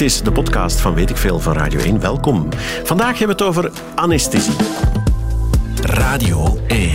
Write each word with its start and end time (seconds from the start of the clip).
Dit 0.00 0.08
is 0.08 0.22
de 0.22 0.32
podcast 0.32 0.80
van 0.80 0.94
Weet 0.94 1.10
ik 1.10 1.16
Veel 1.16 1.38
van 1.38 1.52
Radio 1.52 1.80
1. 1.80 2.00
Welkom. 2.00 2.48
Vandaag 2.84 3.18
hebben 3.18 3.36
we 3.36 3.44
het 3.44 3.56
over 3.56 3.72
anesthesie. 3.94 4.54
Radio 5.82 6.58
1. 6.66 6.90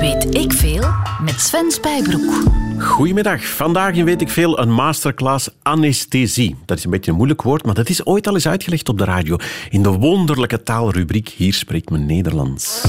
Weet 0.00 0.34
ik 0.34 0.52
veel 0.52 0.84
met 1.24 1.40
Sven 1.40 1.70
Spijbroek. 1.70 2.32
Goedemiddag. 2.78 3.44
Vandaag 3.44 3.94
in 3.94 4.04
Weet 4.04 4.20
ik 4.20 4.28
Veel 4.28 4.58
een 4.58 4.72
masterclass 4.72 5.50
anesthesie. 5.62 6.56
Dat 6.66 6.78
is 6.78 6.84
een 6.84 6.90
beetje 6.90 7.10
een 7.10 7.16
moeilijk 7.16 7.42
woord, 7.42 7.64
maar 7.64 7.74
dat 7.74 7.88
is 7.88 8.06
ooit 8.06 8.26
al 8.26 8.34
eens 8.34 8.48
uitgelegd 8.48 8.88
op 8.88 8.98
de 8.98 9.04
radio. 9.04 9.36
In 9.70 9.82
de 9.82 9.92
wonderlijke 9.92 10.62
taalrubriek 10.62 11.28
Hier 11.28 11.54
spreekt 11.54 11.90
men 11.90 12.06
Nederlands. 12.06 12.84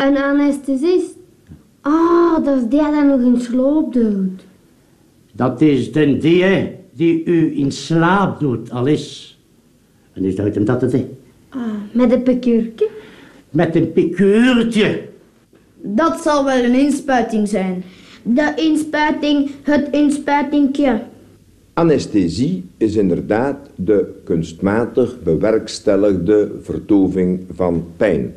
Een 0.00 0.16
anesthesist? 0.16 1.14
Ah, 1.80 2.44
dat 2.44 2.56
is 2.56 2.62
die 2.68 2.80
dat 2.80 3.04
nog 3.04 3.20
in 3.20 3.40
sloop 3.40 3.92
doet. 3.92 4.45
Dat 5.36 5.60
is 5.60 5.92
de 5.92 6.18
die 6.18 6.70
die 6.92 7.24
u 7.24 7.58
in 7.58 7.72
slaap 7.72 8.40
doet, 8.40 8.70
Alice. 8.70 9.34
En 10.12 10.24
is 10.24 10.36
dat 10.36 10.54
hem 10.54 10.64
dat 10.64 10.80
het 10.80 10.92
is? 10.92 11.00
Ah, 11.48 11.60
met 11.92 12.12
een 12.12 12.22
pekurke? 12.22 12.88
Met 13.50 13.76
een 13.76 13.92
pikuurtje. 13.92 15.02
Dat 15.82 16.20
zal 16.22 16.44
wel 16.44 16.64
een 16.64 16.74
inspuiting 16.74 17.48
zijn. 17.48 17.84
De 18.22 18.52
inspuiting, 18.56 19.50
het 19.62 19.88
inspuitingje. 19.90 21.02
Anesthesie 21.72 22.64
is 22.76 22.96
inderdaad 22.96 23.70
de 23.74 24.20
kunstmatig 24.24 25.22
bewerkstelligde 25.22 26.50
verdoving 26.62 27.44
van 27.52 27.86
pijn. 27.96 28.34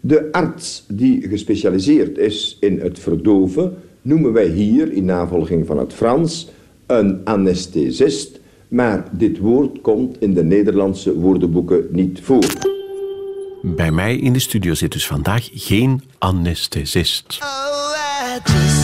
De 0.00 0.28
arts 0.32 0.84
die 0.88 1.28
gespecialiseerd 1.28 2.18
is 2.18 2.56
in 2.60 2.80
het 2.80 2.98
verdoven 2.98 3.76
noemen 4.08 4.32
wij 4.32 4.48
hier, 4.48 4.92
in 4.92 5.04
navolging 5.04 5.66
van 5.66 5.78
het 5.78 5.92
Frans, 5.92 6.48
een 6.86 7.20
anesthesist, 7.24 8.40
maar 8.68 9.08
dit 9.12 9.38
woord 9.38 9.80
komt 9.80 10.20
in 10.20 10.34
de 10.34 10.44
Nederlandse 10.44 11.14
woordenboeken 11.14 11.86
niet 11.90 12.20
voor. 12.22 12.46
Bij 13.62 13.90
mij 13.90 14.16
in 14.16 14.32
de 14.32 14.38
studio 14.38 14.74
zit 14.74 14.92
dus 14.92 15.06
vandaag 15.06 15.48
geen 15.52 16.02
anesthesist. 16.18 17.38
Oh, 17.40 18.77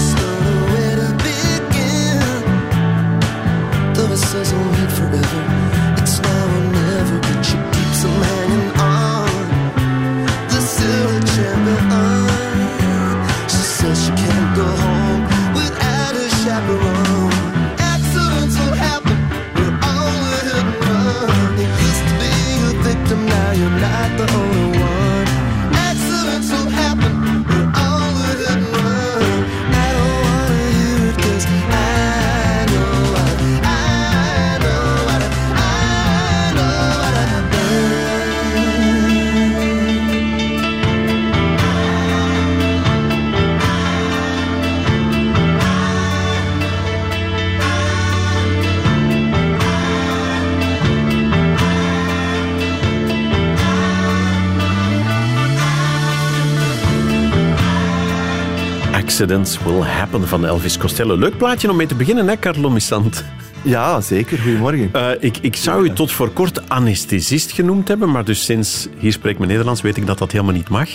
Accidents 58.94 59.58
Will 59.62 59.80
Happen 59.80 60.28
van 60.28 60.46
Elvis 60.46 60.78
Costello. 60.78 61.16
Leuk 61.16 61.36
plaatje 61.36 61.70
om 61.70 61.76
mee 61.76 61.86
te 61.86 61.94
beginnen, 61.94 62.28
hè, 62.28 62.38
Carlo 62.38 62.70
Missant? 62.70 63.24
Ja, 63.62 64.00
zeker. 64.00 64.38
Goedemorgen. 64.38 64.88
Eh, 64.92 65.10
ik, 65.20 65.38
ik 65.40 65.56
zou 65.56 65.84
u 65.84 65.92
tot 65.92 66.12
voor 66.12 66.30
kort 66.30 66.68
anesthesist 66.68 67.52
genoemd 67.52 67.88
hebben, 67.88 68.10
maar 68.10 68.24
dus 68.24 68.44
sinds 68.44 68.88
Hier 68.98 69.12
spreekt 69.12 69.38
men 69.38 69.48
Nederlands 69.48 69.80
weet 69.80 69.96
ik 69.96 70.06
dat 70.06 70.18
dat 70.18 70.32
helemaal 70.32 70.54
niet 70.54 70.68
mag. 70.68 70.88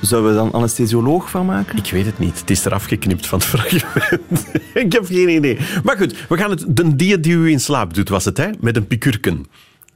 Zouden 0.00 0.30
we 0.30 0.36
dan 0.36 0.52
anesthesioloog 0.52 1.30
van 1.30 1.46
maken? 1.46 1.76
Ik 1.76 1.90
weet 1.90 2.06
het 2.06 2.18
niet. 2.18 2.40
Het 2.40 2.50
is 2.50 2.64
eraf 2.64 2.84
geknipt 2.84 3.26
van 3.26 3.38
het 3.38 3.48
fragment. 3.48 4.46
ik 4.84 4.92
heb 4.92 5.06
geen 5.06 5.28
idee. 5.28 5.58
Maar 5.82 5.96
goed, 5.96 6.14
we 6.28 6.36
gaan 6.36 6.50
het... 6.50 6.64
De 6.68 6.96
die 6.96 7.20
die 7.20 7.32
u 7.32 7.50
in 7.50 7.60
slaap 7.60 7.94
doet, 7.94 8.08
was 8.08 8.24
het, 8.24 8.36
hè? 8.36 8.48
Met 8.60 8.76
een 8.76 8.86
pikurken. 8.86 9.46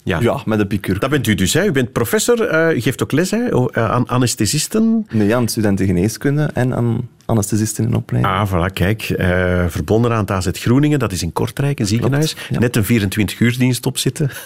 Ja. 0.05 0.21
Ja, 0.21 0.41
met 0.45 0.61
een 0.61 0.67
pikur. 0.67 0.99
Dat 0.99 1.11
bent 1.11 1.27
u 1.27 1.35
dus, 1.35 1.53
hè? 1.53 1.65
U 1.67 1.73
bent 1.73 1.93
professor, 1.93 2.43
eh, 2.43 2.77
u 2.77 2.81
geeft 2.81 3.03
ook 3.03 3.13
les 3.13 3.31
hè? 3.31 3.55
o- 3.55 3.67
eh, 3.69 3.91
aan 3.91 4.09
anesthesisten. 4.09 5.07
Nee, 5.13 5.37
aan 5.37 5.49
studenten 5.49 5.87
geneeskunde 5.87 6.51
en 6.55 6.75
aan 6.75 7.09
anesthesisten 7.27 7.85
in 7.85 7.95
opleiding. 7.95 8.35
Ah, 8.35 8.49
voilà, 8.53 8.73
kijk. 8.73 9.03
eh, 9.03 9.65
verbonden 9.69 10.13
aan 10.13 10.19
het 10.21 10.31
AZ 10.31 10.49
Groeningen, 10.53 10.99
dat 10.99 11.13
is 11.13 11.23
in 11.23 11.33
Kortrijk, 11.33 11.81
een 11.81 11.87
ziekenhuis. 11.87 12.37
ja. 12.51 12.59
Net 12.59 12.77
een 12.77 12.85
24-uursdienst 12.85 13.87
op 13.87 13.99
zitten. 13.99 14.31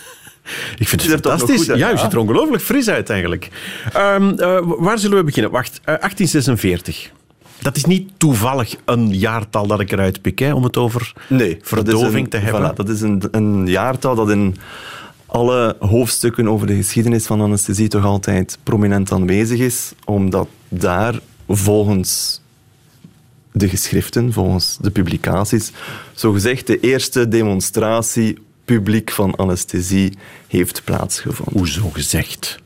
Ik 0.79 0.89
vind 0.89 1.03
het 1.03 1.11
fantastisch. 1.11 1.71
uit, 1.71 1.79
ja, 1.79 1.93
u 1.93 1.97
ziet 1.99 2.13
er 2.13 2.19
ongelooflijk 2.19 2.63
fris 2.63 2.89
uit 2.89 3.11
eigenlijk. 3.11 3.49
Ehm, 3.93 4.29
eh, 4.39 4.59
waar 4.79 4.99
zullen 4.99 5.17
we 5.17 5.25
beginnen? 5.25 5.51
Wacht, 5.53 5.81
eh, 5.85 5.95
1846. 6.01 7.11
Dat 7.61 7.77
is 7.77 7.85
niet 7.85 8.11
toevallig 8.17 8.77
een 8.85 9.15
jaartal 9.19 9.67
dat 9.67 9.81
ik 9.81 9.93
eruit 9.93 10.21
pik, 10.23 10.39
hè, 10.39 10.53
om 10.55 10.63
het 10.65 10.77
over 10.77 11.13
Nee, 11.29 11.59
verdoving 11.63 12.25
een- 12.25 12.29
te 12.31 12.37
hebben. 12.37 12.71
voilà, 12.73 12.75
dat 12.75 12.89
is 12.89 13.01
een, 13.01 13.23
een 13.31 13.67
jaartal 13.67 14.15
dat 14.15 14.31
in 14.31 14.57
alle 15.35 15.77
hoofdstukken 15.79 16.49
over 16.49 16.67
de 16.67 16.75
geschiedenis 16.75 17.27
van 17.27 17.41
anesthesie 17.41 17.89
toch 17.89 18.05
altijd 18.05 18.59
prominent 18.63 19.13
aanwezig 19.13 19.59
is, 19.59 19.93
omdat 20.05 20.49
daar 20.69 21.21
volgens 21.49 22.41
de 23.53 23.69
geschriften, 23.69 24.33
volgens 24.33 24.79
de 24.81 24.91
publicaties, 24.91 25.73
zogezegd 26.13 26.67
de 26.67 26.81
eerste 26.81 27.29
demonstratie 27.29 28.39
publiek 28.65 29.11
van 29.11 29.37
anesthesie 29.37 30.13
heeft 30.47 30.85
plaatsgevonden. 30.85 31.59
Hoezo 31.59 31.91
gezegd? 31.91 32.59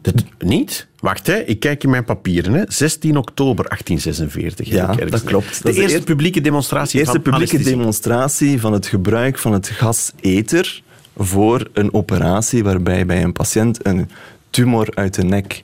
Dat, 0.00 0.24
niet? 0.38 0.86
Wacht, 1.06 1.26
hè. 1.26 1.36
ik 1.36 1.60
kijk 1.60 1.84
in 1.84 1.90
mijn 1.90 2.04
papieren. 2.04 2.52
Hè. 2.52 2.62
16 2.68 3.16
oktober 3.16 3.64
1846. 3.68 4.68
heb 4.68 4.76
Ja, 4.76 5.06
dat 5.06 5.24
klopt. 5.24 5.62
De 5.62 5.72
de 5.72 5.80
eerste 5.80 5.98
eer- 5.98 6.04
publieke 6.04 6.40
demonstratie 6.40 6.98
eerste 6.98 7.12
van 7.12 7.22
publieke 7.22 7.58
demonstratie 7.58 8.60
van 8.60 8.72
het 8.72 8.86
gebruik 8.86 9.38
van 9.38 9.52
het 9.52 9.68
gas 9.68 10.12
ether 10.20 10.82
voor 11.16 11.68
een 11.72 11.94
operatie 11.94 12.64
waarbij 12.64 13.06
bij 13.06 13.22
een 13.22 13.32
patiënt 13.32 13.86
een 13.86 14.10
tumor 14.50 14.88
uit 14.94 15.14
de 15.14 15.24
nek 15.24 15.62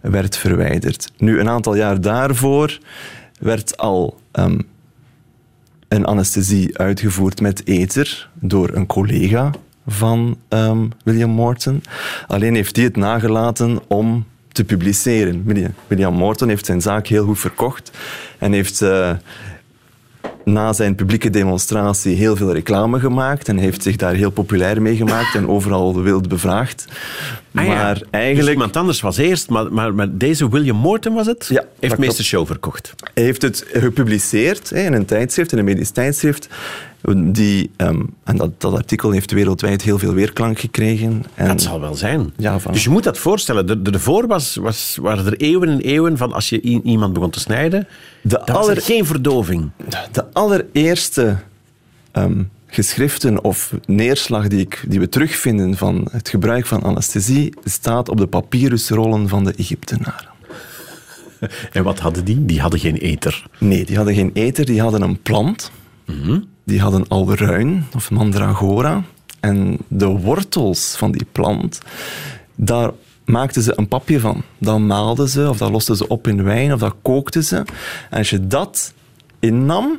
werd 0.00 0.36
verwijderd. 0.36 1.12
Nu, 1.16 1.40
een 1.40 1.48
aantal 1.48 1.74
jaar 1.74 2.00
daarvoor 2.00 2.78
werd 3.38 3.76
al 3.76 4.20
ehm, 4.30 4.58
een 5.88 6.04
anesthesie 6.04 6.78
uitgevoerd 6.78 7.40
met 7.40 7.64
ether 7.64 8.30
door 8.34 8.70
een 8.74 8.86
collega 8.86 9.50
van 9.86 10.38
ehm, 10.48 10.86
William 11.04 11.30
Morton. 11.30 11.82
Alleen 12.26 12.54
heeft 12.54 12.76
hij 12.76 12.84
het 12.84 12.96
nagelaten 12.96 13.80
om 13.88 14.26
te 14.54 14.64
publiceren. 14.64 15.42
William- 15.86 16.14
Morton 16.14 16.48
heeft 16.48 16.66
zijn 16.66 16.80
zaak 16.80 17.06
heel 17.06 17.24
goed 17.24 17.38
verkocht 17.38 17.90
en 18.38 18.52
heeft 18.52 18.82
eh, 18.82 19.10
na 20.44 20.72
zijn 20.72 20.94
publieke 20.94 21.30
demonstratie 21.30 22.16
heel 22.16 22.36
veel 22.36 22.52
reclame 22.52 23.00
gemaakt 23.00 23.48
en 23.48 23.58
heeft 23.58 23.82
zich 23.82 23.96
daar 23.96 24.14
heel 24.14 24.30
populair 24.30 24.82
mee 24.82 24.96
gemaakt 24.96 25.34
en 25.34 25.48
overal 25.48 26.02
wild 26.02 26.28
bevraagd. 26.28 26.84
Ah 27.54 27.64
ja, 27.66 27.74
maar 27.74 27.94
Dus 27.98 28.08
eigenlijk 28.10 28.50
iemand 28.52 28.76
anders 28.76 29.00
was 29.00 29.16
eerst, 29.16 29.48
maar, 29.48 29.72
maar, 29.72 29.94
maar 29.94 30.08
deze 30.10 30.48
William 30.50 30.76
Morton 30.76 31.14
was 31.14 31.26
het? 31.26 31.46
Ja, 31.48 31.64
Heeft 31.80 31.98
meester 31.98 32.24
show 32.24 32.46
verkocht. 32.46 32.94
Hij 33.14 33.24
heeft 33.24 33.42
het 33.42 33.64
gepubliceerd 33.72 34.70
hè, 34.70 34.80
in 34.80 34.92
een 34.92 35.04
tijdschrift, 35.04 35.52
in 35.52 35.58
een 35.58 35.64
medisch 35.64 35.90
tijdschrift. 35.90 36.48
Die, 37.12 37.70
ehm, 37.76 38.02
en 38.24 38.36
dat, 38.36 38.60
dat 38.60 38.72
artikel 38.74 39.10
heeft 39.10 39.30
wereldwijd 39.30 39.82
heel 39.82 39.98
veel 39.98 40.12
weerklank 40.12 40.58
gekregen. 40.58 41.24
En 41.34 41.46
Dat 41.48 41.62
zal 41.62 41.80
wel 41.80 41.94
zijn. 41.94 42.32
Ja, 42.36 42.58
van- 42.58 42.72
Dus 42.72 42.84
je 42.84 42.90
moet 42.90 43.02
dat 43.04 43.18
voorstellen. 43.18 43.66
De, 43.66 43.82
de, 43.82 43.90
ervoor 43.90 44.26
was, 44.26 44.54
was, 44.56 44.98
waren 45.00 45.26
er 45.26 45.36
eeuwen 45.36 45.68
en 45.68 45.80
eeuwen 45.80 46.16
van 46.16 46.32
als 46.32 46.48
je 46.48 46.60
iemand 46.60 47.12
begon 47.12 47.30
te 47.30 47.40
snijden, 47.40 47.86
De 48.22 48.42
dan 48.44 48.56
was 48.56 48.68
er 48.68 48.80
geen 48.80 49.06
verdoving. 49.06 49.70
De 50.12 50.32
allereerste 50.32 51.36
ehm, 52.12 52.42
geschriften 52.66 53.44
of 53.44 53.72
neerslag 53.86 54.48
die, 54.48 54.60
ik, 54.60 54.84
die 54.88 55.00
we 55.00 55.08
terugvinden 55.08 55.76
van 55.76 56.08
het 56.10 56.28
gebruik 56.28 56.66
van 56.66 56.82
anesthesie 56.82 57.54
staat 57.64 58.08
op 58.08 58.16
de 58.18 58.26
papyrusrollen 58.26 59.28
van 59.28 59.44
de 59.44 59.52
Egyptenaren. 59.56 60.28
En 61.72 61.82
wat 61.84 61.98
hadden 61.98 62.24
die? 62.24 62.44
Die 62.44 62.60
hadden 62.60 62.80
geen 62.80 62.96
eter. 62.96 63.46
Nee, 63.58 63.84
die 63.84 63.96
hadden 63.96 64.14
geen 64.14 64.30
ether, 64.34 64.64
die 64.64 64.80
hadden 64.80 65.02
een 65.02 65.22
plant. 65.22 65.70
Die 66.64 66.80
hadden 66.80 67.08
alruin 67.08 67.86
of 67.94 68.10
mandragora. 68.10 69.02
En 69.40 69.78
de 69.88 70.06
wortels 70.06 70.94
van 70.96 71.12
die 71.12 71.26
plant, 71.32 71.80
daar 72.54 72.90
maakten 73.24 73.62
ze 73.62 73.72
een 73.76 73.88
papje 73.88 74.20
van. 74.20 74.42
Dat 74.58 74.78
maalden 74.78 75.28
ze, 75.28 75.48
of 75.48 75.58
dat 75.58 75.70
losten 75.70 75.96
ze 75.96 76.08
op 76.08 76.28
in 76.28 76.42
wijn, 76.42 76.72
of 76.72 76.80
dat 76.80 76.94
kookten 77.02 77.44
ze. 77.44 77.56
En 78.10 78.18
als 78.18 78.30
je 78.30 78.46
dat 78.46 78.92
innam, 79.38 79.98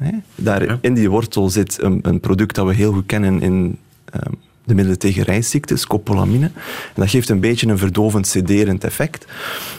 Hè. 0.00 0.10
Daar 0.34 0.78
in 0.80 0.94
die 0.94 1.10
wortel 1.10 1.50
zit 1.50 1.82
een, 1.82 1.98
een 2.02 2.20
product 2.20 2.54
dat 2.54 2.66
we 2.66 2.74
heel 2.74 2.92
goed 2.92 3.06
kennen 3.06 3.42
in 3.42 3.78
ehm, 4.04 4.32
de 4.64 4.74
middelen 4.74 4.98
tegen 4.98 5.22
reisziektes, 5.22 5.80
scopolamine. 5.80 6.44
En 6.44 6.94
dat 6.94 7.10
geeft 7.10 7.28
een 7.28 7.40
beetje 7.40 7.66
een 7.66 7.78
verdovend, 7.78 8.26
sederend 8.26 8.84
effect. 8.84 9.26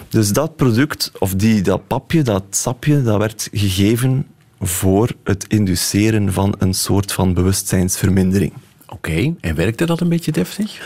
Dus 0.10 0.34
dat 0.34 0.56
product, 0.56 1.12
of 1.20 1.36
die, 1.36 1.62
dat 1.62 1.88
papje, 1.88 2.22
dat 2.22 2.44
sapje, 2.50 3.02
dat 3.02 3.18
werd 3.18 3.50
gegeven 3.52 4.28
voor 4.62 5.12
het 5.24 5.46
induceren 5.48 6.34
van 6.34 6.56
een 6.58 6.74
soort 6.74 7.12
van 7.12 7.34
bewustzijnsvermindering. 7.34 8.54
Oké, 8.88 9.34
en 9.40 9.56
werkte 9.56 9.86
dat 9.86 10.02
een 10.02 10.10
beetje 10.10 10.32
deftig? 10.32 10.80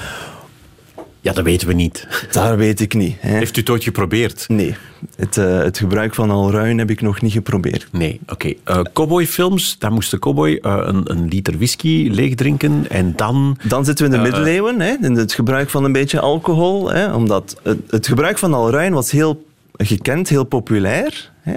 Ja, 1.25 1.33
dat 1.33 1.43
weten 1.43 1.67
we 1.67 1.73
niet. 1.73 2.07
Daar 2.31 2.57
weet 2.57 2.79
ik 2.79 2.93
niet. 2.93 3.15
Hè. 3.19 3.37
Heeft 3.37 3.57
u 3.57 3.59
het 3.59 3.69
ooit 3.69 3.83
geprobeerd? 3.83 4.45
Nee, 4.47 4.75
het, 5.15 5.37
eh, 5.37 5.57
het 5.57 5.77
gebruik 5.77 6.13
van 6.13 6.29
alruin 6.29 6.77
heb 6.77 6.89
ik 6.89 7.01
nog 7.01 7.21
niet 7.21 7.31
geprobeerd. 7.31 7.87
Nee, 7.91 8.19
oké. 8.27 8.53
Eh, 8.63 8.81
cowboyfilms, 8.93 9.75
daar 9.79 9.91
moest 9.91 10.11
de 10.11 10.19
cowboy 10.19 10.59
eh, 10.61 10.77
een, 10.81 11.11
een 11.11 11.27
liter 11.27 11.57
whisky 11.57 12.09
leegdrinken 12.11 12.89
en 12.89 13.13
dan... 13.15 13.57
Dan 13.63 13.85
zitten 13.85 14.09
we 14.09 14.15
in 14.15 14.23
de 14.23 14.29
middeleeuwen, 14.29 14.79
hè, 14.79 14.95
in 15.01 15.15
het 15.15 15.33
gebruik 15.33 15.69
van 15.69 15.83
een 15.83 15.91
beetje 15.91 16.19
alcohol. 16.19 16.91
Hè, 16.91 17.13
omdat 17.13 17.59
het, 17.63 17.79
het 17.89 18.07
gebruik 18.07 18.37
van 18.37 18.53
alruin 18.53 18.93
was 18.93 19.11
heel 19.11 19.45
gekend, 19.77 20.29
heel 20.29 20.43
populair. 20.43 21.31
Hè. 21.41 21.55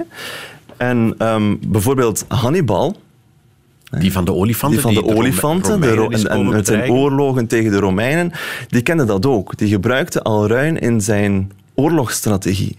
En 0.79 1.15
ehm, 1.17 1.55
bijvoorbeeld 1.67 2.25
Hannibal, 2.27 2.95
Die 3.99 4.11
van 4.11 4.25
de 4.25 4.33
olifanten. 4.33 4.81
die 4.81 4.93
van 4.93 4.93
de 4.93 5.15
olifanten 5.15 5.81
de 5.81 5.93
Romeinen 5.93 6.29
en, 6.29 6.49
met 6.49 6.65
zijn 6.65 6.91
oorlogen 6.91 7.47
tegen 7.47 7.71
de 7.71 7.79
Romeinen, 7.79 8.31
die 8.67 8.81
kende 8.81 9.05
dat 9.05 9.25
ook. 9.25 9.57
Die 9.57 9.67
gebruikte 9.67 10.23
alruin 10.23 10.79
in 10.79 11.01
zijn 11.01 11.51
oorlogsstrategie. 11.75 12.77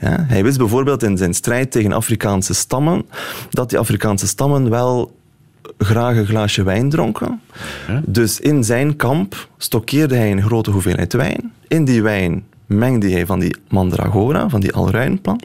Ja, 0.00 0.24
hij 0.28 0.42
wist 0.42 0.58
bijvoorbeeld 0.58 1.02
in 1.02 1.16
zijn 1.16 1.34
strijd 1.34 1.70
tegen 1.70 1.92
Afrikaanse 1.92 2.54
stammen 2.54 3.06
dat 3.50 3.70
die 3.70 3.78
Afrikaanse 3.78 4.26
stammen 4.26 4.70
wel 4.70 5.14
graag 5.78 6.16
een 6.16 6.26
glaasje 6.26 6.62
wijn 6.62 6.90
dronken. 6.90 7.40
Dus 8.04 8.40
in 8.40 8.64
zijn 8.64 8.96
kamp 8.96 9.48
stokkeerde 9.56 10.16
hij 10.16 10.30
een 10.30 10.42
grote 10.42 10.70
hoeveelheid 10.70 11.12
wijn. 11.12 11.52
In 11.68 11.84
die 11.84 12.02
wijn 12.02 12.44
mengde 12.66 13.10
hij 13.10 13.26
van 13.26 13.38
die 13.38 13.56
mandragora, 13.68 14.48
van 14.48 14.60
die 14.60 14.72
alruinplant. 14.72 15.44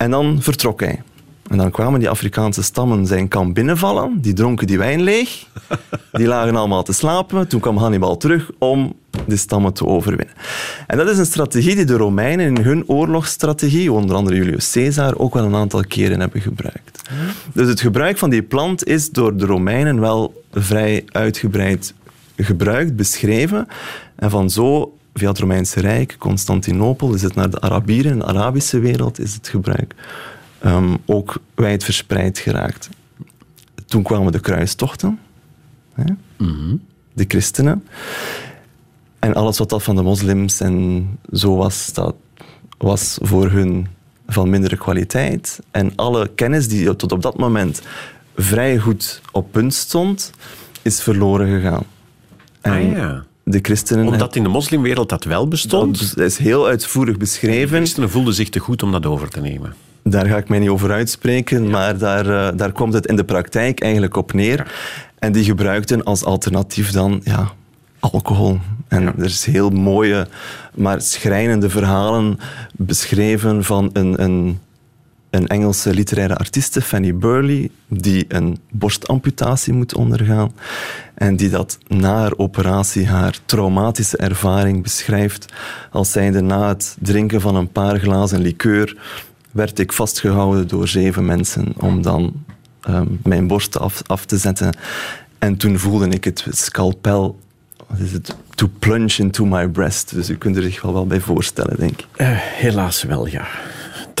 En 0.00 0.10
dan 0.10 0.42
vertrok 0.42 0.80
hij. 0.80 1.02
En 1.48 1.56
dan 1.56 1.70
kwamen 1.70 2.00
die 2.00 2.08
Afrikaanse 2.08 2.62
stammen 2.62 3.06
zijn 3.06 3.28
kamp 3.28 3.54
binnenvallen. 3.54 4.20
Die 4.20 4.32
dronken 4.32 4.66
die 4.66 4.78
wijn 4.78 5.02
leeg. 5.02 5.46
Die 6.12 6.26
lagen 6.26 6.56
allemaal 6.56 6.82
te 6.82 6.92
slapen. 6.92 7.48
Toen 7.48 7.60
kwam 7.60 7.76
Hannibal 7.76 8.16
terug 8.16 8.50
om 8.58 8.94
de 9.26 9.36
stammen 9.36 9.72
te 9.72 9.86
overwinnen. 9.86 10.34
En 10.86 10.96
dat 10.96 11.08
is 11.08 11.18
een 11.18 11.26
strategie 11.26 11.74
die 11.74 11.84
de 11.84 11.96
Romeinen 11.96 12.46
in 12.46 12.64
hun 12.64 12.88
oorlogsstrategie, 12.88 13.92
onder 13.92 14.16
andere 14.16 14.36
Julius 14.36 14.70
Caesar, 14.70 15.18
ook 15.18 15.34
wel 15.34 15.44
een 15.44 15.54
aantal 15.54 15.84
keren 15.88 16.20
hebben 16.20 16.40
gebruikt. 16.40 17.02
Dus 17.52 17.68
het 17.68 17.80
gebruik 17.80 18.18
van 18.18 18.30
die 18.30 18.42
plant 18.42 18.86
is 18.86 19.10
door 19.10 19.36
de 19.36 19.46
Romeinen 19.46 20.00
wel 20.00 20.42
vrij 20.52 21.04
uitgebreid 21.08 21.94
gebruikt, 22.36 22.96
beschreven. 22.96 23.66
En 24.16 24.30
van 24.30 24.50
zo, 24.50 24.94
via 25.20 25.28
het 25.28 25.38
Romeinse 25.38 25.80
Rijk, 25.80 26.16
Constantinopel, 26.18 27.14
is 27.14 27.22
het 27.22 27.34
naar 27.34 27.50
de 27.50 27.60
Arabieren, 27.60 28.18
de 28.18 28.24
Arabische 28.24 28.78
wereld, 28.78 29.18
is 29.18 29.34
het 29.34 29.48
gebruik 29.48 29.94
ehm, 30.58 30.96
ook 31.06 31.36
wijd 31.54 31.84
verspreid 31.84 32.38
geraakt. 32.38 32.88
Toen 33.86 34.02
kwamen 34.02 34.32
de 34.32 34.40
kruistochten, 34.40 35.18
hè? 35.94 36.04
de 37.12 37.24
christenen. 37.28 37.84
En 39.18 39.34
alles 39.34 39.58
wat 39.58 39.68
dat 39.68 39.82
van 39.82 39.96
de 39.96 40.02
moslims 40.02 40.60
en 40.60 41.06
zo 41.32 41.56
was, 41.56 41.92
dat 41.92 42.14
was 42.78 43.18
voor 43.22 43.50
hun 43.50 43.86
van 44.26 44.50
mindere 44.50 44.76
kwaliteit. 44.76 45.60
En 45.70 45.92
alle 45.96 46.30
kennis 46.34 46.68
die 46.68 46.96
tot 46.96 47.12
op 47.12 47.22
dat 47.22 47.38
moment 47.38 47.82
vrij 48.36 48.78
goed 48.78 49.20
op 49.32 49.52
punt 49.52 49.74
stond, 49.74 50.32
is 50.82 51.02
verloren 51.02 51.60
gegaan. 51.60 51.84
En 52.60 52.72
Ah, 52.72 52.92
ja. 52.92 53.24
De 53.50 53.58
christenen... 53.62 54.06
Omdat 54.06 54.36
in 54.36 54.42
de 54.42 54.48
moslimwereld 54.48 55.08
dat 55.08 55.24
wel 55.24 55.48
bestond. 55.48 56.16
dat 56.16 56.26
is 56.26 56.38
heel 56.38 56.66
uitvoerig 56.66 57.12
De 57.12 57.18
beschreven. 57.18 57.76
christenen 57.76 58.10
voelden 58.10 58.34
zich 58.34 58.48
te 58.48 58.58
goed 58.58 58.82
om 58.82 58.92
dat 58.92 59.06
over 59.06 59.28
te 59.28 59.40
nemen. 59.40 59.74
Daar 60.02 60.26
ga 60.26 60.36
ik 60.36 60.48
mij 60.48 60.58
niet 60.58 60.68
over 60.68 60.90
uitspreken, 60.90 61.70
maar 61.70 61.98
daar, 61.98 62.26
eh, 62.28 62.56
daar 62.56 62.72
komt 62.72 62.92
het 62.92 63.06
in 63.06 63.16
de 63.16 63.24
praktijk 63.24 63.80
eigenlijk 63.80 64.16
op 64.16 64.32
neer. 64.32 64.72
En 65.18 65.32
die 65.32 65.44
gebruikten 65.44 66.04
als 66.04 66.24
alternatief 66.24 66.90
dan 66.90 67.20
ja, 67.24 67.52
alcohol. 68.00 68.58
En 68.88 69.06
er 69.06 69.24
is 69.24 69.44
heel 69.44 69.70
mooie, 69.70 70.26
maar 70.74 71.00
schrijnende 71.00 71.70
verhalen 71.70 72.38
beschreven 72.72 73.64
van 73.64 73.90
een, 73.92 74.22
een, 74.22 74.58
een 75.30 75.46
Engelse 75.46 75.94
literaire 75.94 76.36
artieste, 76.36 76.80
Fanny 76.82 77.14
Burley, 77.14 77.70
die 77.86 78.24
een 78.28 78.58
borstamputatie 78.70 79.72
moet 79.72 79.94
ondergaan. 79.94 80.52
En 81.14 81.36
die 81.36 81.50
dat 81.50 81.78
na 81.86 82.16
haar 82.16 82.36
operatie 82.36 83.06
haar 83.06 83.38
traumatische 83.44 84.16
ervaring 84.16 84.82
beschrijft 84.82 85.52
als 85.90 86.10
zijnde 86.10 86.40
na 86.40 86.68
het 86.68 86.96
drinken 87.00 87.40
van 87.40 87.56
een 87.56 87.72
paar 87.72 87.98
glazen 87.98 88.40
liqueur 88.40 88.96
werd 89.50 89.78
ik 89.78 89.92
vastgehouden 89.92 90.68
door 90.68 90.88
zeven 90.88 91.24
mensen 91.24 91.72
om 91.76 92.02
dan 92.02 92.44
ehm, 92.80 93.06
mijn 93.22 93.46
borst 93.46 93.78
af, 94.06 94.24
te 94.24 94.38
zetten. 94.38 94.76
En 95.38 95.56
toen 95.56 95.78
voelde 95.78 96.08
ik 96.08 96.24
het 96.24 96.46
scalpel, 96.50 97.38
is 97.96 98.12
het, 98.12 98.36
to 98.54 98.70
plunge 98.78 99.22
into 99.22 99.44
my 99.44 99.68
breast. 99.68 100.14
Dus 100.14 100.30
u 100.30 100.36
kunt 100.36 100.56
er 100.56 100.62
zich 100.62 100.82
wel 100.82 100.92
wel 100.92 101.06
bij 101.06 101.20
voorstellen, 101.20 101.76
denk 101.78 101.90
ik. 101.90 102.06
Eh, 102.16 102.28
helaas 102.32 103.02
wel, 103.02 103.26
ja. 103.26 103.46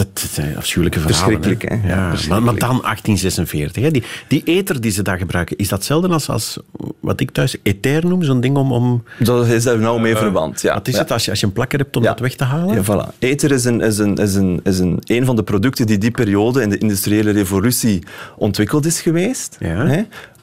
Dat 0.06 0.26
zijn 0.32 0.56
afschuwelijke 0.56 1.00
verhalen. 1.00 1.40
Verschrikkelijk, 1.42 1.82
hè? 1.82 1.88
Ja, 1.88 1.94
Ja, 1.94 2.00
maar, 2.00 2.10
verschrikkelijk. 2.10 2.44
maar 2.60 2.68
dan 2.68 2.80
1846. 2.82 3.82
Hè. 3.82 3.90
Die, 3.90 4.02
die 4.28 4.42
ether 4.44 4.80
die 4.80 4.90
ze 4.90 5.02
daar 5.02 5.18
gebruiken, 5.18 5.56
is 5.56 5.68
dat 5.68 5.78
hetzelfde 5.78 6.08
als, 6.08 6.28
als 6.28 6.58
wat 7.00 7.20
ik 7.20 7.30
thuis 7.30 7.56
ether 7.62 8.06
noem? 8.06 8.22
Zo'n 8.22 8.40
ding 8.40 8.56
om... 8.56 8.72
om 8.72 9.02
Dat 9.18 9.46
is 9.46 9.64
daar 9.64 9.78
nou 9.78 10.00
mee 10.00 10.16
verwant, 10.16 10.60
ja. 10.60 10.74
wat 10.74 10.88
is 10.88 10.94
Ja. 10.94 11.00
het 11.00 11.10
als 11.12 11.24
je, 11.24 11.30
als 11.30 11.40
je 11.40 11.46
een 11.46 11.52
plakker 11.52 11.78
hebt 11.78 11.96
om 11.96 12.02
dat 12.02 12.20
weg 12.20 12.34
te 12.34 12.44
halen? 12.44 12.74
Ja, 12.74 12.82
voilà. 12.84 13.18
Ether 13.18 13.50
is, 13.52 13.64
een, 13.64 13.80
is, 13.80 13.98
een, 13.98 14.16
is, 14.16 14.34
een, 14.34 14.60
is 14.64 14.78
een, 14.78 14.98
een 15.04 15.24
van 15.24 15.36
de 15.36 15.42
producten 15.42 15.86
die 15.86 15.98
die 15.98 16.10
periode 16.10 16.62
in 16.62 16.68
de 16.70 16.78
industriële 16.78 17.30
revolutie 17.30 18.02
ontwikkeld 18.36 18.86
is 18.86 19.00
geweest. 19.00 19.56
Hè? 19.58 20.02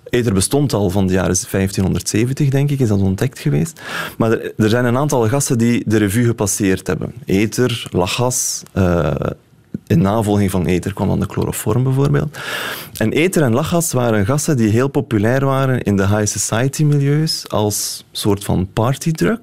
Ether 0.10 0.34
bestond 0.34 0.74
al 0.74 0.90
van 0.90 1.08
de 1.08 1.14
jaren 1.14 1.36
1570, 1.52 2.50
denk 2.50 2.70
ik, 2.72 2.80
is 2.80 2.88
dat 2.88 3.00
ontdekt 3.02 3.40
geweest. 3.40 3.82
Maar 4.18 4.32
er, 4.32 4.54
er 4.58 4.70
zijn 4.70 4.86
een 4.86 4.98
aantal 4.98 5.28
gassen 5.28 5.58
die 5.58 5.84
de 5.86 5.98
revue 5.98 6.26
gepasseerd 6.26 6.88
hebben. 6.88 7.14
Ether, 7.26 7.88
lachgas, 7.92 8.64
eh, 8.74 9.16
in 9.88 10.02
navolging 10.02 10.52
van 10.52 10.66
ether 10.66 10.94
kwam 10.94 11.08
dan 11.08 11.20
de 11.20 11.26
chloroform 11.30 11.84
bijvoorbeeld. 11.84 12.38
En 12.98 13.12
ether 13.12 13.42
en 13.44 13.54
lachgas 13.54 13.92
waren 13.94 14.26
gassen 14.26 14.58
die 14.58 14.70
heel 14.70 14.88
populair 14.88 15.46
waren 15.46 15.82
in 15.82 15.96
de 15.98 16.08
high 16.08 16.26
society 16.38 16.84
milieus 16.84 17.46
als 17.50 18.04
soort 18.12 18.44
van 18.44 18.68
partydrug. 18.74 19.40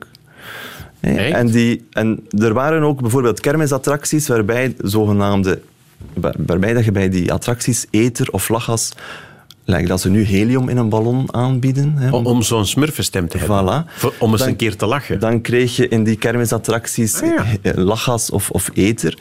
Echt? 1.00 1.34
En, 1.34 1.46
die, 1.46 1.86
en 1.92 2.26
er 2.38 2.52
waren 2.54 2.82
ook 2.82 3.00
bijvoorbeeld 3.00 3.40
kermisattracties 3.40 4.28
waarbij 4.28 4.74
zogenaamde 4.78 5.60
waar- 6.14 6.34
waarbij 6.46 6.72
dat 6.74 6.84
je 6.84 6.92
bij 6.92 7.08
die 7.08 7.32
attracties 7.32 7.86
ether 7.90 8.28
of 8.30 8.48
lachgas, 8.48 8.92
lijkt 9.64 9.88
dat 9.88 10.00
ze 10.00 10.10
nu 10.10 10.22
helium 10.24 10.68
in 10.68 10.76
een 10.76 10.88
ballon 10.88 11.34
aanbieden. 11.34 11.92
Hè, 11.96 12.10
Om, 12.10 12.26
om 12.26 12.42
zo'n 12.42 12.66
smurfenstem 12.66 13.28
te 13.28 13.38
hebben. 13.38 13.84
Voilà. 13.86 13.90
Voor- 13.96 14.14
om 14.18 14.30
eens 14.30 14.40
Dan- 14.40 14.48
een 14.48 14.56
keer 14.56 14.76
te 14.76 14.86
lachen. 14.86 15.20
Dan 15.20 15.40
kreeg 15.40 15.76
je 15.76 15.88
in 15.88 16.04
die 16.04 16.16
kermisattracties 16.16 17.20
Ah, 17.22 17.46
ja. 17.62 17.72
lachgas 17.74 18.30
of, 18.30 18.50
of 18.50 18.70
ether. 18.74 19.18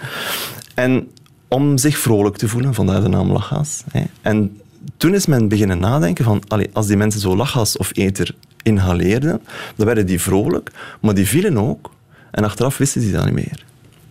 En 0.73 1.07
om 1.47 1.77
zich 1.77 1.97
vrolijk 1.97 2.37
te 2.37 2.47
voelen, 2.47 2.73
vandaar 2.73 3.01
de 3.01 3.07
naam 3.07 3.31
lachgas. 3.31 3.83
Hè. 3.91 4.03
En 4.21 4.57
toen 4.97 5.13
is 5.13 5.25
men 5.25 5.47
beginnen 5.47 5.79
nadenken 5.79 6.23
van, 6.25 6.41
allee, 6.47 6.69
als 6.73 6.87
die 6.87 6.97
mensen 6.97 7.21
zo 7.21 7.35
lachgas 7.35 7.77
of 7.77 7.91
ether 7.93 8.35
inhaleerden, 8.63 9.41
dan 9.75 9.85
werden 9.85 10.05
die 10.05 10.21
vrolijk, 10.21 10.71
maar 11.01 11.13
die 11.13 11.27
vielen 11.27 11.57
ook. 11.57 11.91
En 12.31 12.43
achteraf 12.43 12.77
wisten 12.77 13.01
die 13.01 13.11
dat 13.11 13.25
niet 13.25 13.33
meer. 13.33 13.63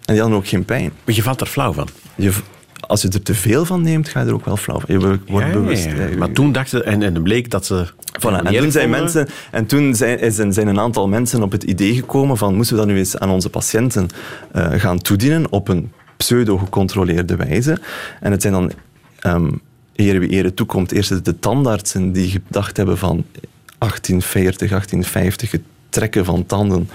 En 0.04 0.12
die 0.12 0.20
hadden 0.20 0.38
ook 0.38 0.46
geen 0.48 0.64
pijn. 0.64 0.92
Maar 1.04 1.14
je 1.14 1.22
valt 1.22 1.40
er 1.40 1.46
flauw 1.46 1.72
van. 1.72 1.88
Je, 2.14 2.32
als 2.80 3.02
je 3.02 3.08
er 3.08 3.22
te 3.22 3.34
veel 3.34 3.64
van 3.64 3.82
neemt, 3.82 4.08
ga 4.08 4.20
je 4.20 4.26
er 4.26 4.34
ook 4.34 4.44
wel 4.44 4.56
flauw 4.56 4.80
van. 4.80 4.94
Je 4.94 5.00
wordt 5.00 5.22
Ja, 5.46 5.50
bewust. 5.52 5.84
ja. 5.84 6.16
Maar 6.18 6.32
toen 6.32 6.52
dachten 6.52 6.84
en, 6.84 7.02
en 7.02 7.14
het 7.14 7.22
bleek 7.22 7.50
dat 7.50 7.66
ze... 7.66 7.86
Voilà, 8.20 8.22
en 8.44 8.54
toen 8.56 8.70
zijn, 8.70 8.90
mensen, 8.90 9.28
en 9.50 9.66
toen 9.66 9.94
zijn, 9.94 10.18
is 10.20 10.38
een- 10.38 10.52
zijn 10.52 10.66
een 10.66 10.80
aantal 10.80 11.08
mensen 11.08 11.42
op 11.42 11.52
het 11.52 11.62
idee 11.62 11.94
gekomen 11.94 12.36
van 12.36 12.54
moesten 12.54 12.76
we 12.76 12.82
dat 12.82 12.90
nu 12.92 12.98
eens 12.98 13.18
aan 13.18 13.30
onze 13.30 13.48
patiënten 13.50 14.08
eh, 14.52 14.70
gaan 14.72 14.98
toedienen 14.98 15.52
op 15.52 15.68
een 15.68 15.92
pseudo-gecontroleerde 16.22 17.36
wijze. 17.36 17.78
En 18.20 18.30
het 18.30 18.42
zijn 18.42 18.52
dan, 18.52 18.72
ehm 19.18 19.50
ere 19.94 20.18
wie 20.18 20.28
ere 20.30 20.54
toekomt, 20.54 20.92
eerst 20.92 21.24
de 21.24 21.38
tandartsen 21.38 22.12
die 22.12 22.30
gedacht 22.30 22.76
hebben 22.76 22.98
van 22.98 23.24
1840, 23.78 24.68
1850, 24.68 25.50
het 25.50 25.60
trekken 25.88 26.24
van 26.24 26.46
tanden. 26.46 26.88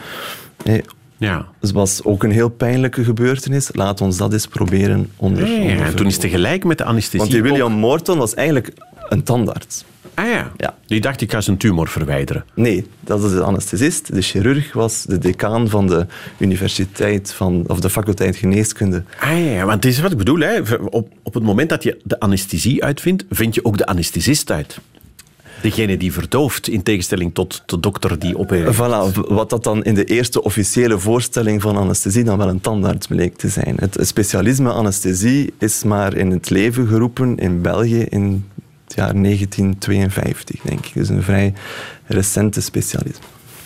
Nee, 0.63 0.81
Ja. 1.17 1.47
het 1.59 1.71
was 1.71 2.03
ook 2.03 2.23
een 2.23 2.31
heel 2.31 2.49
pijnlijke 2.49 3.03
gebeurtenis. 3.03 3.69
Laat 3.73 4.01
ons 4.01 4.17
dat 4.17 4.33
eens 4.33 4.47
proberen 4.47 5.11
onder... 5.15 5.47
Ja, 5.47 5.61
ja, 5.61 5.71
ja. 5.73 5.85
En 5.85 5.95
toen 5.95 6.05
is 6.07 6.17
tegelijk 6.17 6.63
met 6.63 6.77
de 6.77 6.83
anesthesie... 6.83 7.19
Want 7.19 7.31
die 7.31 7.39
ook- 7.41 7.47
William 7.47 7.71
Morton 7.71 8.17
was 8.17 8.33
eigenlijk 8.33 8.71
een 9.09 9.23
tandarts. 9.23 9.83
Ah 10.17 10.29
ja. 10.29 10.51
Ja. 10.57 10.75
Die 10.85 11.01
dacht, 11.01 11.21
ik 11.21 11.31
ga 11.31 11.41
zijn 11.41 11.57
tumor 11.57 11.87
verwijderen. 11.87 12.45
Nee, 12.53 12.85
dat 12.99 13.23
is 13.23 13.31
de 13.31 13.43
anesthesist. 13.43 14.13
De 14.13 14.21
chirurg 14.21 14.73
was 14.73 15.03
de 15.03 15.17
decaan 15.17 15.69
van 15.69 15.87
de 15.87 16.05
universiteit 16.37 17.33
van, 17.33 17.63
of 17.67 17.79
de 17.79 17.89
faculteit 17.89 18.35
geneeskunde. 18.35 19.03
Ah 19.19 19.53
ja, 19.53 19.65
want 19.65 19.81
dit 19.81 19.91
is 19.91 19.99
wat 19.99 20.11
ik 20.11 20.17
bedoel. 20.17 20.39
Hè. 20.39 20.59
Op, 20.89 21.09
op 21.23 21.33
het 21.33 21.43
moment 21.43 21.69
dat 21.69 21.83
je 21.83 21.99
de 22.03 22.19
anesthesie 22.19 22.83
uitvindt, 22.83 23.25
vind 23.29 23.55
je 23.55 23.65
ook 23.65 23.77
de 23.77 23.85
anesthesist 23.85 24.51
uit. 24.51 24.79
Degene 25.61 25.97
die 25.97 26.13
verdooft, 26.13 26.67
in 26.67 26.83
tegenstelling 26.83 27.33
tot 27.33 27.63
de 27.65 27.79
dokter 27.79 28.19
die 28.19 28.37
opereert. 28.37 28.75
Voilà, 28.75 29.19
wat 29.27 29.49
dat 29.49 29.63
dan 29.63 29.83
in 29.83 29.93
de 29.93 30.03
eerste 30.03 30.43
officiële 30.43 30.99
voorstelling 30.99 31.61
van 31.61 31.77
anesthesie 31.77 32.23
dan 32.23 32.37
wel 32.37 32.49
een 32.49 32.61
tandarts 32.61 33.07
bleek 33.07 33.35
te 33.35 33.47
zijn. 33.47 33.75
Het 33.79 33.97
specialisme 34.01 34.71
anesthesie 34.71 35.53
is 35.59 35.83
maar 35.83 36.15
in 36.15 36.31
het 36.31 36.49
leven 36.49 36.87
geroepen 36.87 37.37
in 37.37 37.61
België 37.61 38.01
in 38.01 38.45
het 38.87 38.95
jaar 38.95 39.13
1952, 39.21 40.61
denk 40.61 40.85
ik. 40.85 40.93
Dus 40.93 41.09
een 41.09 41.23
vrij 41.23 41.53
recente 42.05 42.61
specialisme. 42.61 43.25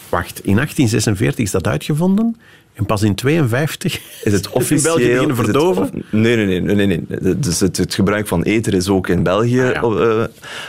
Wacht, 0.10 0.40
in 0.46 0.54
1846 0.56 1.46
is 1.46 1.52
dat 1.52 1.68
uitgevonden 1.68 2.38
en 2.74 2.86
pas 2.86 3.02
in 3.02 3.16
52 3.16 4.02
Is 4.24 4.34
het 4.34 4.46
in 4.48 4.52
officieel... 4.52 4.96
België 4.96 5.12
is 5.12 5.20
het 5.28 5.36
verdoven? 5.36 5.90
nee, 6.12 6.36
nee, 6.36 6.60
nee. 6.62 6.76
nee, 6.76 6.88
nee. 7.20 7.40
Dus 7.40 7.60
het, 7.60 7.78
het 7.78 7.94
gebruik 7.94 8.28
van 8.28 8.44
ether 8.44 8.74
is 8.74 8.90
ook 8.90 9.08
in 9.08 9.24
België. 9.24 9.62
Ah, 9.62 9.74
ja. 9.98 10.22
eh, 10.22 10.24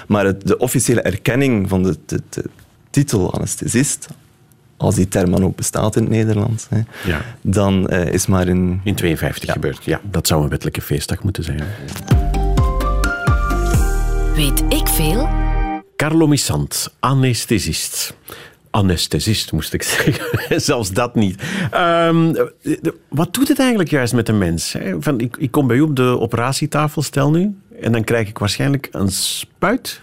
maar 0.07 0.25
het, 0.25 0.47
de 0.47 0.59
officiële 0.59 1.01
erkenning 1.01 1.69
van 1.69 1.83
de, 1.83 1.97
de- 2.07 2.21
de 2.31 2.45
titel 2.91 3.35
anesthesist, 3.35 4.07
als 4.77 4.95
die 4.95 5.09
term 5.09 5.31
dan 5.31 5.45
ook 5.45 5.57
bestaat 5.57 5.97
in 5.97 6.03
het 6.03 6.11
Nederlands, 6.13 6.67
hè, 6.69 6.81
Ja. 7.11 7.21
dan 7.43 7.89
eh, 7.89 8.13
is 8.13 8.27
maar 8.27 8.49
in... 8.49 8.81
In 8.85 8.95
52 8.95 9.53
gebeurd. 9.53 9.85
Ja, 9.85 10.01
dat 10.11 10.27
zou 10.27 10.43
een 10.43 10.49
wettelijke 10.49 10.81
feestdag 10.83 11.23
moeten 11.23 11.45
zijn. 11.45 11.63
Weet 14.35 14.63
ik 14.69 14.89
veel? 14.89 15.29
Carlo 15.97 16.27
Missant, 16.27 16.95
anesthesist. 17.01 18.15
Anesthesist, 18.71 19.53
moest 19.53 19.73
ik 19.73 19.83
zeggen. 19.93 20.61
Zelfs 20.61 20.91
dat 20.93 21.15
niet. 21.15 21.43
Ehm, 21.71 22.35
wat 23.09 23.35
doet 23.35 23.49
het 23.49 23.59
eigenlijk 23.59 23.91
juist 23.91 24.15
met 24.15 24.29
een 24.29 24.39
mens? 24.39 24.73
hè? 24.73 25.03
Van, 25.03 25.21
ik, 25.21 25.37
ik 25.37 25.51
kom 25.51 25.67
bij 25.67 25.77
u 25.77 25.81
op 25.81 25.97
de 25.97 26.19
operatietafel, 26.21 27.03
stel 27.03 27.31
nu, 27.31 27.57
en 27.81 27.93
dan 27.93 28.05
krijg 28.05 28.29
ik 28.29 28.39
waarschijnlijk 28.39 28.89
een 28.93 29.11
spuit. 29.11 30.01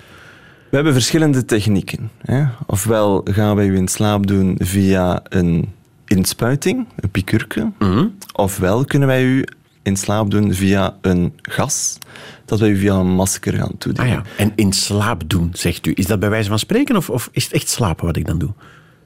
We 0.70 0.76
hebben 0.76 0.94
verschillende 0.94 1.46
technieken. 1.46 2.12
Hè. 2.22 2.44
Ofwel 2.66 3.22
gaan 3.32 3.56
wij 3.56 3.66
u 3.66 3.76
in 3.76 3.88
slaap 3.88 4.28
doen 4.28 4.56
via 4.60 5.20
een 5.24 5.74
inspuiting, 6.06 6.88
een 6.96 7.10
piqûrke. 7.12 7.86
Ofwel 8.34 8.86
kunnen 8.86 9.08
wij 9.08 9.24
u 9.24 9.46
in 9.90 9.98
slaap 9.98 10.32
doen 10.32 10.54
via 10.54 10.98
een 11.02 11.34
gas, 11.42 11.98
dat 12.46 12.60
wij 12.60 12.70
u 12.70 12.78
via 12.78 12.94
een 12.96 13.14
masker 13.16 13.54
gaan 13.54 13.72
Ah 13.72 13.78
toedienen. 13.78 14.14
ja, 14.14 14.24
en 14.38 14.52
in 14.56 14.74
slaap 14.74 15.24
doen, 15.30 15.50
zegt 15.54 15.86
u. 15.86 15.92
Is 15.96 16.06
dat 16.06 16.20
bij 16.20 16.30
wijze 16.30 16.50
van 16.50 16.60
spreken 16.60 16.96
of, 16.96 17.10
of 17.10 17.30
is 17.32 17.44
het 17.44 17.54
echt 17.54 17.70
slapen 17.70 18.06
wat 18.06 18.16
ik 18.16 18.26
dan 18.26 18.38
doe? 18.38 18.54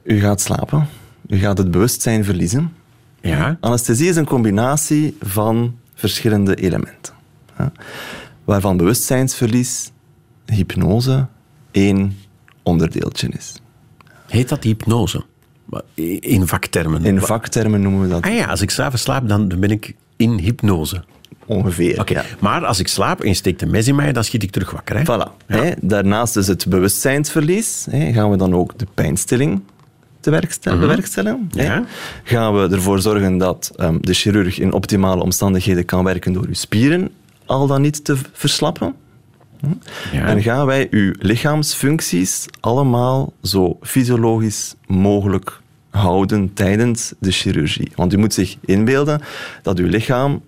U 0.02 0.20
gaat 0.20 0.40
slapen, 0.40 0.88
u 1.28 1.36
gaat 1.38 1.58
het 1.58 1.70
bewustzijn 1.70 2.24
verliezen. 2.24 2.72
Ja. 3.20 3.56
Anesthesie 3.60 4.08
is 4.08 4.16
een 4.16 4.24
combinatie 4.26 5.16
van 5.20 5.76
verschillende 5.94 6.54
elementen. 6.54 7.14
hè, 7.52 7.66
Waarvan 8.44 8.76
bewustzijnsverlies, 8.76 9.90
hypnose, 10.46 11.26
één 11.70 12.16
onderdeeltje 12.62 13.28
is. 13.28 13.54
Heet 14.26 14.48
dat 14.48 14.62
hypnose? 14.64 15.24
In 16.20 16.46
vaktermen. 16.46 17.04
In 17.04 17.20
vaktermen 17.20 17.80
noemen 17.82 18.00
we 18.02 18.08
dat 18.08 18.22
Ah 18.22 18.34
ja, 18.34 18.46
als 18.46 18.60
ik 18.60 18.70
s'avonds 18.70 19.02
slaap, 19.02 19.28
dan 19.28 19.48
ben 19.48 19.70
ik 19.70 19.94
in 20.16 20.38
hypnose. 20.38 21.04
ongeveer. 21.46 22.02
Ja. 22.12 22.24
maar 22.40 22.64
als 22.64 22.80
ik 22.80 22.88
slaap 22.88 23.20
en 23.20 23.28
je 23.28 23.34
steekt 23.34 23.62
een 23.62 23.70
mes 23.70 23.88
in 23.88 23.94
mij, 23.94 24.12
dan 24.12 24.24
schiet 24.24 24.42
ik 24.42 24.50
terug 24.50 24.70
wakker. 24.70 24.96
Hè? 24.96 25.02
Voilà. 25.02 25.46
Hè, 25.46 25.70
daarnaast 25.80 26.36
is 26.36 26.46
het 26.46 26.66
bewustzijnsverlies. 26.68 27.86
Hè, 27.90 28.12
gaan 28.12 28.30
we 28.30 28.36
dan 28.36 28.54
ook 28.54 28.78
de 28.78 28.86
pijnstilling 28.94 29.62
te 30.20 30.30
werkstellen, 30.30 30.80
bewerkstelligen. 30.80 31.48
hè. 31.50 31.62
Ja. 31.64 31.84
Gaan 32.22 32.54
we 32.54 32.74
ervoor 32.74 33.00
zorgen 33.00 33.38
dat 33.38 33.72
ehm, 33.76 33.98
de 34.00 34.14
chirurg 34.14 34.58
in 34.58 34.72
optimale 34.72 35.22
omstandigheden 35.22 35.84
kan 35.84 36.04
werken 36.04 36.32
door 36.32 36.46
uw 36.46 36.54
spieren 36.54 37.10
al 37.46 37.66
dan 37.66 37.80
niet 37.80 38.04
te 38.04 38.16
verslappen. 38.32 38.94
Ja. 40.12 40.26
En 40.26 40.42
gaan 40.42 40.66
wij 40.66 40.86
uw 40.90 41.12
lichaamsfuncties 41.18 42.46
allemaal 42.60 43.32
zo 43.42 43.78
fysiologisch 43.82 44.74
mogelijk 44.86 45.60
houden 45.94 46.52
tijdens 46.54 47.12
de 47.18 47.30
chirurgie. 47.30 47.90
Want 47.94 48.12
u 48.12 48.16
moet 48.16 48.34
zich 48.34 48.56
inbeelden 48.60 49.20
dat 49.62 49.78
uw 49.78 49.86
lichaam 49.86 50.42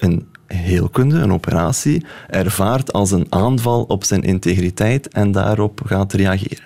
een 0.00 0.26
heelkunde, 0.46 1.16
een 1.18 1.32
operatie, 1.32 2.04
ervaart 2.28 2.92
als 2.92 3.10
een 3.10 3.26
aanval 3.28 3.82
op 3.82 4.04
zijn 4.04 4.22
integriteit 4.22 5.08
en 5.08 5.32
daarop 5.32 5.80
gaat 5.86 6.12
reageren. 6.12 6.64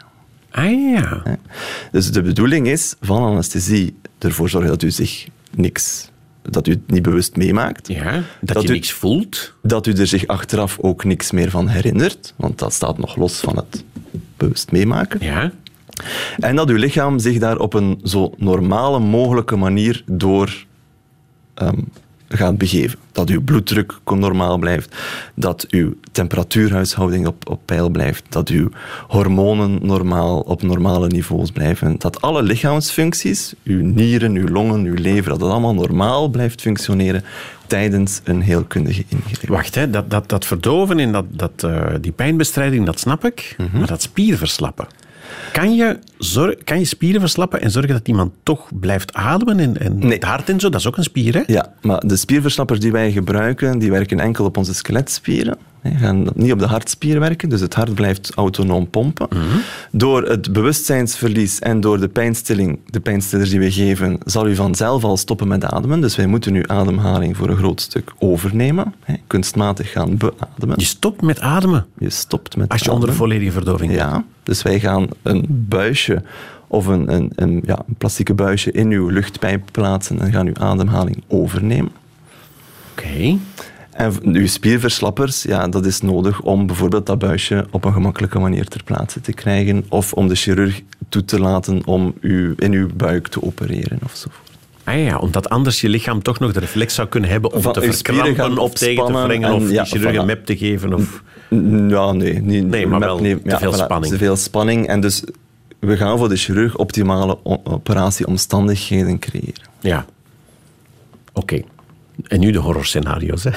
Ah 0.50 0.70
ja. 0.94 1.22
Dus 1.92 2.10
de 2.12 2.22
bedoeling 2.22 2.66
is 2.66 2.94
van 3.00 3.22
anesthesie 3.22 3.96
ervoor 4.18 4.48
zorgen 4.48 4.70
dat 4.70 4.82
u 4.82 4.90
zich 4.90 5.26
niks, 5.56 6.10
dat 6.42 6.66
u 6.66 6.70
het 6.70 6.90
niet 6.90 7.02
bewust 7.02 7.36
meemaakt. 7.36 7.88
ja. 7.88 8.12
Dat, 8.12 8.54
Dat 8.54 8.62
je 8.62 8.68
u- 8.68 8.72
niks 8.72 8.92
voelt. 8.92 9.52
Dat 9.62 9.86
u 9.86 9.92
er 9.92 10.06
zich 10.06 10.26
achteraf 10.26 10.78
ook 10.80 11.04
niks 11.04 11.30
meer 11.30 11.50
van 11.50 11.68
herinnert, 11.68 12.34
want 12.36 12.58
dat 12.58 12.72
staat 12.72 12.98
nog 12.98 13.16
los 13.16 13.40
van 13.40 13.56
het 13.56 13.84
bewust 14.36 14.70
meemaken. 14.72 15.18
Ja. 15.24 15.52
En 16.38 16.56
dat 16.56 16.68
uw 16.68 16.76
lichaam 16.76 17.18
zich 17.18 17.38
daar 17.38 17.58
op 17.58 17.74
een 17.74 18.00
zo 18.04 18.34
normale 18.36 18.98
mogelijke 18.98 19.56
manier 19.56 20.02
door 20.06 20.64
ehm, 21.54 21.78
gaat 22.36 22.58
begeven. 22.58 22.98
Dat 23.12 23.28
uw 23.28 23.42
bloeddruk 23.42 23.94
normaal 24.04 24.58
blijft, 24.58 24.96
dat 25.34 25.66
uw 25.70 25.94
temperatuurhuishouding 26.12 27.26
op, 27.26 27.50
op 27.50 27.60
peil 27.64 27.88
blijft, 27.88 28.24
dat 28.28 28.48
uw 28.48 28.68
hormonen 29.08 29.78
normaal 29.82 30.40
op 30.40 30.62
normale 30.62 31.06
niveaus 31.06 31.50
blijven, 31.50 31.98
dat 31.98 32.20
alle 32.20 32.42
lichaamsfuncties, 32.42 33.54
uw 33.64 33.82
nieren, 33.82 34.34
uw 34.34 34.48
longen, 34.48 34.84
uw 34.84 34.94
lever, 34.94 35.30
dat 35.30 35.40
het 35.40 35.50
allemaal 35.50 35.74
normaal 35.74 36.28
blijft 36.28 36.60
functioneren 36.60 37.24
tijdens 37.66 38.20
een 38.24 38.42
heelkundige 38.42 39.04
ingreep. 39.08 39.48
Wacht, 39.48 39.74
hè. 39.74 39.90
Dat, 39.90 40.10
dat, 40.10 40.28
dat 40.28 40.46
verdoven 40.46 40.98
en 40.98 41.12
dat, 41.12 41.24
dat, 41.30 41.64
eh, 41.64 41.94
die 42.00 42.12
pijnbestrijding, 42.12 42.86
dat 42.86 43.00
snap 43.00 43.24
ik. 43.24 43.56
Maar 43.72 43.86
dat 43.86 44.02
spierverslappen. 44.02 44.86
Kan 45.52 45.74
je, 45.74 45.98
zor- 46.18 46.56
kan 46.64 46.78
je 46.78 46.84
spieren 46.84 47.20
verslappen 47.20 47.60
en 47.60 47.70
zorgen 47.70 47.92
dat 47.92 48.08
iemand 48.08 48.32
toch 48.42 48.68
blijft 48.80 49.12
ademen? 49.14 49.58
En, 49.60 49.78
en 49.80 49.98
Nee. 49.98 50.12
het 50.12 50.24
hart 50.24 50.48
en 50.48 50.60
zo, 50.60 50.68
dat 50.68 50.80
is 50.80 50.86
ook 50.86 50.96
een 50.96 51.02
spier, 51.04 51.34
hè? 51.34 51.42
Ja, 51.46 51.72
maar 51.82 52.00
de 52.06 52.16
spierverslappers 52.16 52.80
die 52.80 52.92
wij 52.92 53.12
gebruiken, 53.12 53.78
die 53.78 53.90
werken 53.90 54.20
enkel 54.20 54.44
op 54.44 54.56
onze 54.56 54.74
skeletspieren. 54.74 55.56
Die 55.82 55.94
gaan 55.94 56.26
niet 56.34 56.52
op 56.52 56.58
de 56.58 56.66
hartspier 56.66 57.20
werken, 57.20 57.48
dus 57.48 57.60
het 57.60 57.74
hart 57.74 57.94
blijft 57.94 58.32
autonoom 58.34 58.90
pompen. 58.90 59.28
Door 59.90 60.22
het 60.22 60.52
bewustzijnsverlies 60.52 61.58
en 61.58 61.80
door 61.80 62.00
de 62.00 62.08
pijnstilling, 62.08 62.78
de 62.86 63.00
pijnstillers 63.00 63.50
die 63.50 63.58
we 63.58 63.72
geven, 63.72 64.18
zal 64.24 64.48
u 64.48 64.54
vanzelf 64.54 65.04
al 65.04 65.16
stoppen 65.16 65.48
met 65.48 65.64
ademen. 65.64 66.00
Dus 66.00 66.16
wij 66.16 66.26
moeten 66.26 66.54
uw 66.54 66.66
ademhaling 66.66 67.36
voor 67.36 67.48
een 67.48 67.56
groot 67.56 67.80
stuk 67.80 68.12
overnemen. 68.18 68.94
Kunstmatig 69.26 69.92
gaan 69.92 70.16
beademen. 70.16 70.76
Je 70.76 70.84
stopt 70.84 71.22
met 71.22 71.40
ademen 71.40 71.86
Je 71.98 72.10
stopt 72.10 72.56
met 72.56 72.68
als 72.68 72.82
je 72.82 72.92
onder 72.92 73.14
volledige 73.14 73.52
verdoving 73.52 73.90
bent. 73.90 74.02
Ja, 74.02 74.24
dus 74.42 74.62
wij 74.62 74.80
gaan 74.80 75.08
een 75.22 75.44
buisje 75.48 76.22
of 76.66 76.86
een, 76.86 77.12
een, 77.14 77.32
een, 77.34 77.62
ja, 77.66 77.78
een 77.88 77.94
plastieke 77.98 78.34
buisje 78.34 78.72
in 78.72 78.90
uw 78.90 79.08
luchtpijp 79.08 79.68
plaatsen 79.72 80.20
en 80.20 80.32
gaan 80.32 80.46
uw 80.46 80.56
ademhaling 80.56 81.22
overnemen. 81.28 81.92
Oké. 82.92 83.38
En 83.92 84.12
uw 84.22 84.46
spierverslappers, 84.46 85.42
ja, 85.42 85.68
dat 85.68 85.86
is 85.86 86.00
nodig 86.00 86.40
om 86.40 86.66
bijvoorbeeld 86.66 87.06
dat 87.06 87.18
buisje 87.18 87.66
op 87.70 87.84
een 87.84 87.92
gemakkelijke 87.92 88.38
manier 88.38 88.68
ter 88.68 88.82
plaatse 88.84 89.20
te 89.20 89.32
krijgen 89.32 89.84
of 89.88 90.12
om 90.12 90.28
de 90.28 90.34
chirurg 90.34 90.82
toe 91.08 91.24
te 91.24 91.40
laten 91.40 91.86
om 91.86 92.14
u 92.20 92.54
in 92.58 92.72
uw 92.72 92.88
buik 92.94 93.28
te 93.28 93.42
opereren 93.42 93.98
ofzovoort. 94.04 94.50
Ah 94.84 95.04
ja, 95.04 95.18
omdat 95.18 95.48
anders 95.48 95.80
je 95.80 95.88
lichaam 95.88 96.22
toch 96.22 96.38
nog 96.38 96.52
de 96.52 96.60
reflex 96.60 96.94
zou 96.94 97.08
kunnen 97.08 97.30
hebben 97.30 97.52
om 97.52 97.62
Van 97.62 97.72
te 97.72 97.80
verkrampen 97.92 98.58
of 98.58 98.72
tegen 98.72 99.06
te 99.06 99.22
wringen 99.26 99.48
en- 99.48 99.54
of 99.54 99.70
ja, 99.70 99.82
die 99.82 99.92
chirurg 99.92 100.16
een 100.16 100.26
map 100.26 100.46
te 100.46 100.56
geven. 100.56 100.94
Of... 100.94 101.22
Ja, 101.88 102.12
nee. 102.12 102.40
Niet, 102.40 102.66
Nee, 102.66 102.86
maar 102.86 103.00
wel 103.00 103.16
te 103.18 103.40
veel 103.58 103.72
spanning. 103.72 104.12
Te 104.12 104.18
veel 104.18 104.36
spanning. 104.36 104.86
En 104.86 105.00
dus 105.00 105.22
we 105.78 105.96
gaan 105.96 106.18
voor 106.18 106.28
de 106.28 106.36
chirurg 106.36 106.76
optimale 106.76 107.38
operatieomstandigheden 107.42 109.18
creëren. 109.18 109.62
Ja. 109.80 110.06
Oké. 111.32 111.62
En 112.26 112.40
nu 112.40 112.50
de 112.50 112.58
horrorscenario's. 112.58 113.44
Hè? 113.44 113.50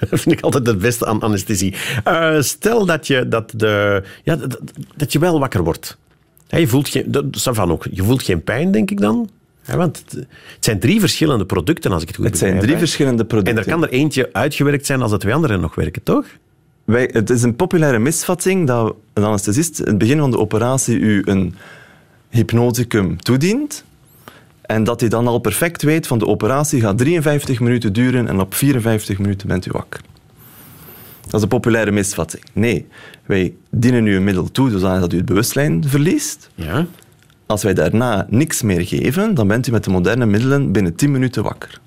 Dat 0.00 0.20
vind 0.20 0.32
ik 0.32 0.40
altijd 0.40 0.66
het 0.66 0.78
beste 0.78 1.06
aan 1.06 1.20
anesthesie. 1.20 1.74
Eh, 2.04 2.40
stel 2.40 2.86
dat 2.86 3.06
je, 3.06 3.28
dat 3.28 3.52
de, 3.56 4.02
ja, 4.24 4.36
dat, 4.36 4.58
dat 4.96 5.12
je 5.12 5.18
wel 5.18 5.38
wakker 5.38 5.64
wordt. 5.64 5.98
Je 6.46 6.68
voelt 6.68 6.88
geen, 6.88 7.04
dat, 7.06 7.58
ook. 7.58 7.86
Je 7.90 8.02
voelt 8.02 8.22
geen 8.22 8.42
pijn, 8.42 8.72
denk 8.72 8.90
ik 8.90 9.00
dan. 9.00 9.30
Want 9.76 9.98
het, 9.98 10.12
het 10.12 10.26
zijn 10.64 10.78
drie 10.78 11.00
verschillende 11.00 11.46
producten, 11.46 11.92
als 11.92 12.02
ik 12.02 12.08
het 12.08 12.16
goed 12.16 12.26
Het 12.26 12.38
zijn 12.38 12.50
begrijp, 12.50 12.70
drie 12.70 12.86
verschillende 12.86 13.24
producten. 13.24 13.56
En 13.56 13.62
er 13.62 13.70
kan 13.70 13.82
er 13.82 13.88
eentje 13.88 14.28
uitgewerkt 14.32 14.86
zijn 14.86 15.02
als 15.02 15.10
de 15.10 15.18
twee 15.18 15.34
anderen 15.34 15.60
nog 15.60 15.74
werken, 15.74 16.02
toch? 16.02 16.26
Wij, 16.84 17.10
het 17.12 17.30
is 17.30 17.42
een 17.42 17.56
populaire 17.56 17.98
misvatting 17.98 18.66
dat 18.66 18.94
een 19.12 19.24
anesthesist 19.24 19.78
in 19.78 19.86
het 19.86 19.98
begin 19.98 20.18
van 20.18 20.30
de 20.30 20.38
operatie 20.38 20.98
u 20.98 21.22
een 21.24 21.54
hypnoticum 22.28 23.22
toedient 23.22 23.84
en 24.68 24.84
dat 24.84 25.00
hij 25.00 25.08
dan 25.08 25.26
al 25.26 25.38
perfect 25.38 25.82
weet 25.82 26.06
van 26.06 26.18
de 26.18 26.26
operatie 26.26 26.80
gaat 26.80 26.98
53 26.98 27.60
minuten 27.60 27.92
duren 27.92 28.28
en 28.28 28.40
op 28.40 28.54
54 28.54 29.18
minuten 29.18 29.48
bent 29.48 29.66
u 29.66 29.70
wakker. 29.72 30.00
Dat 31.22 31.34
is 31.34 31.42
een 31.42 31.48
populaire 31.48 31.90
misvatting. 31.90 32.44
Nee, 32.52 32.86
wij 33.26 33.54
dienen 33.70 34.06
u 34.06 34.16
een 34.16 34.24
middel 34.24 34.50
toe 34.50 34.70
zodat 34.70 35.00
dat 35.00 35.12
u 35.12 35.16
het 35.16 35.26
bewustzijn 35.26 35.84
verliest. 35.86 36.50
Ja. 36.54 36.86
Als 37.46 37.62
wij 37.62 37.74
daarna 37.74 38.26
niks 38.30 38.62
meer 38.62 38.86
geven, 38.86 39.34
dan 39.34 39.48
bent 39.48 39.66
u 39.66 39.70
met 39.70 39.84
de 39.84 39.90
moderne 39.90 40.26
middelen 40.26 40.72
binnen 40.72 40.94
10 40.94 41.10
minuten 41.10 41.42
wakker. 41.42 41.80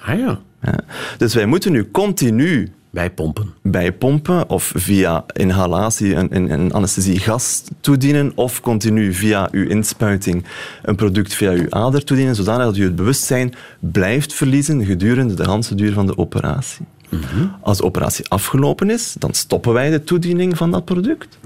Ah 0.00 0.18
ja. 0.18 0.40
Ja. 0.62 0.80
Dus 1.18 1.34
wij 1.34 1.46
moeten 1.46 1.74
u 1.74 1.90
continu 1.90 2.72
Bijpompen. 2.94 3.54
bijpompen 3.62 4.48
of 4.48 4.72
via 4.76 5.24
inhalatie 5.32 6.14
een, 6.14 6.36
een, 6.36 6.50
een 6.50 6.72
anesthesiegas 6.72 7.62
toedienen 7.80 8.32
of 8.34 8.60
continu 8.60 9.12
via 9.12 9.48
uw 9.50 9.68
inspuiting 9.68 10.44
een 10.82 10.94
product 10.94 11.34
via 11.34 11.50
uw 11.50 11.66
ader 11.70 12.04
toedienen, 12.04 12.34
zodanig 12.34 12.64
dat 12.64 12.76
u 12.76 12.84
het 12.84 12.96
bewustzijn 12.96 13.54
blijft 13.78 14.32
verliezen 14.32 14.84
gedurende 14.84 15.34
de 15.34 15.50
hele 15.50 15.74
duur 15.74 15.92
van 15.92 16.06
de 16.06 16.18
operatie. 16.18 16.86
Als 17.60 17.78
de 17.78 17.84
operatie 17.84 18.28
afgelopen 18.28 18.90
is, 18.90 19.16
dan 19.18 19.34
stoppen 19.34 19.72
wij 19.72 19.90
de 19.90 20.04
toediening 20.04 20.56
van 20.56 20.70
dat 20.70 20.84
product. 20.84 21.38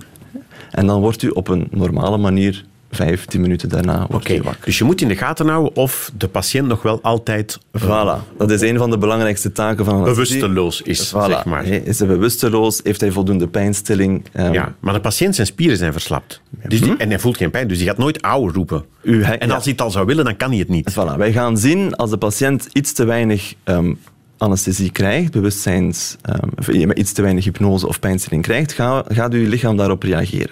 En 0.70 0.86
dan 0.86 1.00
wordt 1.00 1.22
u 1.22 1.28
op 1.28 1.48
een 1.48 1.68
normale 1.70 2.18
manier, 2.18 2.64
vijf, 2.90 3.24
tien 3.24 3.40
minuten 3.40 3.68
daarna, 3.68 4.06
wordt 4.08 4.24
Oké, 4.24 4.34
u 4.34 4.42
wakker. 4.42 4.64
dus 4.64 4.78
je 4.78 4.84
moet 4.84 5.00
in 5.00 5.08
de 5.08 5.16
gaten 5.16 5.48
houden 5.48 5.76
of 5.76 6.10
de 6.16 6.28
patiënt 6.28 6.66
nog 6.68 6.82
wel 6.82 6.98
altijd 7.02 7.58
eh, 7.70 7.82
Voilà, 7.82 8.36
dat 8.38 8.50
is 8.50 8.60
een 8.60 8.78
van 8.78 8.90
de 8.90 8.98
belangrijkste 8.98 9.52
taken 9.52 9.84
van 9.84 9.94
een 9.94 10.04
bewusteloos 10.04 10.82
is, 10.82 11.08
Voilà. 11.14 11.24
zeg 11.26 11.44
maar. 11.44 11.64
Is 11.66 11.98
hij 11.98 12.08
bewusteloos? 12.08 12.80
Heeft 12.82 13.00
hij 13.00 13.10
voldoende 13.10 13.48
pijnstilling? 13.48 14.22
Ehm, 14.32 14.52
Ja, 14.52 14.74
maar 14.80 14.94
de 14.94 15.00
patiënt 15.00 15.34
zijn 15.34 15.46
spieren 15.46 15.76
zijn 15.76 15.92
verslapt. 15.92 16.40
Dus 16.68 16.80
die, 16.80 16.96
en 16.96 17.08
hij 17.08 17.18
voelt 17.18 17.36
geen 17.36 17.50
pijn, 17.50 17.68
dus 17.68 17.78
die 17.78 17.86
gaat 17.86 17.98
nooit 17.98 18.22
auw 18.22 18.50
roepen. 18.50 18.84
U, 19.02 19.24
hij- 19.24 19.38
en 19.38 19.48
ja. 19.48 19.54
als 19.54 19.62
hij 19.64 19.72
het 19.72 19.82
al 19.82 19.90
zou 19.90 20.06
willen, 20.06 20.24
dan 20.24 20.36
kan 20.36 20.50
hij 20.50 20.58
het 20.58 20.68
niet. 20.68 20.92
Voilà, 20.92 21.16
wij 21.16 21.32
gaan 21.32 21.56
zien 21.58 21.94
als 21.96 22.10
de 22.10 22.16
patiënt 22.16 22.68
iets 22.72 22.92
te 22.92 23.04
weinig 23.04 23.54
ehm, 23.64 23.94
anesthesie 24.38 24.90
krijgt, 24.92 25.32
bewustzijns, 25.32 26.16
ehm, 26.22 26.48
of 26.58 26.66
met 26.86 26.98
iets 26.98 27.12
te 27.12 27.22
weinig 27.22 27.44
hypnose 27.44 27.86
of 27.88 28.00
pijnstilling 28.00 28.42
krijgt, 28.42 28.72
ga- 28.72 29.04
gaat 29.08 29.32
uw 29.32 29.48
lichaam 29.48 29.76
daarop 29.76 30.02
reageren. 30.02 30.50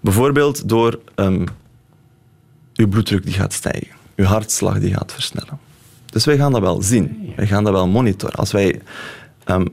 Bijvoorbeeld 0.00 0.68
door 0.68 0.98
ehm, 1.14 1.44
uw 2.80 2.88
bloeddruk 2.88 3.24
die 3.24 3.34
gaat 3.34 3.52
stijgen, 3.52 3.96
uw 4.16 4.24
hartslag 4.24 4.78
die 4.78 4.94
gaat 4.94 5.12
versnellen. 5.12 5.58
Dus 6.06 6.24
wij 6.24 6.36
gaan 6.36 6.52
dat 6.52 6.60
wel 6.60 6.82
zien, 6.82 7.32
wij 7.36 7.46
gaan 7.46 7.64
dat 7.64 7.72
wel 7.72 7.88
monitoren. 7.88 8.36
Als 8.36 8.52
wij 8.52 8.80
ehm, 9.44 9.66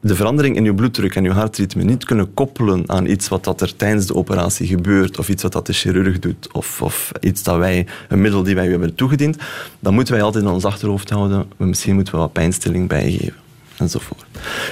de 0.00 0.14
verandering 0.14 0.56
in 0.56 0.64
uw 0.64 0.74
bloeddruk 0.74 1.14
en 1.14 1.24
uw 1.24 1.32
hartritme 1.32 1.82
niet 1.82 2.04
kunnen 2.04 2.34
koppelen 2.34 2.82
aan 2.86 3.06
iets 3.06 3.28
wat 3.28 3.44
dat 3.44 3.60
er 3.60 3.76
tijdens 3.76 4.06
de 4.06 4.14
operatie 4.14 4.66
gebeurt, 4.66 5.18
of 5.18 5.28
iets 5.28 5.42
wat 5.42 5.52
dat 5.52 5.66
de 5.66 5.72
chirurg 5.72 6.18
doet, 6.18 6.52
of, 6.52 6.82
of 6.82 7.12
iets 7.20 7.42
dat 7.42 7.56
wij, 7.56 7.86
een 8.08 8.20
middel 8.20 8.42
die 8.42 8.54
wij 8.54 8.68
hebben 8.68 8.94
toegediend, 8.94 9.36
dan 9.80 9.94
moeten 9.94 10.14
wij 10.14 10.22
altijd 10.22 10.44
in 10.44 10.50
ons 10.50 10.64
achterhoofd 10.64 11.10
houden, 11.10 11.46
misschien 11.56 11.94
moeten 11.94 12.14
we 12.14 12.20
wat 12.20 12.32
pijnstilling 12.32 12.88
bijgeven. 12.88 13.42
Enzovoort. 13.78 14.24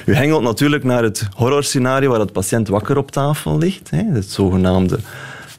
U 0.06 0.14
hengelt 0.14 0.42
natuurlijk 0.42 0.84
naar 0.84 1.02
het 1.02 1.28
horrorscenario 1.36 2.10
waar 2.10 2.20
het 2.20 2.32
patiënt 2.32 2.68
wakker 2.68 2.96
op 2.96 3.10
tafel 3.10 3.58
ligt. 3.58 3.90
Hè, 3.90 4.02
het 4.12 4.30
zogenaamde 4.30 4.98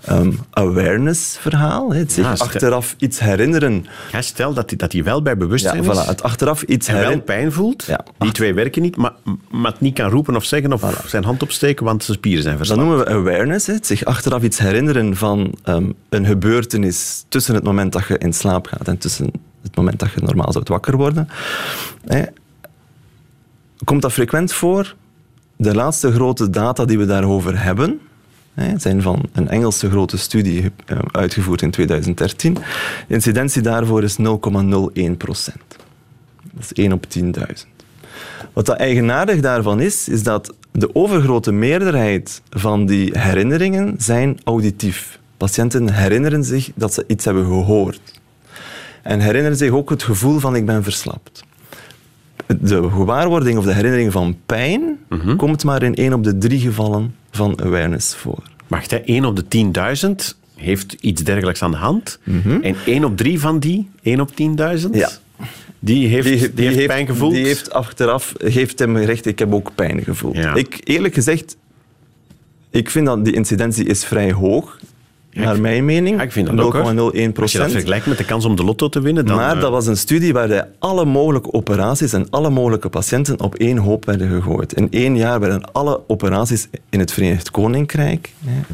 ehm, 0.06 0.32
awareness-verhaal. 0.50 1.94
hè, 1.94 2.00
Het 2.00 2.12
zich 2.12 2.26
Ja, 2.26 2.32
achteraf 2.38 2.96
iets 2.98 3.20
herinneren. 3.20 3.86
Ja, 4.12 4.22
stel 4.22 4.54
dat 4.54 4.70
hij, 4.70 4.78
dat 4.78 4.94
wel 4.94 5.22
bij 5.22 5.34
Ja, 5.34 5.40
bewustzijn 5.40 5.84
voilà, 5.84 5.88
is 5.88 6.06
het 6.06 6.24
achteraf 6.24 6.62
iets 6.62 6.88
en 6.88 7.00
wel 7.00 7.22
pijn 7.22 7.52
voelt. 7.52 7.84
Ja. 7.84 8.06
Die 8.18 8.32
twee 8.32 8.54
werken 8.54 8.82
niet, 8.82 8.96
maar, 8.96 9.14
maar 9.52 9.72
het 9.72 9.82
niet 9.82 9.94
kan 9.94 10.10
roepen 10.10 10.36
of 10.36 10.44
zeggen 10.44 10.74
of 10.74 11.04
zijn 11.06 11.24
hand 11.24 11.44
opsteken, 11.44 11.86
want 11.86 12.04
zijn 12.04 12.18
spieren 12.18 12.44
zijn 12.44 12.58
Dat 12.58 12.68
verslapt. 12.68 12.90
noemen 12.90 13.06
we 13.06 13.12
awareness, 13.12 13.68
het 13.68 13.88
zich 13.88 14.06
achteraf 14.06 14.44
iets 14.44 14.58
herinneren 14.58 15.16
van 15.16 15.54
ehm, 15.64 15.92
een 16.10 16.26
gebeurtenis 16.26 17.26
tussen 17.30 17.56
het 17.56 17.64
moment 17.64 17.92
dat 17.94 18.08
je 18.08 18.18
in 18.18 18.34
slaap 18.34 18.68
gaat 18.68 18.88
en 18.88 18.98
tussen 18.98 19.32
het 19.62 19.76
moment 19.76 20.00
dat 20.00 20.12
je 20.12 20.22
normaal 20.22 20.52
zou 20.52 20.66
wakker 20.68 20.98
worden. 20.98 21.30
Hè. 22.06 22.24
Komt 23.84 24.02
dat 24.02 24.12
frequent 24.12 24.54
voor? 24.54 24.96
De 25.56 25.76
laatste 25.76 26.12
grote 26.12 26.50
data 26.50 26.86
die 26.86 26.98
we 26.98 27.06
daarover 27.06 27.64
hebben, 27.64 28.00
hè, 28.54 28.80
zijn 28.80 29.02
van 29.02 29.26
een 29.32 29.50
Engelse 29.50 29.90
grote 29.90 30.18
studie 30.18 30.72
eh, 30.86 30.98
uitgevoerd 31.12 31.62
in 31.62 31.72
2013. 31.72 32.54
De 32.54 33.14
incidentie 33.14 33.62
daarvoor 33.62 34.04
is 34.04 34.18
0,01 34.18 35.18
procent. 35.18 35.78
Dat 36.54 36.64
is 36.64 36.74
1 36.74 36.92
op 36.92 37.06
10.000. 37.20 37.24
Wat 38.54 38.66
dat 38.66 38.78
eigenaardig 38.78 39.40
daarvan 39.40 39.80
is, 39.80 40.10
is 40.10 40.24
dat 40.24 40.54
de 40.72 40.96
overgrote 40.96 41.52
meerderheid 41.52 42.42
van 42.50 42.86
die 42.86 43.20
herinneringen 43.20 43.96
zijn 43.98 44.38
auditief. 44.44 45.20
Patiënten 45.38 45.94
herinneren 45.94 46.44
zich 46.44 46.72
dat 46.76 46.94
ze 46.94 47.04
iets 47.08 47.26
hebben 47.26 47.46
gehoord. 47.46 48.22
En 49.02 49.20
herinneren 49.20 49.58
zich 49.58 49.72
ook 49.72 49.90
het 49.90 50.04
gevoel 50.04 50.40
van 50.40 50.56
ik 50.56 50.66
ben 50.66 50.84
verslapt. 50.84 51.44
De 52.60 52.90
gewaarwording 52.90 53.58
of 53.58 53.66
de 53.66 53.74
herinnering 53.74 54.12
van 54.12 54.38
pijn 54.46 54.98
komt 55.38 55.64
maar 55.64 55.84
in 55.84 55.96
één 55.96 56.14
op 56.14 56.24
de 56.24 56.38
drie 56.38 56.60
gevallen 56.60 57.16
van 57.38 57.62
awareness 57.62 58.16
voor. 58.16 58.44
Wacht, 58.68 58.92
hè, 58.92 58.98
1 59.06 59.26
op 59.26 59.36
de 59.36 59.48
10.000 59.48 60.38
heeft 60.56 60.96
iets 61.00 61.24
dergelijks 61.24 61.62
aan 61.62 61.72
de 61.72 61.78
hand. 61.78 62.20
En 62.62 62.76
1 62.86 63.04
op 63.04 63.18
3 63.18 63.40
van 63.40 63.60
die, 63.60 63.90
1 64.02 64.20
op 64.20 64.30
10.000, 64.36 64.90
Ja. 64.92 65.10
die 65.80 66.08
heeft, 66.08 66.56
die, 66.58 66.68
heeft, 66.68 66.88
pijn 66.88 67.06
gevoeld. 67.06 67.34
Die 67.34 67.46
heeft 67.46 67.72
achteraf, 67.72 68.34
geeft 68.38 68.80
hem 68.80 68.98
recht, 68.98 69.26
ik 69.26 69.40
heb 69.40 69.54
ook 69.54 69.76
pijn 69.76 70.04
gevoeld. 70.04 70.36
Ja. 70.36 70.54
Ik, 70.56 70.80
eerlijk 70.84 71.14
gezegd, 71.14 71.58
ik 72.70 72.90
vind 72.90 73.06
dat 73.06 73.26
die 73.26 73.34
incidentie 73.34 73.86
is 73.86 74.06
vrij 74.06 74.32
hoog, 74.32 74.80
naar 75.34 75.62
mijn 75.62 75.86
mening. 75.86 76.18
Ja, 76.18 76.24
ik 76.24 76.32
vind 76.32 76.48
dat 76.48 76.60
ook, 76.60 76.74
hoor. 76.74 76.94
0,01 76.94 76.96
Als 76.96 77.12
je 77.14 77.24
dat 77.24 77.34
procent. 77.34 77.72
vergelijkt 77.72 78.06
met 78.06 78.18
de 78.18 78.26
kans 78.26 78.46
om 78.46 78.56
de 78.56 78.64
lotto 78.64 78.90
te 78.90 79.02
winnen, 79.02 79.26
dan... 79.26 79.36
Maar 79.36 79.56
eh, 79.56 79.62
dat 79.62 79.72
was 79.72 79.88
een 79.88 79.98
studie 79.98 80.34
waar 80.34 80.48
hij 80.48 80.68
alle 80.80 81.06
mogelijke 81.06 81.54
operaties 81.54 82.14
en 82.14 82.30
alle 82.30 82.50
mogelijke 82.50 82.90
patiënten 82.90 83.40
op 83.40 83.56
één 83.56 83.78
hoop 83.78 84.06
werden 84.06 84.30
gegooid. 84.30 84.74
In 84.74 84.88
één 84.92 85.18
jaar 85.18 85.40
werden 85.40 85.72
alle 85.72 86.02
operaties 86.08 86.68
in 86.90 87.00
het 87.00 87.12
Verenigd 87.12 87.52
Koninkrijk 87.52 88.32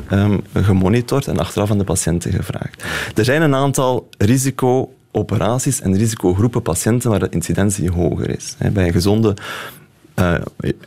ehm, 0.07 0.37
gemonitord 0.53 1.27
en 1.27 1.37
achteraf 1.37 1.71
aan 1.71 1.77
de 1.77 1.83
patiënten 1.83 2.31
gevraagd. 2.31 2.83
Er 3.15 3.25
zijn 3.25 3.41
een 3.41 3.55
aantal 3.55 4.09
risico-operaties 4.17 5.81
en 5.81 5.97
risicogroepen 5.97 6.61
patiënten 6.61 7.09
waar 7.09 7.19
de 7.19 7.29
incidentie 7.29 7.91
hoger 7.91 8.29
is. 8.29 8.55
Bij 8.73 8.91
gezonde 8.91 9.35
eh, 10.13 10.33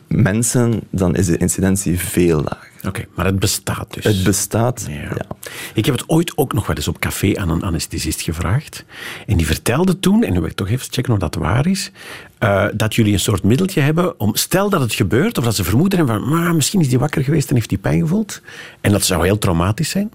mensen 0.06 0.80
dan 0.90 1.16
is 1.16 1.26
de 1.26 1.36
incidentie 1.36 1.98
veel 1.98 2.36
lager. 2.36 2.71
Oké, 2.86 3.04
maar 3.14 3.26
het 3.26 3.38
bestaat 3.38 3.94
dus. 3.94 4.04
Het 4.04 4.22
bestaat, 4.24 4.84
Ja. 4.88 4.94
ja. 4.94 5.26
Ik 5.74 5.84
heb 5.84 5.94
het 5.94 6.08
ooit 6.08 6.36
ook 6.36 6.52
nog 6.52 6.66
wel 6.66 6.76
eens 6.76 6.88
op 6.88 6.98
café 6.98 7.34
aan 7.36 7.48
een 7.48 7.62
anesthesist 7.62 8.20
gevraagd. 8.20 8.84
En 9.26 9.36
die 9.36 9.46
vertelde 9.46 9.98
toen, 9.98 10.22
en 10.24 10.32
nu 10.32 10.40
wil 10.40 10.48
ik 10.48 10.56
toch 10.56 10.68
even 10.68 10.86
checken 10.90 11.12
of 11.12 11.18
dat 11.18 11.34
waar 11.34 11.66
is, 11.66 11.90
eh, 12.38 12.66
dat 12.74 12.94
jullie 12.94 13.12
een 13.12 13.20
soort 13.20 13.42
middeltje 13.42 13.80
hebben 13.80 14.20
om, 14.20 14.34
stel 14.36 14.70
dat 14.70 14.80
het 14.80 14.94
gebeurt, 14.94 15.38
of 15.38 15.44
dat 15.44 15.54
ze 15.54 15.64
vermoeden 15.64 15.98
hebben 15.98 16.20
van, 16.20 16.28
"Maar 16.28 16.54
misschien 16.54 16.80
is 16.80 16.88
die 16.88 16.98
wakker 16.98 17.24
geweest 17.24 17.48
en 17.48 17.54
heeft 17.54 17.68
die 17.68 17.78
pijn 17.78 18.00
gevoeld. 18.00 18.40
En 18.80 18.92
dat 18.92 19.04
zou 19.04 19.24
heel 19.24 19.38
traumatisch 19.38 19.90
zijn. 19.90 20.10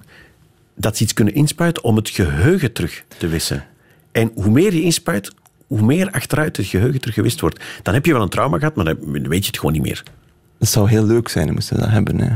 Dat 0.75 0.97
ze 0.97 1.03
iets 1.03 1.13
kunnen 1.13 1.33
inspuiten 1.33 1.83
om 1.83 1.95
het 1.95 2.09
geheugen 2.09 2.73
terug 2.73 3.03
te 3.17 3.27
wissen. 3.27 3.65
En 4.11 4.31
hoe 4.35 4.49
meer 4.49 4.73
je 4.73 4.81
inspuit, 4.81 5.31
hoe 5.67 5.81
meer 5.81 6.11
achteruit 6.11 6.57
het 6.57 6.65
geheugen 6.65 6.99
terug 6.99 7.15
gewist 7.15 7.39
wordt. 7.39 7.63
Dan 7.83 7.93
heb 7.93 8.05
je 8.05 8.13
wel 8.13 8.21
een 8.21 8.29
trauma 8.29 8.57
gehad, 8.57 8.75
maar 8.75 8.85
dan 8.85 8.97
weet 9.27 9.41
je 9.41 9.47
het 9.47 9.57
gewoon 9.57 9.73
niet 9.73 9.81
meer. 9.81 10.03
Het 10.59 10.69
zou 10.69 10.89
heel 10.89 11.05
leuk 11.05 11.27
zijn, 11.29 11.53
moesten 11.53 11.75
we 11.75 11.81
dat 11.81 11.91
hebben. 11.91 12.19
Hè. 12.21 12.35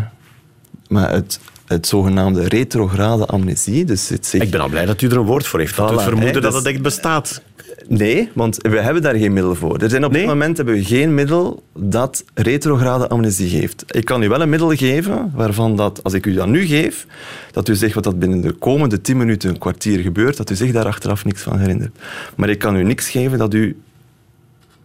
Maar 0.92 1.12
het, 1.12 1.40
het 1.68 1.88
zogenaamde 1.88 2.48
retrograde 2.48 3.26
amnesie, 3.26 3.86
dus 3.86 4.10
het 4.10 4.26
zich... 4.26 4.42
Ik 4.42 4.52
ben 4.52 4.60
al 4.60 4.70
blij 4.70 4.86
dat 4.86 5.02
u 5.02 5.08
er 5.08 5.18
een 5.18 5.26
woord 5.26 5.48
voor 5.48 5.60
heeft. 5.60 5.74
Voilà, 5.74 5.76
vermoeden 5.78 6.26
hè, 6.26 6.32
dat 6.32 6.44
dus- 6.44 6.54
het 6.54 6.66
echt 6.66 6.82
bestaat. 6.82 7.42
Nee, 7.88 8.30
want 8.34 8.58
we 8.62 8.80
hebben 8.80 9.02
daar 9.02 9.16
geen 9.16 9.34
middel 9.34 9.56
voor. 9.56 9.78
Er 9.78 9.90
zijn 9.90 10.06
op 10.06 10.12
Nee? 10.12 10.22
dit 10.22 10.30
moment 10.30 10.58
hebben 10.58 10.76
we 10.76 10.84
geen 10.84 11.14
middel 11.14 11.64
dat 11.76 12.24
retrograde 12.34 13.08
amnesie 13.08 13.50
geeft. 13.60 13.84
Ik 13.88 14.06
kan 14.06 14.24
u 14.24 14.30
wel 14.30 14.42
een 14.42 14.50
middel 14.50 14.76
geven 14.76 15.32
waarvan 15.36 15.76
dat, 15.76 16.04
als 16.04 16.14
ik 16.14 16.26
u 16.26 16.34
dat 16.34 16.48
nu 16.48 16.66
geef, 16.66 17.08
dat 17.52 17.68
u 17.68 17.76
zegt 17.76 17.94
wat 17.94 18.04
dat 18.04 18.20
binnen 18.20 18.42
de 18.42 18.52
komende 18.52 19.02
10 19.02 19.18
minuten, 19.18 19.50
een 19.50 19.58
kwartier 19.58 20.00
gebeurt, 20.00 20.38
dat 20.38 20.50
u 20.50 20.56
zich 20.56 20.72
daar 20.72 20.86
achteraf 20.86 21.26
niks 21.26 21.42
van 21.42 21.60
herinnert. 21.60 21.98
Maar 22.36 22.50
ik 22.50 22.60
kan 22.60 22.76
u 22.76 22.84
niks 22.84 23.10
geven 23.10 23.38
dat 23.38 23.54
u... 23.54 23.78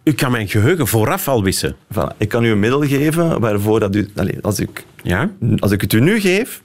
U 0.08 0.12
kan 0.12 0.30
mijn 0.30 0.48
geheugen 0.48 0.86
vooraf 0.86 1.28
al 1.28 1.42
wissen. 1.42 1.76
Voilà, 1.94 2.16
ik 2.18 2.28
kan 2.28 2.44
u 2.44 2.50
een 2.50 2.58
middel 2.58 2.80
geven 2.80 3.40
waarvoor 3.40 3.80
dat 3.80 3.94
u... 3.96 4.08
Allez, 4.16 4.34
als, 4.42 4.60
ik, 4.60 4.84
Ja? 5.02 5.30
als 5.58 5.70
ik 5.70 5.80
het 5.80 5.92
u 5.92 6.00
nu 6.00 6.20
geef... 6.20 6.62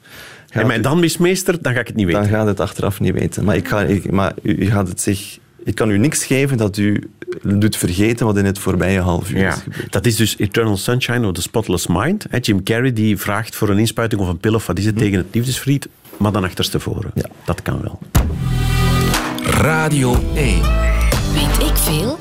En 0.50 0.68
mij 0.68 0.82
dan 0.82 1.00
mismeester, 1.00 1.62
dan 1.62 1.74
ga 1.74 1.80
ik 1.80 1.88
het 1.88 1.96
niet 1.96 2.06
weten. 2.06 2.22
dan 2.22 2.30
gaat 2.32 2.48
het 2.48 2.60
achteraf 2.60 3.00
niet 3.00 3.14
weten. 3.14 3.44
Maar, 3.44 3.56
ik 3.56 3.68
ga, 3.68 3.82
ik, 3.82 4.12
maar 4.12 4.34
u, 4.42 4.56
u 4.56 4.66
gaat 4.66 4.88
het 4.88 5.02
zich... 5.02 5.38
Ik 5.64 5.76
kan 5.76 5.90
u 5.90 5.98
niks 5.98 6.26
geven 6.26 6.58
dat 6.58 6.78
u 6.78 7.10
doet 7.44 7.78
vergeten 7.78 8.26
wat 8.26 8.38
in 8.38 8.46
het 8.46 8.60
voorbije 8.60 9.00
half 9.00 9.32
uur 9.32 9.38
Ja, 9.40 9.54
is 9.54 9.60
gebeurd. 9.64 9.92
dat 9.92 10.06
is 10.06 10.16
dus 10.16 10.38
Eternal 10.38 10.78
Sunshine 10.78 11.28
of 11.28 11.34
the 11.34 11.42
Spotless 11.42 11.88
Mind. 11.88 12.26
Jim 12.42 12.64
Carrey 12.64 12.94
die 12.94 13.18
vraagt 13.18 13.56
voor 13.56 13.70
een 13.70 13.78
inspuiting 13.80 14.22
of 14.22 14.28
een 14.28 14.38
pil 14.38 14.54
of 14.54 14.68
wat 14.68 14.78
is 14.78 14.86
het 14.86 14.98
tegen 14.98 15.18
het 15.18 15.28
liefdesvriend, 15.32 15.88
maar 16.18 16.32
dan 16.32 16.44
achterstevoren. 16.44 17.12
Ja. 17.16 17.26
Dat 17.46 17.62
kan 17.62 17.82
wel. 17.82 18.00
Radio 19.44 20.14
1. 20.36 20.62
Weet 21.34 21.68
ik 21.70 21.76
veel? 21.78 22.20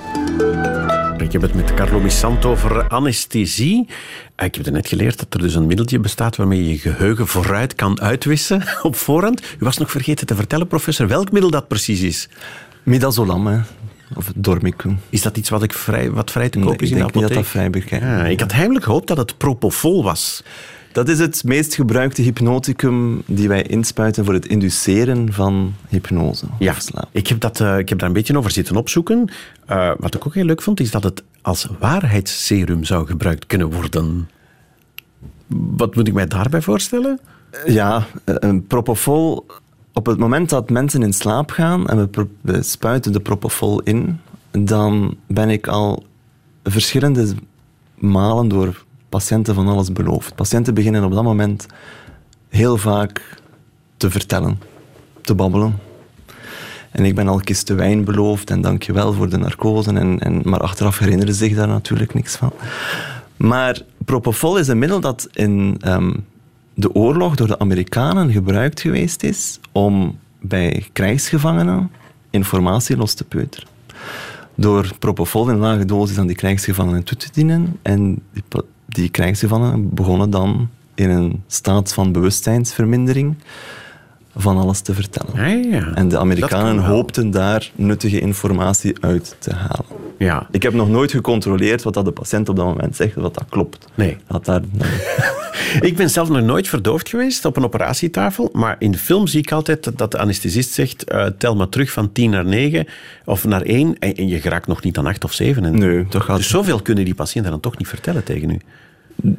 Ik 1.31 1.40
heb 1.40 1.51
het 1.51 1.55
met 1.55 1.75
Carlo 1.75 2.01
Missant 2.01 2.45
over 2.45 2.88
anesthesie. 2.88 3.88
Eh, 4.35 4.47
Ik 4.47 4.55
heb 4.55 4.66
er 4.66 4.73
net 4.73 4.88
geleerd 4.88 5.19
dat 5.19 5.35
er 5.35 5.40
dus 5.40 5.55
een 5.55 5.66
middeltje 5.66 5.99
bestaat 5.99 6.37
waarmee 6.37 6.62
je 6.62 6.69
je 6.69 6.79
geheugen 6.79 7.27
vooruit 7.27 7.75
kan 7.75 8.01
uitwissen 8.01 8.62
op 8.83 8.97
voorhand. 8.97 9.40
U 9.40 9.64
was 9.64 9.79
nog 9.79 9.90
vergeten 9.90 10.27
te 10.27 10.35
vertellen, 10.35 10.66
professor, 10.66 11.09
welk 11.09 11.33
middel 11.33 11.51
dat 11.51 11.69
precies 11.69 12.01
is. 12.01 12.29
Midazolam, 12.83 13.47
hè. 13.47 13.59
of 14.14 14.33
dormicum. 14.37 14.99
Is 15.11 15.23
dat 15.23 15.37
iets 15.37 15.49
wat, 15.49 15.62
ik 15.62 15.73
vrij, 15.73 16.11
wat 16.11 16.31
vrij 16.31 16.49
te 16.49 16.59
koop 16.59 16.83
is 16.83 16.90
in 16.90 16.97
de 16.97 17.01
denk 17.03 17.14
niet 17.14 17.23
dat 17.23 17.23
apotheek? 17.23 17.37
dat 17.37 17.47
vrij 17.47 17.71
bekend 17.71 18.03
Ja, 18.03 18.25
ik 18.27 18.40
had 18.40 18.53
heimelijk 18.53 18.85
gehoopt 18.85 19.09
dat 19.09 19.16
het 19.16 19.38
propofol 19.38 20.03
was. 20.03 20.43
Dat 20.92 21.09
is 21.09 21.18
het 21.18 21.44
meest 21.44 21.74
gebruikte 21.74 22.22
hypnoticum 22.22 23.22
die 23.26 23.48
wij 23.48 23.62
inspuiten 23.62 24.24
voor 24.24 24.35
het 24.35 24.46
induceren 24.46 25.33
van 25.33 25.74
hypnose. 25.88 26.46
Ja, 26.59 26.72
of 26.72 26.81
slaap. 26.81 27.09
ik 27.12 27.26
heb, 27.26 27.40
dat, 27.40 27.61
eh, 27.61 27.79
ik 27.79 27.88
heb 27.88 27.98
daar 27.98 28.09
een 28.09 28.14
beetje 28.14 28.37
over 28.37 28.50
zitten 28.50 28.76
opzoeken. 28.76 29.31
Eh, 29.66 29.90
wat 29.98 30.14
ik 30.14 30.26
ook 30.26 30.35
heel 30.35 30.44
leuk 30.44 30.62
vond, 30.62 30.81
is 30.81 30.90
dat 30.90 31.03
het 31.03 31.22
als 31.42 31.68
waarheidsserum 31.79 32.85
zou 32.85 33.07
gebruikt 33.07 33.46
kunnen 33.46 33.72
worden. 33.72 34.29
Wat 35.46 35.94
moet 35.94 36.09
ik 36.09 36.14
mij 36.14 36.26
daarbij 36.26 36.62
voorstellen? 36.62 37.20
Ja, 37.66 38.07
eh, 38.24 38.35
een 38.38 38.66
propofol. 38.66 39.46
Op 39.92 40.07
het 40.07 40.18
moment 40.18 40.48
dat 40.48 40.70
mensen 40.70 41.03
in 41.03 41.12
slaap 41.12 41.50
gaan 41.50 41.87
en 41.87 42.11
we 42.40 42.62
spuiten 42.62 43.12
de 43.12 43.20
propofol 43.20 43.81
in, 43.81 44.20
dan 44.50 45.16
ben 45.26 45.50
ik 45.50 45.66
al 45.66 46.05
verschillende 46.62 47.35
malen 47.94 48.48
door 48.48 48.85
patiënten 49.11 49.55
van 49.55 49.68
alles 49.68 49.92
beloofd. 49.92 50.35
Patiënten 50.35 50.75
beginnen 50.75 51.05
op 51.05 51.12
dat 51.12 51.23
moment 51.23 51.66
heel 52.49 52.77
vaak 52.77 53.38
te 53.96 54.11
vertellen, 54.11 54.61
te 55.20 55.35
babbelen. 55.35 55.79
En 56.90 57.05
ik 57.05 57.14
ben 57.14 57.29
al 57.29 57.40
kisten 57.40 57.77
wijn 57.77 58.05
beloofd 58.05 58.51
en 58.51 58.61
dank 58.61 58.83
je 58.83 58.92
wel 58.92 59.12
voor 59.12 59.29
de 59.29 59.37
narcose. 59.37 59.92
En, 59.92 60.20
en, 60.20 60.40
maar 60.44 60.61
achteraf 60.61 60.99
herinneren 60.99 61.35
ze 61.35 61.44
zich 61.44 61.57
daar 61.57 61.68
natuurlijk 61.68 62.14
niks 62.14 62.37
van. 62.37 62.53
Maar 63.37 63.83
propofol 64.05 64.59
is 64.59 64.68
een 64.68 64.79
middel 64.79 65.01
dat 65.01 65.29
in 65.33 65.77
ehm, 65.81 66.12
de 66.75 66.94
oorlog 66.94 67.35
door 67.35 67.46
de 67.46 67.59
Amerikanen 67.59 68.33
gebruikt 68.33 68.81
geweest 68.81 69.23
is 69.23 69.61
om 69.73 70.18
bij 70.40 70.88
krijgsgevangenen 70.92 71.90
informatie 72.31 72.96
los 72.96 73.14
te 73.14 73.25
peuteren. 73.25 73.68
Door 74.55 74.90
propofol 74.99 75.51
in 75.51 75.57
lage 75.57 75.85
dosis 75.85 76.18
aan 76.18 76.27
die 76.27 76.37
krijgsgevangenen 76.37 77.05
toe 77.05 77.16
te 77.16 77.29
dienen. 77.33 77.79
En 77.83 78.23
die, 78.33 78.42
die 78.94 79.09
krijgsgevangenen 79.09 79.94
begonnen 79.94 80.31
dan 80.31 80.68
in 80.94 81.11
een 81.11 81.42
staat 81.46 81.92
van 81.92 82.12
bewustzijnsvermindering 82.12 83.37
van 84.37 84.59
alles 84.59 84.81
te 84.81 84.95
vertellen. 84.95 85.33
Ah, 85.33 85.71
ja. 85.73 85.95
En 85.95 86.09
de 86.09 86.19
Amerikanen 86.19 86.77
Dat 86.77 86.85
hoopten 86.85 87.31
daar 87.31 87.71
nuttige 87.75 88.21
informatie 88.21 88.95
uit 89.01 89.37
te 89.38 89.55
halen. 89.55 89.99
Ja. 90.19 90.47
Ik 90.51 90.62
heb 90.62 90.73
nog 90.73 90.88
nooit 90.88 91.11
gecontroleerd 91.11 91.83
wat 91.83 91.95
dat 91.95 92.05
de 92.05 92.12
patiënt 92.12 92.49
op 92.49 92.57
dat 92.57 92.66
moment 92.66 92.97
zegt, 92.97 93.16
of 93.16 93.23
dat 93.23 93.45
klopt. 93.49 93.87
Nee. 93.95 94.16
Dat 94.29 94.45
daar, 94.45 94.61
Ik 95.81 95.97
ben 95.97 96.11
zelf 96.11 96.29
nog 96.29 96.43
nooit 96.43 96.69
verdoofd 96.69 97.09
geweest 97.09 97.45
op 97.45 97.57
een 97.57 97.64
operatietafel, 97.64 98.49
maar 98.53 98.77
in 98.79 98.90
de 98.90 98.99
film 98.99 99.27
zie 99.27 99.40
ik 99.40 99.53
altijd 99.53 99.99
dat 99.99 100.11
de 100.11 100.19
anesthesist 100.19 100.73
zegt, 100.73 101.05
eh, 101.05 101.27
tel 101.38 101.57
maar 101.57 101.69
terug 101.69 101.93
van 101.93 102.12
10 102.12 102.31
naar 102.31 102.45
9 102.45 102.87
of 103.25 103.45
naar 103.45 103.62
1 103.62 103.99
en, 103.99 104.14
en 104.14 104.29
je 104.29 104.40
geraakt 104.40 104.66
nog 104.66 104.83
niet 104.83 104.99
aan 104.99 105.07
8 105.07 105.25
of 105.25 105.33
7. 105.33 105.64
En 105.64 105.79
Nee, 105.79 106.07
dat 106.09 106.23
gaat 106.23 106.37
Dus 106.37 106.49
zoveel 106.49 106.83
kunnen 106.83 107.05
die 107.05 107.14
patiënten 107.14 107.51
dan 107.51 107.61
toch 107.61 107.79
niet 107.79 107.88
vertellen 107.88 108.25
tegen 108.25 108.51
u. 108.51 108.61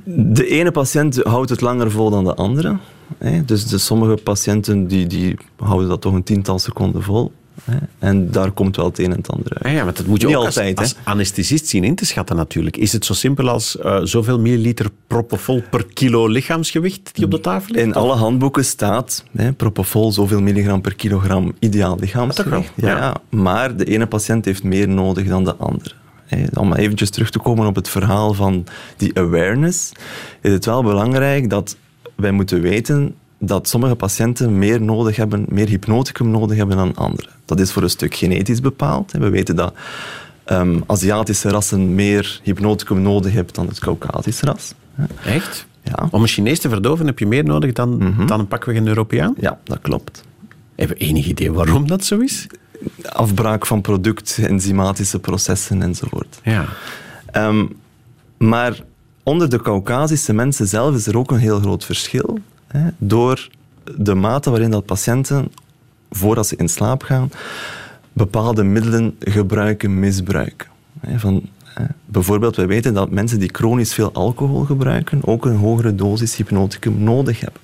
De 0.06 0.48
ene 0.48 0.72
patiënt 0.72 1.24
houdt 1.24 1.50
het 1.50 1.62
langer 1.62 1.92
vol 1.92 2.10
dan 2.10 2.24
de 2.24 2.36
andere. 2.36 2.78
Hè. 3.18 3.46
Dus 3.46 3.66
de 3.66 3.78
sommige 3.78 4.16
patiënten 4.24 4.88
die, 4.88 5.08
die 5.08 5.38
houden 5.58 5.90
dat 5.90 6.02
toch 6.02 6.14
een 6.14 6.24
tiental 6.24 6.60
seconden 6.60 7.04
vol. 7.04 7.32
Hè. 7.64 7.78
En 8.00 8.32
daar 8.32 8.52
komt 8.52 8.76
wel 8.76 8.86
het 8.86 9.00
een 9.00 9.12
en 9.12 9.18
het 9.18 9.30
ander 9.30 9.54
uit. 9.54 9.64
Ah 9.64 9.74
ja, 9.74 9.84
want 9.84 9.98
dat 9.98 10.06
moet 10.06 10.22
je 10.22 10.28
Niet 10.28 10.36
ook 10.36 10.46
altijd, 10.46 10.78
als, 10.78 10.96
anesthesist 11.04 11.68
zien 11.68 11.84
in 11.84 11.96
te 11.96 12.06
schatten 12.06 12.36
natuurlijk. 12.36 12.78
Is 12.78 12.92
het 12.92 13.06
zo 13.06 13.14
simpel 13.14 13.50
als 13.50 13.78
eh, 13.78 14.00
zoveel 14.04 14.40
milliliter 14.40 14.90
propofol 15.08 15.64
per 15.70 15.86
kilo 15.94 16.28
lichaamsgewicht 16.28 17.10
die 17.16 17.26
op 17.26 17.32
de 17.32 17.40
tafel 17.40 17.74
ligt? 17.74 17.86
In 17.86 17.94
alle 17.94 18.16
handboeken 18.16 18.66
staat 18.66 19.24
hè, 19.32 19.54
propofol 19.54 20.12
zoveel 20.12 20.42
milligram 20.42 20.82
per 20.82 20.96
kilogram 20.96 21.54
ideaal 21.60 21.98
lichaamsgewicht. 22.00 22.66
Toch 22.66 22.76
wel? 22.76 22.90
Ja, 22.90 22.98
Ja. 22.98 23.04
ja. 23.06 23.38
Maar 23.38 23.78
de 23.78 23.86
ene 23.86 24.08
patiënt 24.08 24.46
heeft 24.46 24.64
meer 24.64 24.88
nodig 24.88 25.28
dan 25.28 25.44
de 25.44 25.56
andere. 25.56 25.94
Om 26.54 26.74
eventjes 26.74 27.10
terug 27.10 27.30
te 27.30 27.40
komen 27.40 27.68
op 27.68 27.76
het 27.76 27.90
verhaal 27.90 28.34
van 28.34 28.66
die 28.98 29.18
awareness, 29.20 29.92
is 30.42 30.52
het 30.52 30.66
wel 30.66 30.84
belangrijk 30.84 31.50
dat 31.50 31.76
wij 32.16 32.32
moeten 32.32 32.62
weten 32.62 33.16
dat 33.40 33.70
sommige 33.70 33.96
patiënten 33.96 34.58
meer 34.58 34.82
nodig 34.82 35.16
hebben, 35.16 35.46
meer 35.50 35.68
hypnoticum 35.68 36.30
nodig 36.30 36.58
hebben 36.58 36.78
dan 36.78 36.96
anderen. 36.96 37.32
Dat 37.46 37.60
is 37.60 37.72
voor 37.72 37.84
een 37.84 37.90
stuk 37.90 38.16
genetisch 38.16 38.62
bepaald. 38.62 39.12
We 39.12 39.30
weten 39.30 39.56
dat 39.56 39.74
ehm, 40.44 40.80
Aziatische 40.86 41.50
rassen 41.50 41.96
meer 41.96 42.40
hypnoticum 42.44 43.02
nodig 43.02 43.34
hebben 43.34 43.54
dan 43.54 43.68
het 43.68 43.80
Caucasisch 43.80 44.42
ras. 44.42 44.74
Echt? 45.26 45.66
Ja. 45.84 46.08
Om 46.12 46.22
een 46.22 46.28
Chinees 46.28 46.60
te 46.60 46.70
verdoven 46.70 47.06
heb 47.06 47.20
je 47.20 47.28
meer 47.28 47.44
nodig 47.44 47.74
dan, 47.74 48.14
dan 48.28 48.40
een 48.40 48.48
pakweg 48.48 48.76
een 48.76 48.88
Europeaan? 48.88 49.34
ja, 49.40 49.60
dat 49.64 49.80
klopt. 49.82 50.24
Hebben 50.76 50.98
we 50.98 51.04
enig 51.04 51.28
idee 51.28 51.52
waarom 51.52 51.88
dat 51.88 52.04
zo 52.04 52.20
is? 52.20 52.48
Afbraak 53.10 53.66
van 53.66 53.82
product, 53.82 54.40
enzymatische 54.42 55.20
processen 55.20 55.82
enzovoort. 55.82 56.40
Ja. 56.44 56.66
Ehm, 57.32 57.66
maar 58.38 58.80
onder 59.24 59.50
de 59.50 59.62
Caucasische 59.62 60.34
mensen 60.34 60.68
zelf 60.68 60.96
is 60.96 61.08
er 61.08 61.18
ook 61.18 61.32
een 61.32 61.38
heel 61.38 61.60
groot 61.60 61.86
verschil. 61.86 62.40
Hè, 62.68 62.90
door 62.98 63.50
de 63.98 64.14
mate 64.14 64.50
waarin 64.50 64.72
dat 64.72 64.86
patiënten, 64.86 65.52
voordat 66.10 66.48
ze 66.48 66.56
in 66.56 66.70
slaap 66.70 67.04
gaan, 67.04 67.32
bepaalde 68.14 68.64
middelen 68.64 69.16
gebruiken, 69.20 70.00
misbruiken. 70.00 70.68
Hè, 71.00 71.20
van, 71.20 71.42
hè, 71.64 71.86
bijvoorbeeld, 72.06 72.56
wij 72.56 72.68
weten 72.68 72.94
dat 72.94 73.12
mensen 73.12 73.40
die 73.40 73.50
chronisch 73.54 73.94
veel 73.94 74.14
alcohol 74.14 74.64
gebruiken, 74.64 75.20
ook 75.26 75.46
een 75.46 75.56
hogere 75.56 75.96
dosis 75.96 76.36
hypnoticum 76.36 77.04
nodig 77.04 77.40
hebben. 77.40 77.62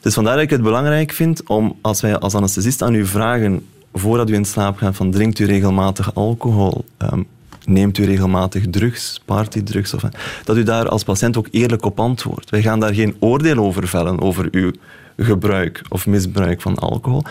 Dus 0.00 0.14
vandaar 0.14 0.34
dat 0.34 0.42
ik 0.42 0.50
het 0.50 0.62
belangrijk 0.62 1.12
vind 1.12 1.48
om, 1.48 1.76
als 1.80 2.00
wij 2.00 2.18
als 2.18 2.34
anesthesist 2.34 2.82
aan 2.82 2.94
u 2.94 3.06
vragen, 3.06 3.66
voordat 3.98 4.30
u 4.30 4.34
in 4.34 4.44
slaap 4.44 4.76
gaat, 4.76 4.96
van 4.96 5.10
drinkt 5.10 5.38
u 5.38 5.44
regelmatig 5.44 6.14
alcohol, 6.14 6.84
Ehm, 6.96 7.22
neemt 7.66 7.98
u 7.98 8.04
regelmatig 8.04 8.64
drugs, 8.70 9.20
partydrugs, 9.24 9.94
of, 9.94 10.02
dat 10.44 10.56
u 10.56 10.62
daar 10.62 10.88
als 10.88 11.04
patiënt 11.04 11.36
ook 11.36 11.48
eerlijk 11.50 11.84
op 11.84 12.00
antwoordt. 12.00 12.50
Wij 12.50 12.62
gaan 12.62 12.80
daar 12.80 12.94
geen 12.94 13.16
oordeel 13.20 13.58
over 13.58 13.88
vellen, 13.88 14.20
over 14.20 14.48
uw 14.50 14.70
gebruik 15.16 15.82
of 15.88 16.06
misbruik 16.06 16.60
van 16.60 16.74
alcohol. 16.78 17.22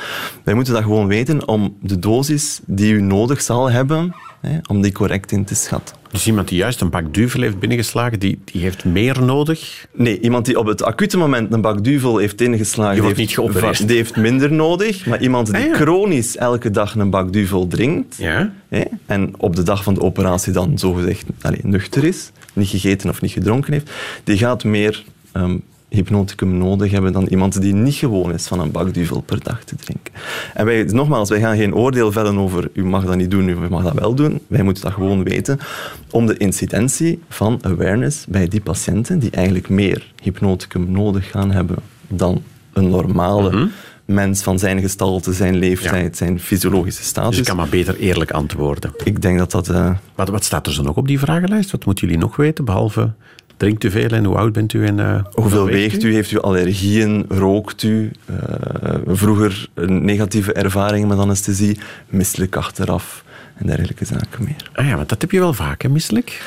Wij 0.44 0.54
moeten 0.54 0.74
dat 0.74 0.84
gewoon 0.84 1.08
weten 1.08 1.48
om 1.48 1.76
de 1.82 2.00
dosis 2.00 2.60
die 2.66 2.94
u 2.94 3.02
nodig 3.02 3.42
zal 3.42 3.72
hebben, 3.72 4.16
hè, 4.42 4.58
om 4.68 4.82
die 4.82 4.92
correct 4.92 5.32
in 5.32 5.46
te 5.46 5.56
schatten. 5.56 5.96
Dus 6.12 6.28
iemand 6.28 6.48
die 6.48 6.58
juist 6.58 6.82
een 6.82 6.90
bak 6.90 7.14
duvel 7.14 7.42
heeft 7.42 7.60
binnengeslagen, 7.60 8.20
die, 8.20 8.40
die 8.46 8.62
heeft 8.62 8.86
meer 8.86 9.24
nodig. 9.24 9.88
Nee, 9.94 10.20
iemand 10.20 10.46
die 10.46 10.60
op 10.60 10.66
het 10.66 10.84
acute 10.84 11.18
moment 11.18 11.54
een 11.54 11.62
bak 11.62 11.84
duvel 11.84 12.18
heeft 12.18 12.42
ingeslagen, 12.42 12.96
Die 12.96 13.04
heeft, 13.04 13.18
niet 13.18 13.88
die 13.88 13.96
heeft 13.96 14.16
minder 14.16 14.52
nodig. 14.52 15.06
Maar 15.06 15.22
iemand 15.22 15.46
die 15.48 15.56
Ah, 15.56 15.66
ja. 15.66 15.74
chronisch 15.76 16.38
elke 16.38 16.72
dag 16.72 16.96
een 16.96 17.10
bak 17.10 17.34
duvel 17.34 17.68
drinkt, 17.68 18.16
Ja. 18.18 18.52
hè, 18.70 18.84
en 19.06 19.34
op 19.38 19.56
de 19.56 19.64
dag 19.64 19.84
van 19.84 19.94
de 19.94 20.02
operatie 20.02 20.54
dan 20.54 20.78
zogezegd 20.80 21.26
allee, 21.42 21.60
nuchter 21.64 22.04
is, 22.04 22.32
niet 22.54 22.68
gegeten 22.68 23.10
of 23.10 23.22
niet 23.22 23.32
gedronken 23.32 23.74
heeft, 23.74 23.92
die 24.24 24.38
gaat 24.38 24.64
meer 24.64 25.04
ehm, 25.32 25.58
hypnoticum 25.90 26.58
nodig 26.58 26.92
hebben 26.92 27.12
dan 27.14 27.26
iemand 27.26 27.62
die 27.62 27.74
niet 27.74 27.94
gewoon 27.96 28.34
is 28.34 28.48
van 28.48 28.60
een 28.60 28.72
bak 28.72 28.94
duvel 28.94 29.22
per 29.22 29.44
dag 29.44 29.64
te 29.64 29.76
drinken. 29.76 30.14
En 30.54 30.66
wij, 30.66 30.84
nogmaals, 30.84 31.30
wij 31.30 31.40
gaan 31.40 31.58
geen 31.58 31.76
oordeel 31.76 32.12
vellen 32.12 32.38
over 32.38 32.70
u 32.74 32.86
mag 32.86 33.06
dat 33.06 33.16
niet 33.16 33.32
doen, 33.32 33.48
u 33.50 33.56
mag 33.70 33.84
dat 33.84 33.94
wel 33.94 34.14
doen. 34.16 34.40
Wij 34.48 34.64
moeten 34.64 34.84
dat 34.84 34.94
gewoon 34.94 35.24
weten 35.24 35.60
om 36.12 36.26
de 36.26 36.38
incidentie 36.38 37.20
van 37.30 37.60
awareness 37.62 38.26
bij 38.28 38.48
die 38.48 38.62
patiënten 38.62 39.20
die 39.20 39.32
eigenlijk 39.32 39.70
meer 39.70 40.12
hypnoticum 40.22 40.92
nodig 40.92 41.32
gaan 41.32 41.52
hebben 41.52 41.76
dan 42.08 42.42
een 42.74 42.90
normale 42.90 43.70
mens 44.06 44.42
van 44.44 44.60
zijn 44.60 44.80
gestalte, 44.82 45.34
zijn 45.34 45.56
leeftijd, 45.56 46.18
zijn 46.18 46.40
fysiologische 46.40 47.04
status. 47.04 47.30
Dus 47.30 47.38
je 47.40 47.46
kan 47.46 47.56
maar 47.56 47.70
beter 47.70 47.98
eerlijk 47.98 48.32
antwoorden. 48.32 48.92
Ik 49.04 49.22
denk 49.22 49.38
dat 49.38 49.52
dat... 49.52 49.70
eh, 49.70 49.92
Wat, 50.16 50.30
wat 50.30 50.44
staat 50.44 50.68
er 50.68 50.74
zo 50.74 50.84
nog 50.84 50.96
op 50.96 51.08
die 51.08 51.20
vragenlijst? 51.20 51.72
Wat 51.72 51.86
moeten 51.86 52.08
jullie 52.08 52.22
nog 52.22 52.36
weten, 52.36 52.66
behalve 52.66 53.12
drinkt 53.58 53.84
u 53.84 53.92
veel 53.92 54.10
en 54.10 54.26
hoe 54.26 54.36
oud 54.36 54.54
bent 54.54 54.74
u? 54.74 54.86
En, 54.86 55.00
eh, 55.00 55.24
Hoeveel 55.32 55.66
weegt 55.66 56.04
u? 56.04 56.14
Heeft 56.14 56.32
u 56.32 56.40
allergieën? 56.40 57.26
Rookt 57.28 57.84
u? 57.84 58.12
Eh, 58.26 58.36
vroeger 59.08 59.68
een 59.74 60.06
negatieve 60.06 60.54
ervaringen 60.54 61.08
met 61.08 61.18
anesthesie? 61.18 61.80
Misselijk 62.08 62.56
achteraf? 62.56 63.24
En 63.56 63.68
dergelijke 63.68 64.06
zaken 64.06 64.44
meer. 64.44 64.70
Ah 64.74 64.88
ja, 64.88 64.96
want 64.96 65.10
dat 65.10 65.22
heb 65.22 65.32
je 65.32 65.40
wel 65.40 65.54
vaak, 65.54 65.82
hè, 65.82 65.90
misselijk? 65.90 66.42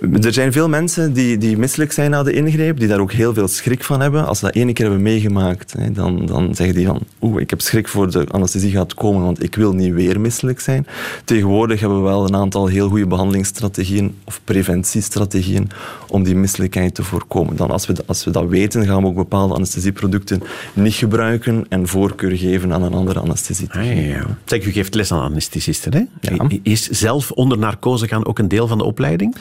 Er 0.00 0.32
zijn 0.32 0.52
veel 0.52 0.68
mensen 0.68 1.12
die, 1.12 1.38
die 1.38 1.58
misselijk 1.58 1.92
zijn 1.92 2.10
na 2.10 2.22
de 2.22 2.32
ingreep, 2.32 2.78
die 2.78 2.88
daar 2.88 3.00
ook 3.00 3.12
heel 3.12 3.34
veel 3.34 3.48
schrik 3.48 3.84
van 3.84 4.00
hebben. 4.00 4.26
Als 4.26 4.38
ze 4.38 4.44
dat 4.44 4.54
ene 4.54 4.72
keer 4.72 4.84
hebben 4.84 5.02
meegemaakt, 5.02 5.74
hè, 5.78 5.92
dan, 5.92 6.26
dan 6.26 6.54
zeggen 6.54 6.76
die 6.76 6.86
van 6.86 7.00
oeh, 7.20 7.40
ik 7.40 7.50
heb 7.50 7.60
schrik 7.60 7.88
voor 7.88 8.10
de 8.10 8.26
anesthesie 8.30 8.70
gaat 8.70 8.94
komen, 8.94 9.22
want 9.22 9.42
ik 9.42 9.54
wil 9.54 9.72
niet 9.72 9.92
weer 9.92 10.20
misselijk 10.20 10.60
zijn. 10.60 10.86
Tegenwoordig 11.24 11.80
hebben 11.80 11.98
we 11.98 12.08
wel 12.08 12.24
een 12.24 12.36
aantal 12.36 12.66
heel 12.66 12.88
goede 12.88 13.06
behandelingsstrategieën 13.06 14.14
of 14.24 14.40
preventiestrategieën 14.44 15.70
om 16.08 16.22
die 16.22 16.34
misselijkheid 16.34 16.94
te 16.94 17.02
voorkomen. 17.02 17.56
Dan 17.56 17.70
als, 17.70 17.86
we, 17.86 17.94
als 18.06 18.24
we 18.24 18.30
dat 18.30 18.48
weten, 18.48 18.86
gaan 18.86 19.02
we 19.02 19.08
ook 19.08 19.14
bepaalde 19.14 19.54
anesthesieproducten 19.54 20.42
niet 20.72 20.94
gebruiken 20.94 21.66
en 21.68 21.88
voorkeur 21.88 22.36
geven 22.36 22.72
aan 22.72 22.82
een 22.82 22.94
andere 22.94 23.20
anesthesie. 23.20 23.68
Ah, 23.70 23.84
ja, 23.84 23.92
ja. 23.92 24.26
Zeg, 24.44 24.66
u 24.66 24.70
geeft 24.70 24.94
les 24.94 25.12
aan 25.12 25.20
anesthesisten, 25.20 25.94
hè? 25.94 26.02
Ja. 26.20 26.46
Is 26.62 26.88
zelf 26.88 27.30
onder 27.30 27.58
narcose 27.58 28.08
gaan 28.08 28.26
ook 28.26 28.38
een 28.38 28.48
deel 28.48 28.66
van 28.66 28.78
de 28.78 28.84
opleiding? 28.84 29.36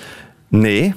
Nee, 0.48 0.94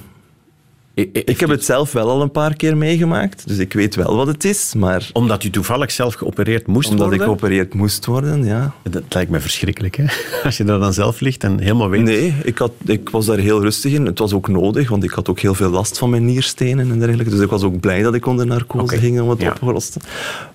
Ik 0.95 1.41
heb 1.41 1.49
het 1.49 1.65
zelf 1.65 1.93
wel 1.93 2.11
al 2.11 2.23
een 2.23 2.31
paar 2.31 2.57
keer 2.57 2.77
meegemaakt, 2.77 3.49
dus 3.49 3.59
ik 3.59 3.73
weet 3.73 3.95
wel 3.95 4.17
wat 4.17 4.27
het 4.27 4.45
is, 4.45 4.75
maar 4.75 5.11
Omdat 5.13 5.45
u 5.45 5.51
toevallig 5.51 5.91
zelf 5.91 6.15
geopereerd 6.15 6.67
moest 6.67 6.91
omdat 6.91 7.07
worden? 7.07 7.27
ik 7.27 7.33
geopereerd 7.33 7.75
moest 7.75 8.07
worden, 8.07 8.45
ja. 8.45 8.75
Dat 8.83 9.03
lijkt 9.09 9.31
me 9.31 9.41
verschrikkelijk, 9.41 9.97
hè? 9.97 10.05
Als 10.45 10.57
je 10.57 10.65
daar 10.65 10.79
dan 10.79 10.93
zelf 10.93 11.21
ligt 11.21 11.45
en 11.45 11.59
helemaal 11.59 11.89
weet... 11.89 12.03
Nee, 12.03 12.35
ik, 12.43 12.59
had, 12.59 12.73
ik 12.85 13.09
was 13.09 13.27
daar 13.27 13.39
heel 13.39 13.61
rustig 13.61 13.93
in. 13.93 14.07
Het 14.07 14.19
was 14.19 14.33
ook 14.33 14.49
nodig, 14.49 14.89
want 14.89 15.05
ik 15.05 15.11
had 15.11 15.29
ook 15.29 15.41
heel 15.41 15.55
veel 15.55 15.71
last 15.71 15.99
van 15.99 16.11
mijn 16.11 16.25
nierstenen 16.25 16.91
en 16.91 16.99
dergelijke. 16.99 17.31
Dus 17.31 17.41
ik 17.41 17.51
was 17.51 17.63
ook 17.63 17.81
blij 17.81 18.03
dat 18.03 18.15
ik 18.15 18.27
onder 18.27 18.47
narcose 18.47 18.85
Oké, 18.85 18.97
ging 18.97 19.21
om 19.21 19.31
het 19.31 19.41
ja. 19.41 19.51
op 19.51 19.59
te 19.59 19.65
lossen. 19.65 20.01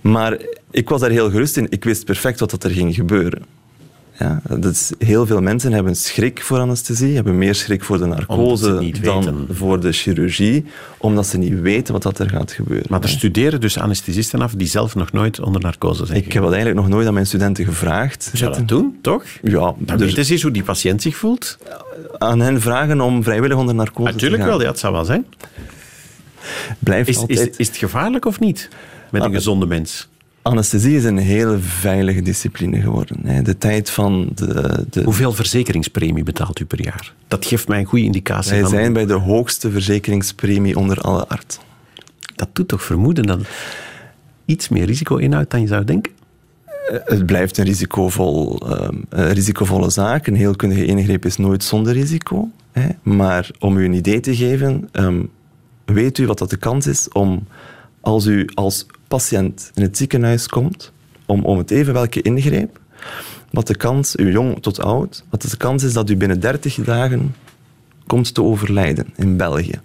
Maar 0.02 0.38
ik 0.72 0.90
was 0.90 1.02
daar 1.02 1.10
heel 1.10 1.30
gerust 1.30 1.58
in. 1.58 1.68
Ik 1.70 1.84
wist 1.84 2.06
perfect 2.06 2.40
wat 2.40 2.64
er 2.64 2.70
ging 2.72 2.96
gebeuren. 2.96 3.42
Ja, 4.20 4.42
dus 4.60 4.92
heel 4.98 5.26
veel 5.26 5.42
mensen 5.42 5.72
hebben 5.74 5.96
schrik 5.96 6.42
voor 6.42 6.60
anesthesie, 6.60 7.16
hebben 7.16 7.38
meer 7.38 7.56
schrik 7.56 7.84
voor 7.84 7.98
de 7.98 8.06
narcose 8.06 8.92
dan 9.02 9.24
weten. 9.24 9.48
voor 9.56 9.80
de 9.80 9.92
chirurgie, 9.92 10.66
omdat 10.98 11.28
ze 11.28 11.38
niet 11.38 11.60
weten 11.62 11.94
wat 11.94 12.04
dat 12.04 12.20
er 12.20 12.30
gaat 12.30 12.52
gebeuren. 12.52 12.86
Maar 12.90 13.02
er 13.02 13.10
studeren 13.10 13.62
dus 13.62 13.78
anesthesisten 13.80 14.42
af 14.42 14.54
die 14.54 14.68
zelf 14.68 14.96
nog 14.96 15.12
nooit 15.12 15.40
onder 15.40 15.62
narcose 15.62 16.06
zijn 16.06 16.18
ik 16.18 16.34
heb 16.34 16.44
dat 16.44 16.52
eigenlijk 16.54 16.82
nog 16.82 16.90
nooit 16.94 17.08
aan 17.08 17.14
mijn 17.14 17.28
studenten 17.28 17.66
gevraagd. 17.66 18.30
Zou 18.34 18.54
dat 18.54 18.68
doen, 18.68 18.98
toch? 19.02 19.24
Ja, 19.44 19.74
Dan 19.78 19.98
dus 19.98 20.14
weten 20.14 20.26
ze 20.38 20.42
hoe 20.42 20.52
die 20.52 20.64
patiënt 20.64 21.02
zich 21.02 21.16
voelt. 21.18 21.58
aan 22.18 22.40
hen 22.40 22.62
vragen 22.62 23.02
om 23.02 23.24
vrijwillig 23.24 23.58
onder 23.58 23.76
narcose 23.76 24.12
Natuurlijk 24.12 24.42
te 24.42 24.48
gaan. 24.48 24.58
wel, 24.58 24.62
ja, 24.66 24.72
het 24.72 24.80
zou 24.80 24.94
wel 24.94 25.06
zijn. 25.06 25.26
Blijft 26.80 27.10
Is, 27.10 27.16
is, 27.16 27.22
altijd... 27.22 27.54
is 27.60 27.68
het 27.68 27.78
gevaarlijk 27.78 28.26
of 28.26 28.40
niet? 28.40 28.70
Met 29.12 29.22
een 29.22 29.28
Ah, 29.28 29.34
gezonde 29.36 29.66
mens. 29.66 30.08
Anesthesie 30.46 30.96
is 30.96 31.04
een 31.04 31.18
hele 31.18 31.58
veilige 31.60 32.22
discipline 32.22 32.82
geworden. 32.82 33.44
De 33.44 33.58
tijd 33.58 33.90
van 33.90 34.30
de... 34.36 34.86
de 34.90 35.04
Hoeveel 35.04 35.34
verzekeringspremie 35.34 36.24
betaalt 36.24 36.60
u 36.60 36.66
per 36.66 36.84
jaar? 36.84 37.14
Dat 37.28 37.46
geeft 37.46 37.68
mij 37.68 37.80
een 37.80 37.86
goede 37.86 38.06
indicatie. 38.06 38.52
wij 38.52 38.62
van- 38.62 38.70
zijn 38.70 38.94
bij 38.94 39.06
de 39.06 39.14
hoogste 39.14 39.72
verzekeringspremie 39.72 40.78
onder 40.78 41.02
alle 41.02 41.28
artsen. 41.28 41.62
Dat 42.36 42.50
doet 42.54 42.68
toch 42.68 42.84
vermoeden 42.84 43.26
dat 43.26 43.40
iets 44.46 44.70
meer 44.70 44.86
risico 44.86 45.16
inhoudt 45.16 45.52
dan 45.52 45.62
je 45.62 45.68
zou 45.68 45.84
denken? 45.84 46.12
Het 47.06 47.26
blijft 47.26 47.58
een, 47.58 47.66
risicovol, 47.66 48.60
ehm, 48.60 48.96
een 49.10 49.32
risicovolle 49.34 49.90
zaak. 49.90 50.28
Een 50.28 50.36
heelkundige 50.36 50.86
ingreep 50.86 51.26
is 51.26 51.38
nooit 51.38 51.64
zonder 51.64 51.94
risico. 51.94 52.50
Maar 53.04 53.50
om 53.60 53.78
u 53.78 53.86
een 53.86 53.94
idee 53.94 54.20
te 54.20 54.36
geven, 54.36 54.90
ehm, 54.92 55.24
weet 55.86 56.18
u 56.18 56.28
wat 56.28 56.38
dat 56.38 56.50
de 56.50 56.58
kans 56.58 56.88
is 56.88 57.10
om, 57.10 57.48
als 58.02 58.26
u 58.26 58.50
als 58.54 58.86
patiënt 59.08 59.72
in 59.74 59.82
het 59.82 59.98
ziekenhuis 59.98 60.48
komt, 60.48 60.92
om, 61.26 61.44
om 61.44 61.58
het 61.58 61.72
even 61.72 61.94
welke 61.94 62.22
ingreep, 62.22 62.80
wat 63.52 63.68
de 63.68 63.76
kans, 63.76 64.16
uw 64.16 64.30
jong 64.30 64.62
tot 64.62 64.80
oud, 64.80 65.24
wat 65.30 65.42
de 65.42 65.58
kans 65.58 65.84
is 65.84 65.94
dat 65.94 66.10
u 66.10 66.18
binnen 66.18 66.40
30 66.40 66.76
dagen 66.76 67.36
komt 68.08 68.34
te 68.34 68.44
overlijden 68.44 69.08
in 69.16 69.38
België. 69.38 69.80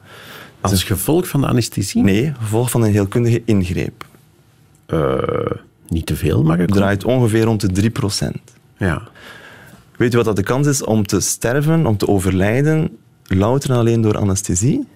Als 0.60 0.84
gevolg 0.84 1.28
van 1.28 1.40
de 1.40 1.46
anesthesie? 1.46 2.02
Nee, 2.02 2.32
gevolg 2.38 2.70
van 2.70 2.82
een 2.82 2.92
heelkundige 2.92 3.42
ingreep. 3.44 4.06
Eh, 4.86 5.18
niet 5.88 6.06
te 6.06 6.16
veel, 6.16 6.42
mag 6.42 6.54
ik 6.54 6.60
Het 6.60 6.72
draait 6.72 7.04
ongeveer 7.04 7.44
rond 7.44 7.60
de 7.60 7.72
3% 7.72 8.54
Ja. 8.76 9.02
Weet 9.96 10.14
u 10.14 10.16
wat 10.16 10.26
dat 10.26 10.36
de 10.36 10.42
kans 10.42 10.66
is 10.66 10.84
om 10.84 11.06
te 11.06 11.20
sterven, 11.20 11.86
om 11.86 11.96
te 11.96 12.08
overlijden, 12.08 12.98
louter 13.24 13.70
en 13.70 13.76
alleen 13.76 14.00
door 14.00 14.16
anesthesie? 14.16 14.86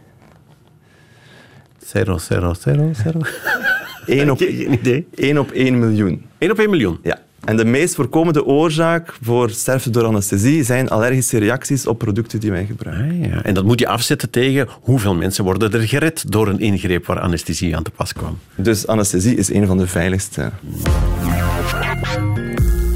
Zero, 1.87 2.19
zero, 2.19 2.55
zero, 2.55 2.93
zero. 2.93 3.21
1 4.07 4.31
op, 4.31 4.39
Geen 4.39 4.73
idee. 4.73 5.07
1 5.15 5.39
op 5.39 5.51
1 5.51 5.79
miljoen. 5.79 6.25
1 6.39 6.51
op 6.51 6.59
1 6.59 6.71
miljoen. 6.71 6.99
Ja. 7.03 7.19
En 7.45 7.57
de 7.57 7.65
meest 7.65 7.95
voorkomende 7.95 8.45
oorzaak 8.45 9.15
voor 9.23 9.51
sterfte 9.51 9.91
door 9.91 10.05
anesthesie 10.05 10.65
zijn 10.65 10.91
allergische 10.91 11.39
reacties 11.39 11.87
op 11.87 11.99
producten 11.99 12.41
die 12.41 12.51
wij 12.51 12.67
gebruiken. 12.67 13.23
Ah, 13.23 13.31
ja. 13.31 13.43
En 13.43 13.55
dat 13.55 13.65
moet 13.65 13.79
je 13.79 13.89
afzetten 13.89 14.31
tegen 14.31 14.69
hoeveel 14.81 15.15
mensen 15.15 15.45
worden 15.45 15.73
er 15.73 15.89
gered 15.89 16.33
door 16.33 16.49
een 16.49 16.61
ingreep 16.61 17.07
waar 17.07 17.21
anesthesie 17.21 17.77
aan 17.77 17.83
te 17.83 17.91
pas 17.91 18.13
kwam. 18.13 18.39
Dus 18.55 18.87
anesthesie 18.87 19.37
is 19.37 19.53
een 19.53 19.67
van 19.67 19.79
de 19.79 19.87
veiligste. 19.87 20.51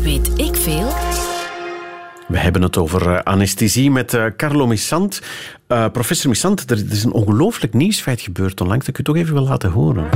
Weet 0.03 0.31
ik 0.37 0.55
veel? 0.55 0.93
We 2.29 2.39
hebben 2.39 2.63
het 2.63 2.77
over 2.77 3.11
eh, 3.11 3.23
anesthesie 3.23 3.91
met 3.91 4.15
eh, 4.15 4.25
Carlo 4.37 4.67
Missant. 4.67 5.23
Eh, 5.67 5.87
professor 5.93 6.29
Missant, 6.29 6.71
er, 6.71 6.79
er 6.79 6.93
is 6.93 7.05
een 7.05 7.13
ongelooflijk 7.13 7.75
nieuwsfeit 7.75 8.21
gebeurd 8.21 8.61
onlangs 8.61 8.87
dat 8.87 8.95
ik 8.95 9.01
u 9.01 9.05
toch 9.05 9.17
even 9.17 9.35
wil 9.35 9.45
laten 9.45 9.71
horen. 9.71 10.09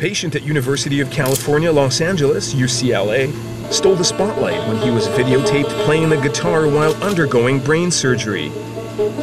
Patient 0.00 0.34
at 0.34 0.44
University 0.44 1.00
of 1.00 1.10
California, 1.10 1.70
Los 1.70 2.00
Angeles, 2.00 2.54
UCLA, 2.54 3.30
stole 3.70 3.94
the 3.94 4.02
spotlight 4.02 4.66
when 4.66 4.78
he 4.78 4.90
was 4.90 5.06
videotaped 5.08 5.68
playing 5.84 6.08
the 6.08 6.16
guitar 6.16 6.66
while 6.66 6.94
undergoing 7.02 7.58
brain 7.58 7.90
surgery. 7.90 8.48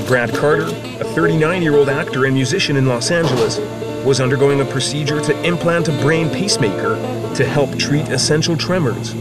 Brad 0.08 0.32
Carter, 0.36 0.66
a 0.66 1.08
39-year-old 1.16 1.90
actor 1.90 2.26
and 2.26 2.36
musician 2.36 2.78
in 2.78 2.86
Los 2.86 3.10
Angeles, 3.10 3.58
was 4.06 4.22
undergoing 4.22 4.62
a 4.62 4.66
procedure 4.66 5.20
to 5.20 5.44
implant 5.44 5.88
a 5.88 6.00
brain 6.04 6.30
pacemaker 6.30 6.94
to 7.34 7.44
help 7.44 7.76
treat 7.80 8.08
essential 8.10 8.56
tremors, 8.56 9.14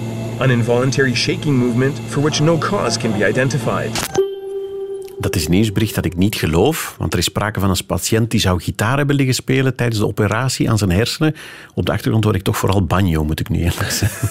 an 0.42 0.50
involuntary 0.50 1.14
shaking 1.14 1.54
movement 1.54 1.98
for 2.10 2.20
which 2.20 2.42
no 2.42 2.58
cause 2.58 2.98
can 2.98 3.14
be 3.14 3.24
identified. 3.24 4.15
Dat 5.18 5.36
is 5.36 5.44
een 5.44 5.50
nieuwsbericht 5.50 5.94
dat 5.94 6.04
ik 6.04 6.16
niet 6.16 6.34
geloof, 6.34 6.94
want 6.98 7.12
er 7.12 7.18
is 7.18 7.24
sprake 7.24 7.60
van 7.60 7.70
een 7.70 7.86
patiënt 7.86 8.30
die 8.30 8.40
zou 8.40 8.60
gitaar 8.60 8.96
hebben 8.96 9.16
liggen 9.16 9.34
spelen 9.34 9.76
tijdens 9.76 9.98
de 9.98 10.06
operatie 10.06 10.70
aan 10.70 10.78
zijn 10.78 10.90
hersenen. 10.90 11.34
Op 11.74 11.86
de 11.86 11.92
achtergrond 11.92 12.24
hoor 12.24 12.34
ik 12.34 12.42
toch 12.42 12.56
vooral 12.56 12.84
banjo, 12.84 13.24
moet 13.24 13.40
ik 13.40 13.48
nu 13.48 13.58
eerlijk 13.58 13.90
zeggen. 14.02 14.28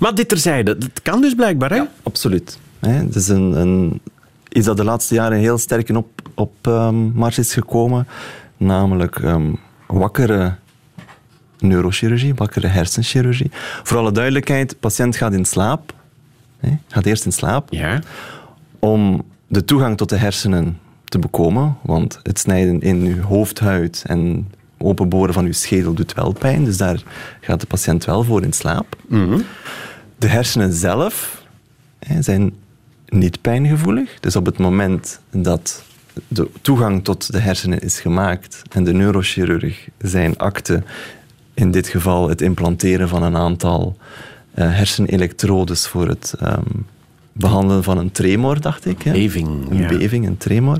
maar 0.00 0.14
dit 0.14 0.28
terzijde, 0.28 0.78
dat 0.78 1.02
kan 1.02 1.20
dus 1.20 1.34
blijkbaar, 1.34 1.70
hè? 1.70 1.82
Absoluut. 2.02 2.58
Het 2.78 3.14
is 3.14 3.28
een, 3.28 3.52
een, 3.52 4.00
iets 4.48 4.66
dat 4.66 4.76
de 4.76 4.84
laatste 4.84 5.14
jaren 5.14 5.38
heel 5.38 5.58
sterk 5.58 5.88
in 5.88 5.96
op, 5.96 6.08
op 6.34 6.54
ehm, 6.62 6.94
mars 6.94 7.38
is 7.38 7.52
gekomen. 7.52 8.06
Namelijk 8.56 9.16
ehm, 9.16 9.52
wakkere 9.86 10.54
neurochirurgie, 11.58 12.34
wakkere 12.34 12.66
hersenchirurgie. 12.66 13.50
Voor 13.82 13.98
alle 13.98 14.12
duidelijkheid, 14.12 14.70
de 14.70 14.76
patiënt 14.76 15.16
gaat 15.16 15.32
in 15.32 15.44
slaap. 15.44 15.92
Hè, 16.60 16.70
gaat 16.88 17.06
eerst 17.06 17.24
in 17.24 17.32
slaap. 17.32 17.72
Ja. 17.72 18.00
om 18.78 19.24
de 19.48 19.64
toegang 19.64 19.96
tot 19.96 20.08
de 20.08 20.16
hersenen 20.16 20.78
te 21.04 21.18
bekomen. 21.18 21.76
Want 21.82 22.20
het 22.22 22.38
snijden 22.38 22.80
in 22.80 23.02
uw 23.02 23.20
hoofdhuid 23.20 24.04
en 24.06 24.50
openboren 24.78 25.34
van 25.34 25.44
uw 25.44 25.52
schedel 25.52 25.94
doet 25.94 26.14
wel 26.14 26.32
pijn. 26.32 26.64
Dus 26.64 26.76
daar 26.76 27.02
gaat 27.40 27.60
de 27.60 27.66
patiënt 27.66 28.04
wel 28.04 28.24
voor 28.24 28.42
in 28.42 28.52
slaap. 28.52 28.96
De 30.18 30.28
hersenen 30.28 30.72
zelf 30.72 31.42
hè, 31.98 32.22
zijn 32.22 32.52
niet 33.08 33.40
pijngevoelig. 33.40 34.20
Dus 34.20 34.36
op 34.36 34.46
het 34.46 34.58
moment 34.58 35.20
dat 35.30 35.82
de 36.28 36.50
toegang 36.60 37.04
tot 37.04 37.32
de 37.32 37.38
hersenen 37.38 37.80
is 37.80 38.00
gemaakt 38.00 38.62
en 38.70 38.84
de 38.84 38.92
neurochirurg 38.92 39.88
zijn 39.98 40.36
akte, 40.36 40.82
in 41.54 41.70
dit 41.70 41.88
geval 41.88 42.28
het 42.28 42.40
implanteren 42.40 43.08
van 43.08 43.22
een 43.22 43.36
aantal 43.36 43.96
eh, 44.54 44.76
hersenelektrodes 44.76 45.86
voor 45.86 46.08
het 46.08 46.34
ehm, 46.40 46.62
behandelen 47.38 47.82
van 47.84 47.98
een 47.98 48.12
tremor, 48.12 48.60
dacht 48.60 48.86
ik. 48.86 49.02
Hè? 49.02 49.12
Beving, 49.12 49.70
Een 49.70 49.76
ja. 49.76 49.88
beving, 49.88 50.26
een 50.26 50.36
tremor. 50.36 50.76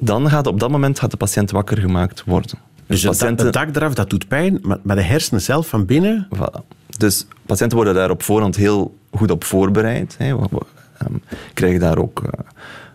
Dan 0.00 0.30
gaat 0.30 0.46
op 0.46 0.60
dat 0.60 0.70
moment 0.70 0.98
gaat 0.98 1.10
de 1.10 1.16
patiënt 1.16 1.50
wakker 1.50 1.78
gemaakt 1.78 2.22
worden. 2.26 2.58
Dus 2.86 3.02
het, 3.02 3.18
dak- 3.18 3.38
het 3.38 3.52
dak 3.52 3.76
eraf, 3.76 3.94
dat 3.94 4.10
doet 4.10 4.28
pijn, 4.28 4.58
maar, 4.62 4.78
maar 4.82 4.96
de 4.96 5.02
hersenen 5.02 5.40
zelf 5.42 5.68
van 5.68 5.84
binnen... 5.86 6.28
Voilà. 6.36 6.66
Dus 6.96 7.26
patiënten 7.46 7.76
worden 7.76 7.94
daar 7.94 8.10
op 8.10 8.22
voorhand 8.22 8.56
heel 8.56 8.96
goed 9.10 9.30
op 9.30 9.44
voorbereid. 9.44 10.14
Hè. 10.18 10.36
We, 10.38 10.46
we, 10.50 10.60
ehm, 10.98 11.12
krijgen 11.54 11.80
daar 11.80 11.98
ook... 11.98 12.22
eh, 12.24 12.44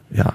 ja, 0.07 0.33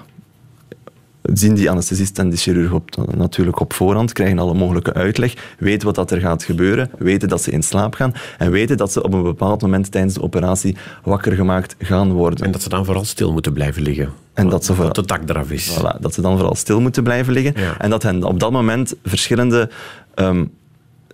zien 1.33 1.55
die 1.55 1.71
anesthesist 1.71 2.19
en 2.19 2.29
die 2.29 2.39
chirurg 2.39 2.73
op, 2.73 3.15
natuurlijk 3.17 3.61
op 3.61 3.73
voorhand, 3.73 4.13
krijgen 4.13 4.39
alle 4.39 4.55
mogelijke 4.55 4.93
uitleg, 4.95 5.55
weten 5.59 5.87
wat 5.87 5.95
dat 5.95 6.11
er 6.11 6.21
gaat 6.21 6.43
gebeuren, 6.43 6.91
weten 6.99 7.29
dat 7.29 7.43
ze 7.43 7.51
in 7.51 7.63
slaap 7.63 7.95
gaan 7.95 8.13
en 8.39 8.51
weten 8.51 8.77
dat 8.77 8.93
ze 8.93 9.03
op 9.03 9.13
een 9.13 9.23
bepaald 9.23 9.63
moment 9.63 9.91
tijdens 9.91 10.15
de 10.15 10.23
operatie 10.23 10.77
wakker 11.03 11.33
gemaakt 11.33 11.75
gaan 11.79 12.13
worden. 12.13 12.45
En 12.45 12.53
dat 12.53 12.63
ze 12.63 12.69
dan 12.69 12.85
vooral 12.85 13.05
stil 13.05 13.33
moeten 13.33 13.53
blijven 13.53 13.83
liggen. 13.83 14.13
En 14.35 14.49
dat 14.49 14.65
ze 14.65 14.75
vooral- 14.75 14.93
het 14.95 15.09
dak 15.09 15.21
eraf 15.27 15.51
is. 15.51 15.79
Voilà, 15.79 16.01
dat 16.01 16.15
ze 16.15 16.21
dan 16.21 16.37
vooral 16.37 16.55
stil 16.55 16.81
moeten 16.81 17.03
blijven 17.03 17.33
liggen. 17.33 17.53
Ja. 17.57 17.79
En 17.79 17.91
dat 17.91 18.03
hen 18.03 18.23
op 18.25 18.41
dat 18.41 18.51
moment 18.53 18.95
verschillende 19.05 19.71
ehm, 20.15 20.45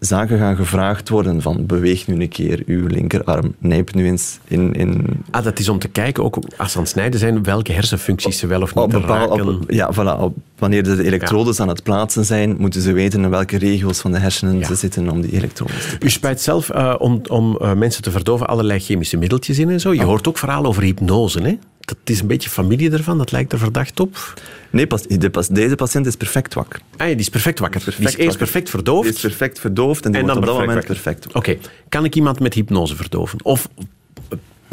zaken 0.04 0.38
gaan 0.38 0.56
gevraagd 0.56 1.08
worden. 1.08 1.42
Van 1.42 1.66
beweeg 1.66 2.06
nu 2.06 2.20
een 2.20 2.28
keer 2.28 2.62
uw 2.66 2.86
linkerarm, 2.86 3.54
nijp 3.58 3.94
nu 3.94 4.06
eens 4.06 4.38
in... 4.48 4.72
in 4.72 5.06
Ah, 5.30 5.44
dat 5.44 5.58
is 5.58 5.68
om 5.68 5.78
te 5.78 5.88
kijken, 5.88 6.24
ook 6.24 6.38
als 6.56 6.70
ze 6.72 6.76
aan 6.76 6.82
het 6.82 6.92
snijden 6.92 7.20
zijn, 7.20 7.42
welke 7.42 7.72
hersenfuncties 7.72 8.38
ze 8.38 8.46
wel 8.46 8.62
of 8.62 8.74
niet 8.74 8.84
op 8.84 8.90
bepaal- 8.90 9.28
raken. 9.28 9.48
op- 9.48 9.70
ja, 9.70 9.92
voilà, 9.94 10.20
op- 10.20 10.36
wanneer 10.58 10.82
de 10.82 11.04
elektrodes 11.04 11.60
aan 11.60 11.68
het 11.68 11.82
plaatsen 11.82 12.24
zijn, 12.24 12.56
moeten 12.58 12.80
ze 12.82 12.92
weten 12.92 13.22
in 13.22 13.30
welke 13.30 13.58
regio's 13.58 13.98
van 14.00 14.12
de 14.12 14.18
hersenen 14.18 14.58
Ja. 14.58 14.66
ze 14.66 14.74
zitten 14.74 15.10
om 15.10 15.20
die 15.20 15.32
elektrodes 15.32 15.96
te 15.98 16.06
U 16.06 16.10
spuit 16.10 16.40
zelf 16.40 16.70
eh, 16.70 16.94
om, 16.98 17.20
om 17.28 17.56
eh, 17.56 17.72
mensen 17.74 18.02
te 18.02 18.10
verdoven 18.10 18.46
allerlei 18.46 18.78
chemische 18.80 19.16
middeltjes 19.16 19.58
in 19.58 19.70
en 19.70 19.80
zo. 19.80 19.94
Je 19.94 20.02
hoort 20.04 20.28
ook 20.28 20.38
verhalen 20.38 20.68
over 20.68 20.82
hypnose, 20.82 21.40
hè? 21.40 21.58
Dat 21.84 21.96
is 22.04 22.20
een 22.20 22.26
beetje 22.26 22.50
familie 22.50 22.90
ervan, 22.90 23.18
dat 23.18 23.32
lijkt 23.32 23.52
er 23.52 23.58
verdacht 23.58 24.00
op. 24.00 24.34
Nee, 24.70 24.86
pas, 24.86 25.02
de 25.02 25.30
pas- 25.30 25.48
deze 25.48 25.74
patiënt 25.74 26.06
is 26.06 26.16
perfect 26.16 26.54
wakker. 26.54 26.80
Ah, 26.96 26.98
ja, 27.06 27.12
die 27.12 27.20
is 27.22 27.28
perfect 27.28 27.58
wakker. 27.58 27.80
die 27.80 27.88
is 27.88 27.94
Perfect 27.96 28.18
eerst 28.18 28.28
wakker. 28.30 28.46
perfect 28.52 28.70
verdoofd. 28.70 29.02
Die 29.06 29.12
is 29.14 29.20
perfect 29.20 29.58
verdoofd 29.60 30.04
en 30.04 30.12
die 30.12 30.20
en 30.20 30.26
wordt 30.26 30.40
op 30.40 30.46
dat 30.46 30.54
moment 30.58 30.74
wakker. 30.86 30.94
perfect. 31.02 31.32
Oké, 31.34 31.56
kan 31.88 32.04
ik 32.04 32.14
iemand 32.14 32.40
met 32.40 32.54
hypnose 32.54 32.96
verdoven? 32.96 33.38
Of, 33.42 33.68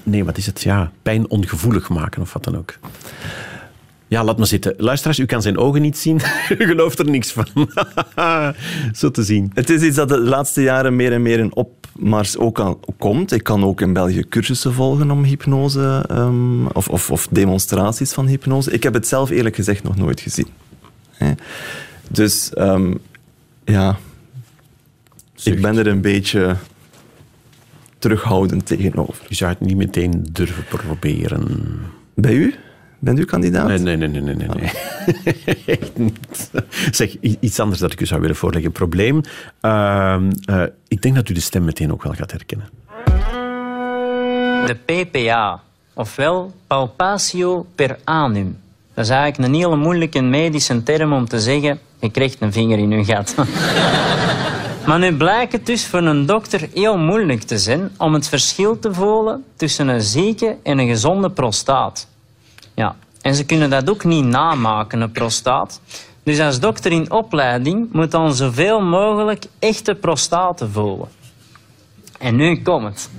nee, 0.04 0.24
wat 0.26 0.38
is 0.38 0.46
het? 0.46 0.62
Ja, 0.62 0.92
pijnongevoelig 1.02 1.90
maken 1.90 2.22
of 2.22 2.34
wat 2.34 2.44
dan 2.44 2.58
ook. 2.58 2.74
Ja, 4.08 4.24
laat 4.24 4.38
me 4.38 4.46
zitten. 4.46 4.74
Luisteraars, 4.78 5.20
u 5.20 5.26
kan 5.26 5.42
zijn 5.42 5.58
ogen 5.58 5.82
niet 5.82 5.98
zien. 5.98 6.16
u 6.58 6.66
gelooft 6.66 7.00
er 7.00 7.10
niks 7.10 7.32
van. 7.32 7.46
Zo 8.94 9.12
te 9.12 9.24
zien. 9.24 9.52
Het 9.54 9.70
is 9.70 9.82
iets 9.82 9.96
dat 9.96 10.10
de 10.10 10.20
laatste 10.20 10.62
jaren 10.62 10.96
meer 10.96 11.12
en 11.14 11.22
meer 11.22 11.40
in 11.40 11.56
opmars 11.96 12.38
ook 12.38 12.60
al 12.60 12.80
komt. 12.98 13.32
Ik 13.32 13.44
kan 13.44 13.64
ook 13.64 13.82
in 13.82 13.94
België 13.94 14.28
cursussen 14.30 14.74
volgen 14.74 15.12
om 15.12 15.24
hypnose 15.24 16.06
ehm, 16.08 16.66
of, 16.66 16.88
of, 16.88 17.12
of 17.12 17.28
demonstraties 17.32 18.14
van 18.14 18.28
hypnose. 18.28 18.72
Ik 18.72 18.84
heb 18.84 18.94
het 18.94 19.08
zelf 19.08 19.30
eerlijk 19.30 19.56
gezegd 19.56 19.84
nog 19.84 19.96
nooit 19.96 20.20
gezien. 20.20 20.48
Hè. 21.12 21.32
Dus 22.10 22.54
ehm, 22.54 22.94
ja, 23.66 23.98
ik 25.44 25.62
ben 25.62 25.78
er 25.78 25.88
een 25.88 26.02
beetje 26.02 26.56
terughoudend 28.00 28.66
tegenover. 28.66 29.26
Je 29.28 29.36
zou 29.36 29.52
het 29.52 29.60
niet 29.60 29.78
meteen 29.78 30.28
durven 30.32 30.64
proberen. 30.70 31.62
Bij 32.14 32.34
u? 32.34 32.56
Bent 33.04 33.20
u 33.20 33.26
kandidaat? 33.26 33.68
Nee, 33.68 33.78
nee, 33.78 33.98
nee, 33.98 34.08
nee, 34.08 34.22
nee. 34.22 34.36
nee, 34.36 34.48
nee. 34.48 35.56
Echt 35.80 35.98
niet. 35.98 36.52
Zeg, 36.92 37.16
iets 37.20 37.60
anders 37.60 37.80
dat 37.80 37.92
ik 37.92 38.02
u 38.02 38.06
zou 38.06 38.22
willen 38.22 38.36
voorleggen. 38.36 38.72
Probleem. 38.72 39.22
Ehm, 39.62 40.32
eh, 40.46 40.64
ik 40.88 41.02
denk 41.02 41.16
dat 41.16 41.30
u 41.30 41.34
de 41.34 41.40
stem 41.40 41.64
meteen 41.64 41.92
ook 41.92 42.04
wel 42.04 42.14
gaat 42.14 42.32
herkennen. 42.32 42.70
De 44.66 44.76
PPA, 44.86 45.62
ofwel 45.94 46.54
palpatio 46.68 47.66
per 47.76 47.98
annum. 48.04 48.58
Dat 48.94 49.06
is 49.06 49.12
eigenlijk 49.12 49.54
een 49.54 49.60
hele 49.60 49.76
moeilijke 49.76 50.22
medische 50.22 50.84
term 50.84 51.14
om 51.14 51.28
te 51.28 51.40
zeggen, 51.40 51.80
je 52.00 52.12
krijgt 52.12 52.42
een 52.42 52.54
vinger 52.54 52.78
in 52.78 52.90
je 52.90 53.06
gat. 53.06 53.36
maar 54.88 55.00
nu 55.00 55.16
blijkt 55.16 55.52
het 55.52 55.66
dus 55.66 55.86
voor 55.86 56.02
een 56.02 56.26
dokter 56.26 56.70
heel 56.74 56.98
moeilijk 56.98 57.42
te 57.42 57.58
zijn 57.58 57.92
om 57.98 58.14
het 58.14 58.28
verschil 58.28 58.80
te 58.80 58.94
voelen 58.94 59.44
tussen 59.56 59.88
een 59.88 60.02
zieke 60.02 60.58
en 60.64 60.78
een 60.78 60.88
gezonde 60.88 61.30
prostaat. 61.30 62.10
Ja, 62.74 62.96
en 63.22 63.36
ze 63.36 63.46
kunnen 63.46 63.70
dat 63.70 63.90
ook 63.90 64.04
niet 64.04 64.26
namaken, 64.26 65.02
een 65.02 65.12
prostaat. 65.12 65.82
Dus 66.24 66.40
als 66.40 66.60
dokter 66.60 66.92
in 66.92 67.12
opleiding 67.12 67.88
moet 67.92 68.12
dan 68.12 68.34
zoveel 68.34 68.82
mogelijk 68.82 69.46
echte 69.60 69.96
prostaten 69.96 70.72
voelen. 70.72 71.08
En 72.20 72.36
nu 72.36 72.62
komt 72.62 72.84
het. 72.84 73.10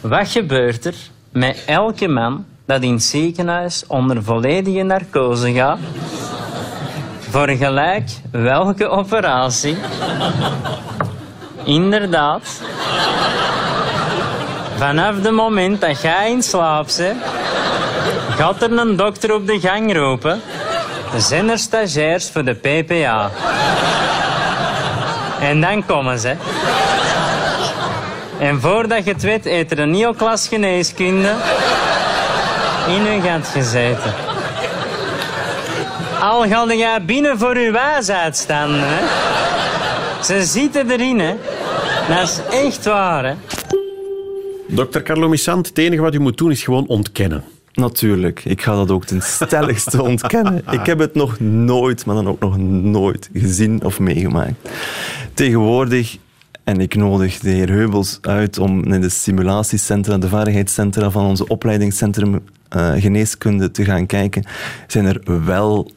Wat 0.00 0.28
gebeurt 0.28 0.84
er 0.84 0.94
met 1.32 1.62
elke 1.66 2.08
man 2.08 2.44
dat 2.66 2.82
in 2.82 2.92
het 2.92 3.02
ziekenhuis 3.02 3.84
onder 3.86 4.22
volledige 4.22 4.82
narcose 4.82 5.52
gaat? 5.52 5.78
Voor 7.30 7.48
gelijk 7.48 8.10
welke 8.30 8.88
operatie? 8.88 9.76
Inderdaad. 11.64 12.62
Vanaf 14.76 15.14
het 15.22 15.30
moment 15.30 15.80
dat 15.80 16.00
jij 16.00 16.30
in 16.30 16.42
slaap 16.42 16.88
bent, 16.96 17.22
gaat 18.38 18.62
er 18.62 18.78
een 18.78 18.96
dokter 18.96 19.34
op 19.34 19.46
de 19.46 19.60
gang 19.60 19.96
roepen. 19.96 20.40
Zijn 21.16 21.48
er 21.48 21.58
stagiairs 21.58 22.30
voor 22.30 22.44
de 22.44 22.54
PPA? 22.54 23.30
En 25.40 25.60
dan 25.60 25.86
komen 25.86 26.18
ze. 26.18 26.34
En 28.38 28.60
voordat 28.60 29.04
je 29.04 29.12
het 29.12 29.22
weet, 29.22 29.44
heeft 29.44 29.70
er 29.70 29.78
een 29.78 29.90
nieuwe 29.90 30.14
klas 30.14 30.48
geneeskunde 30.48 31.34
in 32.88 33.06
uw 33.06 33.20
gat 33.20 33.46
gezeten. 33.46 34.14
Al 36.20 36.48
ga 36.48 36.74
jij 36.74 37.04
binnen 37.04 37.38
voor 37.38 37.56
uw 37.56 37.72
wijsheid 37.72 38.36
staan, 38.36 38.70
hè. 38.72 39.06
Ze 40.22 40.44
zitten 40.44 40.90
erin, 40.90 41.18
hè. 41.18 41.34
Dat 42.08 42.22
is 42.22 42.58
echt 42.64 42.84
waar, 42.84 43.24
hè. 43.24 43.34
Dokter 44.66 45.02
Carlo 45.02 45.28
Missant, 45.28 45.66
het 45.66 45.78
enige 45.78 46.02
wat 46.02 46.14
u 46.14 46.20
moet 46.20 46.38
doen 46.38 46.50
is 46.50 46.62
gewoon 46.62 46.86
ontkennen. 46.86 47.44
Natuurlijk, 47.78 48.44
ik 48.44 48.62
ga 48.62 48.74
dat 48.74 48.90
ook 48.90 49.04
ten 49.04 49.22
stelligste 49.22 50.02
ontkennen. 50.02 50.62
Ik 50.70 50.86
heb 50.86 50.98
het 50.98 51.14
nog 51.14 51.40
nooit, 51.40 52.06
maar 52.06 52.14
dan 52.14 52.28
ook 52.28 52.40
nog 52.40 52.56
nooit 52.82 53.30
gezien 53.32 53.84
of 53.84 53.98
meegemaakt. 54.00 54.70
Tegenwoordig, 55.34 56.18
en 56.64 56.80
ik 56.80 56.94
nodig 56.94 57.38
de 57.38 57.50
heer 57.50 57.68
Heubels 57.68 58.18
uit 58.20 58.58
om 58.58 58.92
in 58.92 59.00
de 59.00 59.08
simulatiecentra, 59.08 60.18
de 60.18 60.28
vaardigheidscentra 60.28 61.10
van 61.10 61.24
onze 61.24 61.46
opleidingscentrum 61.46 62.40
eh, 62.68 62.92
geneeskunde 62.92 63.70
te 63.70 63.84
gaan 63.84 64.06
kijken, 64.06 64.44
zijn 64.86 65.04
er 65.04 65.44
wel 65.44 65.90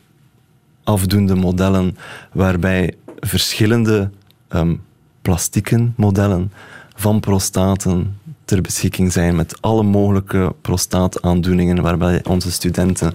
afdoende 0.84 1.36
modellen 1.36 1.98
waarbij 2.34 2.96
verschillende 3.20 4.10
ehm, 4.48 4.76
plastieken 5.22 5.94
modellen 5.98 6.52
van 6.96 7.20
prostaten 7.20 8.20
ter 8.52 8.62
beschikking 8.62 9.12
zijn 9.12 9.36
met 9.36 9.62
alle 9.62 9.84
mogelijke 9.84 10.56
prostaataandoeningen 10.62 11.82
waarbij 11.82 12.22
onze 12.24 12.52
studenten 12.52 13.14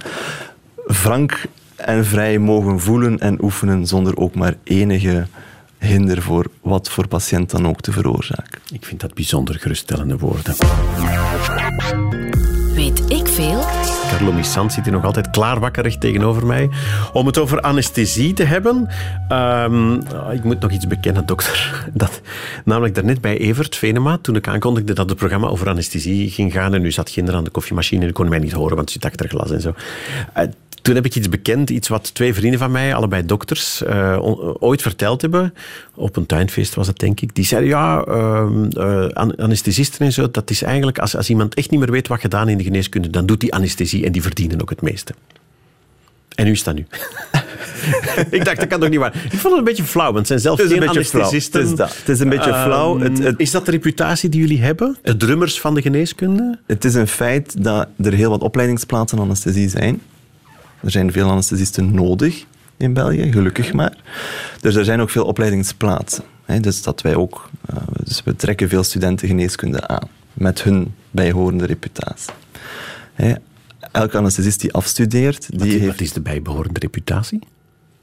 frank 0.86 1.44
en 1.76 2.04
vrij 2.04 2.38
mogen 2.38 2.80
voelen 2.80 3.18
en 3.18 3.42
oefenen 3.42 3.86
zonder 3.86 4.16
ook 4.16 4.34
maar 4.34 4.54
enige 4.64 5.26
hinder 5.78 6.22
voor 6.22 6.46
wat 6.60 6.88
voor 6.88 7.08
patiënt 7.08 7.50
dan 7.50 7.68
ook 7.68 7.80
te 7.80 7.92
veroorzaken. 7.92 8.60
Ik 8.72 8.84
vind 8.84 9.00
dat 9.00 9.14
bijzonder 9.14 9.54
geruststellende 9.54 10.18
woorden. 10.18 10.54
Weet 12.74 13.12
ik 13.12 13.26
veel? 13.26 13.64
Carlo 14.10 14.32
Missant 14.32 14.72
zit 14.72 14.84
hier 14.84 14.92
nog 14.92 15.04
altijd 15.04 15.30
klaarwakkerig 15.30 15.98
tegenover 15.98 16.46
mij 16.46 16.70
om 17.12 17.26
het 17.26 17.38
over 17.38 17.60
anesthesie 17.60 18.32
te 18.32 18.44
hebben. 18.44 18.88
Ehm, 19.28 19.92
oh, 19.92 20.32
ik 20.32 20.44
moet 20.44 20.60
nog 20.60 20.70
iets 20.70 20.86
bekennen, 20.86 21.26
dokter. 21.26 21.84
Dat, 21.92 22.20
namelijk 22.64 22.94
daarnet 22.94 23.20
bij 23.20 23.38
Evert 23.38 23.76
Venema, 23.76 24.18
toen 24.18 24.36
ik 24.36 24.48
aankondigde 24.48 24.92
dat 24.92 25.08
het 25.08 25.18
programma 25.18 25.46
over 25.46 25.68
anesthesie 25.68 26.30
ging 26.30 26.52
gaan 26.52 26.74
en 26.74 26.84
u 26.84 26.90
zat 26.90 27.10
ginder 27.10 27.34
aan 27.34 27.44
de 27.44 27.50
koffiemachine 27.50 28.06
en 28.06 28.12
kon 28.12 28.28
mij 28.28 28.38
niet 28.38 28.52
horen, 28.52 28.76
want 28.76 28.88
u 28.88 28.92
zit 28.92 29.04
achter 29.04 29.28
glas 29.28 29.50
en 29.50 29.60
zo. 29.60 29.74
Eh, 30.32 30.44
toen 30.86 30.94
heb 30.94 31.04
ik 31.04 31.14
iets 31.16 31.28
bekend, 31.28 31.70
iets 31.70 31.88
wat 31.88 32.14
twee 32.14 32.34
vrienden 32.34 32.58
van 32.58 32.70
mij, 32.70 32.94
allebei 32.94 33.26
dokters, 33.26 33.82
eh, 33.82 34.18
ooit 34.58 34.82
verteld 34.82 35.20
hebben. 35.20 35.54
Op 35.94 36.16
een 36.16 36.26
tuinfeest 36.26 36.74
was 36.74 36.86
het, 36.86 36.98
denk 36.98 37.20
ik. 37.20 37.34
Die 37.34 37.44
zeiden, 37.44 37.70
ja, 37.70 37.96
an- 39.12 39.36
anesthesisten 39.36 40.06
en 40.06 40.12
zo, 40.12 40.30
dat 40.30 40.50
is 40.50 40.62
eigenlijk, 40.62 40.98
als, 40.98 41.16
als 41.16 41.28
iemand 41.30 41.54
echt 41.54 41.70
niet 41.70 41.80
meer 41.80 41.90
weet 41.90 42.08
wat 42.08 42.20
gedaan 42.20 42.48
in 42.48 42.58
de 42.58 42.64
geneeskunde, 42.64 43.10
dan 43.10 43.26
doet 43.26 43.40
die 43.40 43.54
anesthesie 43.54 44.04
en 44.04 44.12
die 44.12 44.22
verdienen 44.22 44.60
ook 44.60 44.70
het 44.70 44.82
meeste. 44.82 45.14
En 46.34 46.44
nu 46.44 46.50
is 46.50 46.62
dat 46.62 46.74
nu. 46.74 46.86
ik 48.30 48.44
dacht, 48.44 48.56
dat 48.60 48.66
kan 48.66 48.80
toch 48.80 48.88
niet 48.88 48.98
waar. 48.98 49.14
Ik 49.14 49.30
vond 49.38 49.42
het 49.42 49.56
een 49.58 49.64
beetje 49.64 49.84
flauw, 49.84 50.12
want 50.12 50.16
het 50.18 50.26
zijn 50.26 50.40
zelf 50.40 50.58
Het 50.58 50.72
geen 50.72 50.88
anesthesisten. 50.88 51.60
Het 51.60 51.70
is 51.70 51.76
dat. 51.76 51.96
Het 51.98 52.08
is 52.08 52.20
een 52.20 52.28
beetje 52.28 52.50
Ehm, 52.50 52.64
flauw. 52.64 52.98
Het- 52.98 53.18
het- 53.18 53.38
Is 53.40 53.50
dat 53.50 53.64
de 53.64 53.70
reputatie 53.70 54.28
die 54.28 54.40
jullie 54.40 54.60
hebben? 54.62 54.96
De 55.02 55.16
drummers 55.16 55.60
van 55.60 55.74
de 55.74 55.82
geneeskunde? 55.82 56.58
Het 56.66 56.84
is 56.84 56.94
een 56.94 57.08
feit 57.08 57.64
dat 57.64 57.88
er 58.02 58.12
heel 58.12 58.30
wat 58.30 58.40
opleidingsplaatsen 58.40 59.18
anesthesie 59.18 59.68
zijn. 59.68 60.00
Er 60.86 60.92
zijn 60.92 61.12
veel 61.12 61.30
anesthesisten 61.30 61.94
nodig 61.94 62.44
in 62.76 62.92
België, 62.92 63.32
gelukkig 63.32 63.72
maar. 63.72 63.96
Dus 64.60 64.74
er 64.74 64.84
zijn 64.84 65.00
ook 65.00 65.10
veel 65.10 65.24
opleidingsplaatsen. 65.24 66.24
Hè, 66.44 66.60
dus 66.60 66.82
dat 66.82 67.02
wij 67.02 67.14
ook, 67.14 67.50
eh, 67.68 67.76
dus 68.04 68.22
we 68.24 68.36
trekken 68.36 68.68
veel 68.68 68.82
studenten 68.82 69.28
geneeskunde 69.28 69.86
aan 69.88 70.08
met 70.32 70.62
hun 70.62 70.94
bijhorende 71.10 71.66
reputatie. 71.66 72.32
Hè, 73.14 73.34
elke 73.92 74.16
anesthesist 74.16 74.60
die 74.60 74.72
afstudeert, 74.72 75.46
die 75.50 75.58
Wat, 75.58 75.68
heeft 75.68 75.86
wat 75.86 76.00
is 76.00 76.12
de 76.12 76.20
bijbehorende 76.20 76.80
reputatie? 76.80 77.38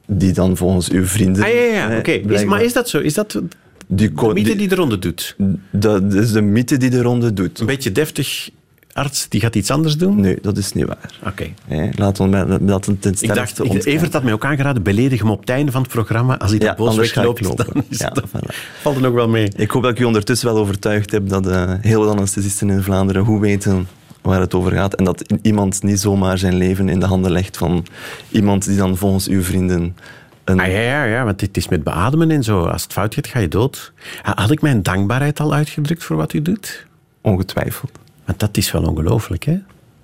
die 0.07 0.33
dan 0.33 0.57
volgens 0.57 0.89
uw 0.89 1.05
vrienden. 1.05 1.43
Ah, 1.43 1.49
ja, 1.49 1.55
ja, 1.61 1.89
hè, 1.89 1.97
oké. 1.97 2.19
Blijkbaar- 2.19 2.45
Maar 2.47 2.63
is 2.63 2.73
dat 2.73 2.89
zo? 2.89 2.99
Is 2.99 3.13
dat 3.13 3.31
de 3.31 3.43
die, 3.87 4.11
ko- 4.11 4.27
mythe 4.33 4.43
die- 4.43 4.55
die 4.55 4.67
de 4.67 4.75
ronde 4.75 4.99
doet? 4.99 5.35
dat 5.71 6.13
is 6.13 6.31
de 6.31 6.41
mythe 6.41 6.77
die 6.77 6.89
de 6.89 7.01
ronde 7.01 7.33
doet. 7.33 7.59
Een 7.59 7.65
beetje 7.65 7.91
deftig 7.91 8.49
arts, 8.93 9.29
die 9.29 9.41
gaat 9.41 9.55
iets 9.55 9.71
anders 9.71 9.97
doen? 9.97 10.19
Nee, 10.19 10.37
dat 10.41 10.57
is 10.57 10.73
niet 10.73 10.85
waar. 10.85 11.19
Oké. 11.27 11.47
Laten 11.95 12.29
we 12.31 12.65
dat- 12.65 12.83
ten 12.99 13.15
Ik 13.19 13.33
dacht, 13.33 13.59
ontkennen. 13.59 13.87
Evert 13.87 14.13
had 14.13 14.23
mij 14.23 14.33
ook 14.33 14.45
aangeraden, 14.45 14.83
beledig 14.83 15.19
hem 15.19 15.29
op 15.29 15.39
het 15.39 15.49
einde 15.49 15.71
van 15.71 15.81
het 15.81 15.91
programma. 15.91 16.37
Als 16.37 16.51
hij 16.51 16.59
Ja, 16.59 16.67
dat 16.67 16.75
boos 16.77 16.95
wegloopt, 16.95 17.57
dan 17.57 17.83
is 17.89 17.97
Ja, 17.97 18.09
het- 18.13 18.23
voilà. 18.27 18.55
valt 18.81 18.95
er 18.95 19.01
nog 19.01 19.13
wel 19.13 19.27
mee. 19.29 19.51
Ik 19.55 19.71
hoop 19.71 19.81
dat 19.83 19.91
ik 19.91 19.99
u 19.99 20.03
ondertussen 20.03 20.47
wel 20.53 20.57
overtuigd 20.57 21.11
heb 21.11 21.29
dat 21.29 21.47
eh, 21.47 21.73
heel 21.81 22.05
wat 22.05 22.15
anesthesisten 22.15 22.69
in 22.69 22.83
Vlaanderen 22.83 23.25
goed 23.25 23.39
weten 23.39 23.87
waar 24.21 24.39
het 24.39 24.53
over 24.53 24.71
gaat. 24.71 24.95
En 24.95 25.03
dat 25.03 25.33
iemand 25.41 25.83
niet 25.83 25.99
zomaar 25.99 26.37
zijn 26.37 26.55
leven 26.55 26.89
in 26.89 26.99
de 26.99 27.05
handen 27.05 27.31
legt 27.31 27.57
van 27.57 27.85
iemand 28.29 28.65
die 28.65 28.77
dan 28.77 28.97
volgens 28.97 29.27
uw 29.27 29.43
vrienden 29.43 29.95
een... 30.43 30.59
Ah, 30.59 30.67
ja, 30.67 30.79
ja, 30.79 31.03
ja, 31.03 31.23
want 31.23 31.41
het 31.41 31.57
is 31.57 31.67
met 31.67 31.83
beademen 31.83 32.31
en 32.31 32.43
zo. 32.43 32.63
Als 32.65 32.83
het 32.83 32.93
fout 32.93 33.13
gaat, 33.13 33.27
ga 33.27 33.39
je 33.39 33.47
dood. 33.47 33.93
Ha- 34.21 34.33
Had 34.35 34.51
ik 34.51 34.61
mijn 34.61 34.83
dankbaarheid 34.83 35.39
al 35.39 35.53
uitgedrukt 35.53 36.03
voor 36.03 36.15
wat 36.15 36.33
u 36.33 36.41
doet? 36.41 36.85
Ongetwijfeld. 37.21 37.91
Want 38.25 38.39
dat 38.39 38.57
is 38.57 38.71
wel 38.71 38.83
ongelooflijk, 38.83 39.43
hè? 39.43 39.57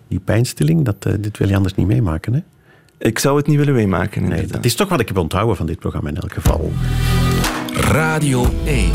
Die 0.07 0.19
pijnstilling, 0.19 0.85
dat, 0.85 1.05
eh, 1.05 1.13
dit 1.19 1.37
wil 1.37 1.47
je 1.47 1.55
anders 1.55 1.75
niet 1.75 1.87
meemaken, 1.87 2.33
hè? 2.33 2.39
Ik 2.97 3.19
zou 3.19 3.37
het 3.37 3.47
niet 3.47 3.57
willen 3.57 3.73
meemaken, 3.73 4.27
Nee, 4.27 4.45
dat 4.45 4.65
is 4.65 4.75
toch 4.75 4.89
wat 4.89 4.99
ik 4.99 5.07
heb 5.07 5.17
onthouden 5.17 5.55
van 5.55 5.65
dit 5.65 5.79
programma 5.79 6.09
in 6.09 6.17
elk 6.17 6.33
geval. 6.33 6.71
Radio 7.73 8.45
1. 8.65 8.91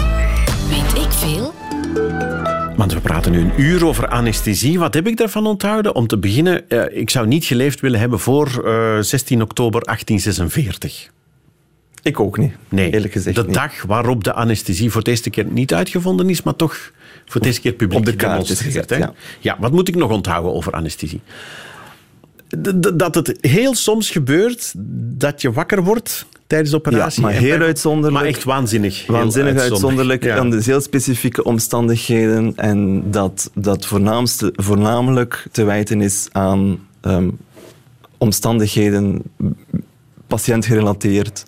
Weet 0.69 1.03
ik 1.05 1.13
veel? 1.13 1.53
Want 2.77 2.93
we 2.93 3.01
praten 3.01 3.33
nu 3.33 3.41
een 3.41 3.53
uur 3.57 3.87
over 3.87 4.09
anesthesie. 4.09 4.79
Wat 4.79 4.95
heb 4.95 5.07
ik 5.07 5.17
daarvan 5.17 5.47
onthouden? 5.47 5.95
Om 5.95 6.07
te 6.07 6.19
beginnen, 6.19 6.69
eh, 6.69 7.01
ik 7.01 7.11
zou 7.11 7.27
niet 7.27 7.45
geleefd 7.45 7.81
willen 7.81 8.01
hebben 8.01 8.19
voor 8.19 8.65
eh, 8.65 9.01
16 9.01 9.43
oktober 9.43 9.83
1846. 9.85 11.11
Ik 12.05 12.21
ook 12.21 12.39
niet, 12.39 12.53
Nee, 12.69 12.93
eerlijk 12.93 13.13
gezegd 13.13 13.37
de 13.37 13.43
niet. 13.45 13.55
dag 13.55 13.83
waarop 13.83 14.25
de 14.25 14.33
anesthesie 14.33 14.91
voor 14.91 15.03
de 15.03 15.11
eerste 15.11 15.31
keer 15.31 15.45
niet 15.45 15.75
uitgevonden 15.75 16.31
is, 16.31 16.43
maar 16.43 16.57
toch 16.57 16.93
voor 17.27 17.41
de 17.41 17.47
eerste 17.47 17.63
keer 17.63 17.73
publiek 17.73 17.99
op 17.99 18.05
de 18.05 18.17
kaart 18.17 18.51
is 18.51 18.61
gezet, 18.61 18.91
hè? 18.91 18.97
ja. 18.97 19.13
ja, 19.41 19.57
wat 19.61 19.73
moet 19.73 19.89
ik 19.89 19.95
nog 19.95 20.11
onthouden 20.11 20.53
over 20.53 20.73
anesthesie? 20.73 21.21
dat 22.95 23.15
het 23.15 23.39
heel 23.41 23.75
soms 23.75 24.11
gebeurt 24.11 24.73
dat 25.17 25.43
je 25.43 25.53
wakker 25.53 25.85
wordt 25.85 26.27
tijdens 26.47 26.71
de 26.71 26.77
operatie. 26.77 27.23
Ja, 27.23 27.29
maar 27.29 27.37
En 27.37 27.43
heel 27.43 27.61
uitzonderlijk. 27.61 28.15
Maar 28.15 28.25
echt 28.25 28.45
waanzinnig. 28.45 29.07
Waanzinnig 29.07 29.59
uitzonderlijk. 29.59 30.25
Ja. 30.25 30.39
Aan 30.39 30.51
de 30.51 30.61
heel 30.63 30.81
specifieke 30.81 31.45
omstandigheden. 31.45 32.53
En 32.57 33.11
dat, 33.11 33.51
dat 33.55 33.87
voornaamste, 33.87 34.53
voornamelijk 34.57 35.47
te 35.53 35.65
wijten 35.65 36.01
is 36.01 36.29
aan 36.33 36.79
ehm, 37.01 37.31
omstandigheden, 38.19 39.23
patiëntgerelateerd, 40.27 41.45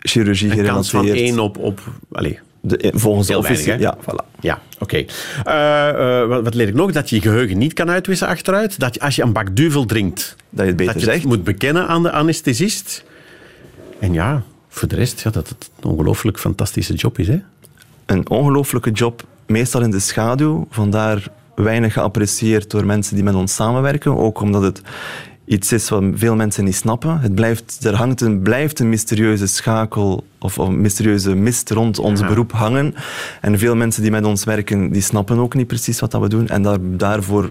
chirurgie 0.00 0.58
Een 0.58 0.64
kans 0.64 0.90
van 0.90 1.00
gerelateerd. 1.00 1.30
één 1.30 1.38
op... 1.38 1.58
op 1.58 1.80
allez, 2.12 2.38
De, 2.60 2.92
volgens 2.94 3.26
de 3.26 3.38
officier. 3.38 3.80
Ja, 3.80 3.96
voilà. 4.00 4.40
Ja, 4.40 4.60
oké. 4.78 5.04
Eh, 5.44 5.88
eh, 6.22 6.28
wat, 6.28 6.42
wat 6.42 6.54
leer 6.54 6.68
ik 6.68 6.74
nog? 6.74 6.92
Dat 6.92 7.10
je 7.10 7.16
je 7.16 7.22
geheugen 7.22 7.58
niet 7.58 7.72
kan 7.72 7.90
uitwissen 7.90 8.28
achteruit. 8.28 8.78
Dat 8.78 8.94
je, 8.94 9.00
als 9.00 9.16
je 9.16 9.22
een 9.22 9.32
bak 9.32 9.56
duvel 9.56 9.86
drinkt, 9.86 10.36
Dat 10.50 10.60
je 10.60 10.66
het 10.66 10.76
beter 10.76 10.94
dat 10.94 11.04
je 11.04 11.10
het 11.10 11.24
moet 11.24 11.44
bekennen 11.44 11.88
aan 11.88 12.02
de 12.02 12.10
anesthesist. 12.10 13.04
En 13.98 14.12
ja, 14.12 14.42
voor 14.68 14.88
de 14.88 14.94
rest, 14.94 15.20
ja, 15.20 15.30
dat 15.30 15.48
het 15.48 15.70
een 15.80 15.90
ongelooflijk 15.90 16.38
fantastische 16.38 16.94
job 16.94 17.18
is. 17.18 17.28
Hè? 17.28 17.40
een 18.10 18.30
ongelooflijke 18.30 18.90
job, 18.90 19.22
meestal 19.46 19.82
in 19.82 19.90
de 19.90 19.98
schaduw. 19.98 20.66
Vandaar 20.70 21.26
weinig 21.54 21.92
geapprecieerd 21.92 22.70
door 22.70 22.86
mensen 22.86 23.14
die 23.14 23.24
met 23.24 23.34
ons 23.34 23.54
samenwerken. 23.54 24.16
Ook 24.16 24.40
omdat 24.40 24.62
het 24.62 24.82
iets 25.50 25.72
is 25.72 25.88
wat 25.88 26.02
veel 26.14 26.36
mensen 26.36 26.64
niet 26.64 26.74
snappen. 26.74 27.20
Het 27.20 27.34
blijft, 27.34 27.78
er 27.84 27.94
hangt 27.94 28.20
een, 28.20 28.42
blijft 28.42 28.78
een 28.80 28.88
mysterieuze 28.88 29.46
schakel 29.46 30.24
of, 30.38 30.58
of 30.58 30.68
een 30.68 30.80
mysterieuze 30.80 31.34
mist 31.34 31.70
rond 31.70 31.98
ons 31.98 32.20
Ja. 32.20 32.26
beroep 32.26 32.52
hangen. 32.52 32.94
En 33.40 33.58
veel 33.58 33.76
mensen 33.76 34.02
die 34.02 34.10
met 34.10 34.24
ons 34.24 34.44
werken, 34.44 34.92
die 34.92 35.02
snappen 35.02 35.38
ook 35.38 35.54
niet 35.54 35.66
precies 35.66 36.00
wat 36.00 36.10
dat 36.10 36.20
we 36.20 36.28
doen. 36.28 36.48
En 36.48 36.62
daar, 36.62 36.78
daarvoor 36.80 37.48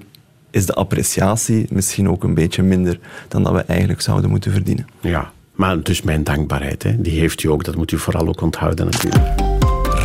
is 0.51 0.65
de 0.65 0.73
appreciatie 0.73 1.65
misschien 1.69 2.09
ook 2.09 2.23
een 2.23 2.33
beetje 2.33 2.63
minder 2.63 2.99
dan 3.27 3.43
dat 3.43 3.53
we 3.53 3.61
eigenlijk 3.61 4.01
zouden 4.01 4.29
moeten 4.29 4.51
verdienen. 4.51 4.87
Ja, 4.99 5.31
maar 5.55 5.83
dus 5.83 6.01
mijn 6.01 6.23
dankbaarheid, 6.23 6.83
hè, 6.83 7.01
die 7.01 7.19
heeft 7.19 7.43
u 7.43 7.49
ook. 7.49 7.63
Dat 7.63 7.75
moet 7.75 7.91
u 7.91 7.97
vooral 7.97 8.27
ook 8.27 8.41
onthouden 8.41 8.85
natuurlijk. 8.85 9.25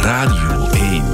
Radio 0.01 0.67
1. 0.73 1.14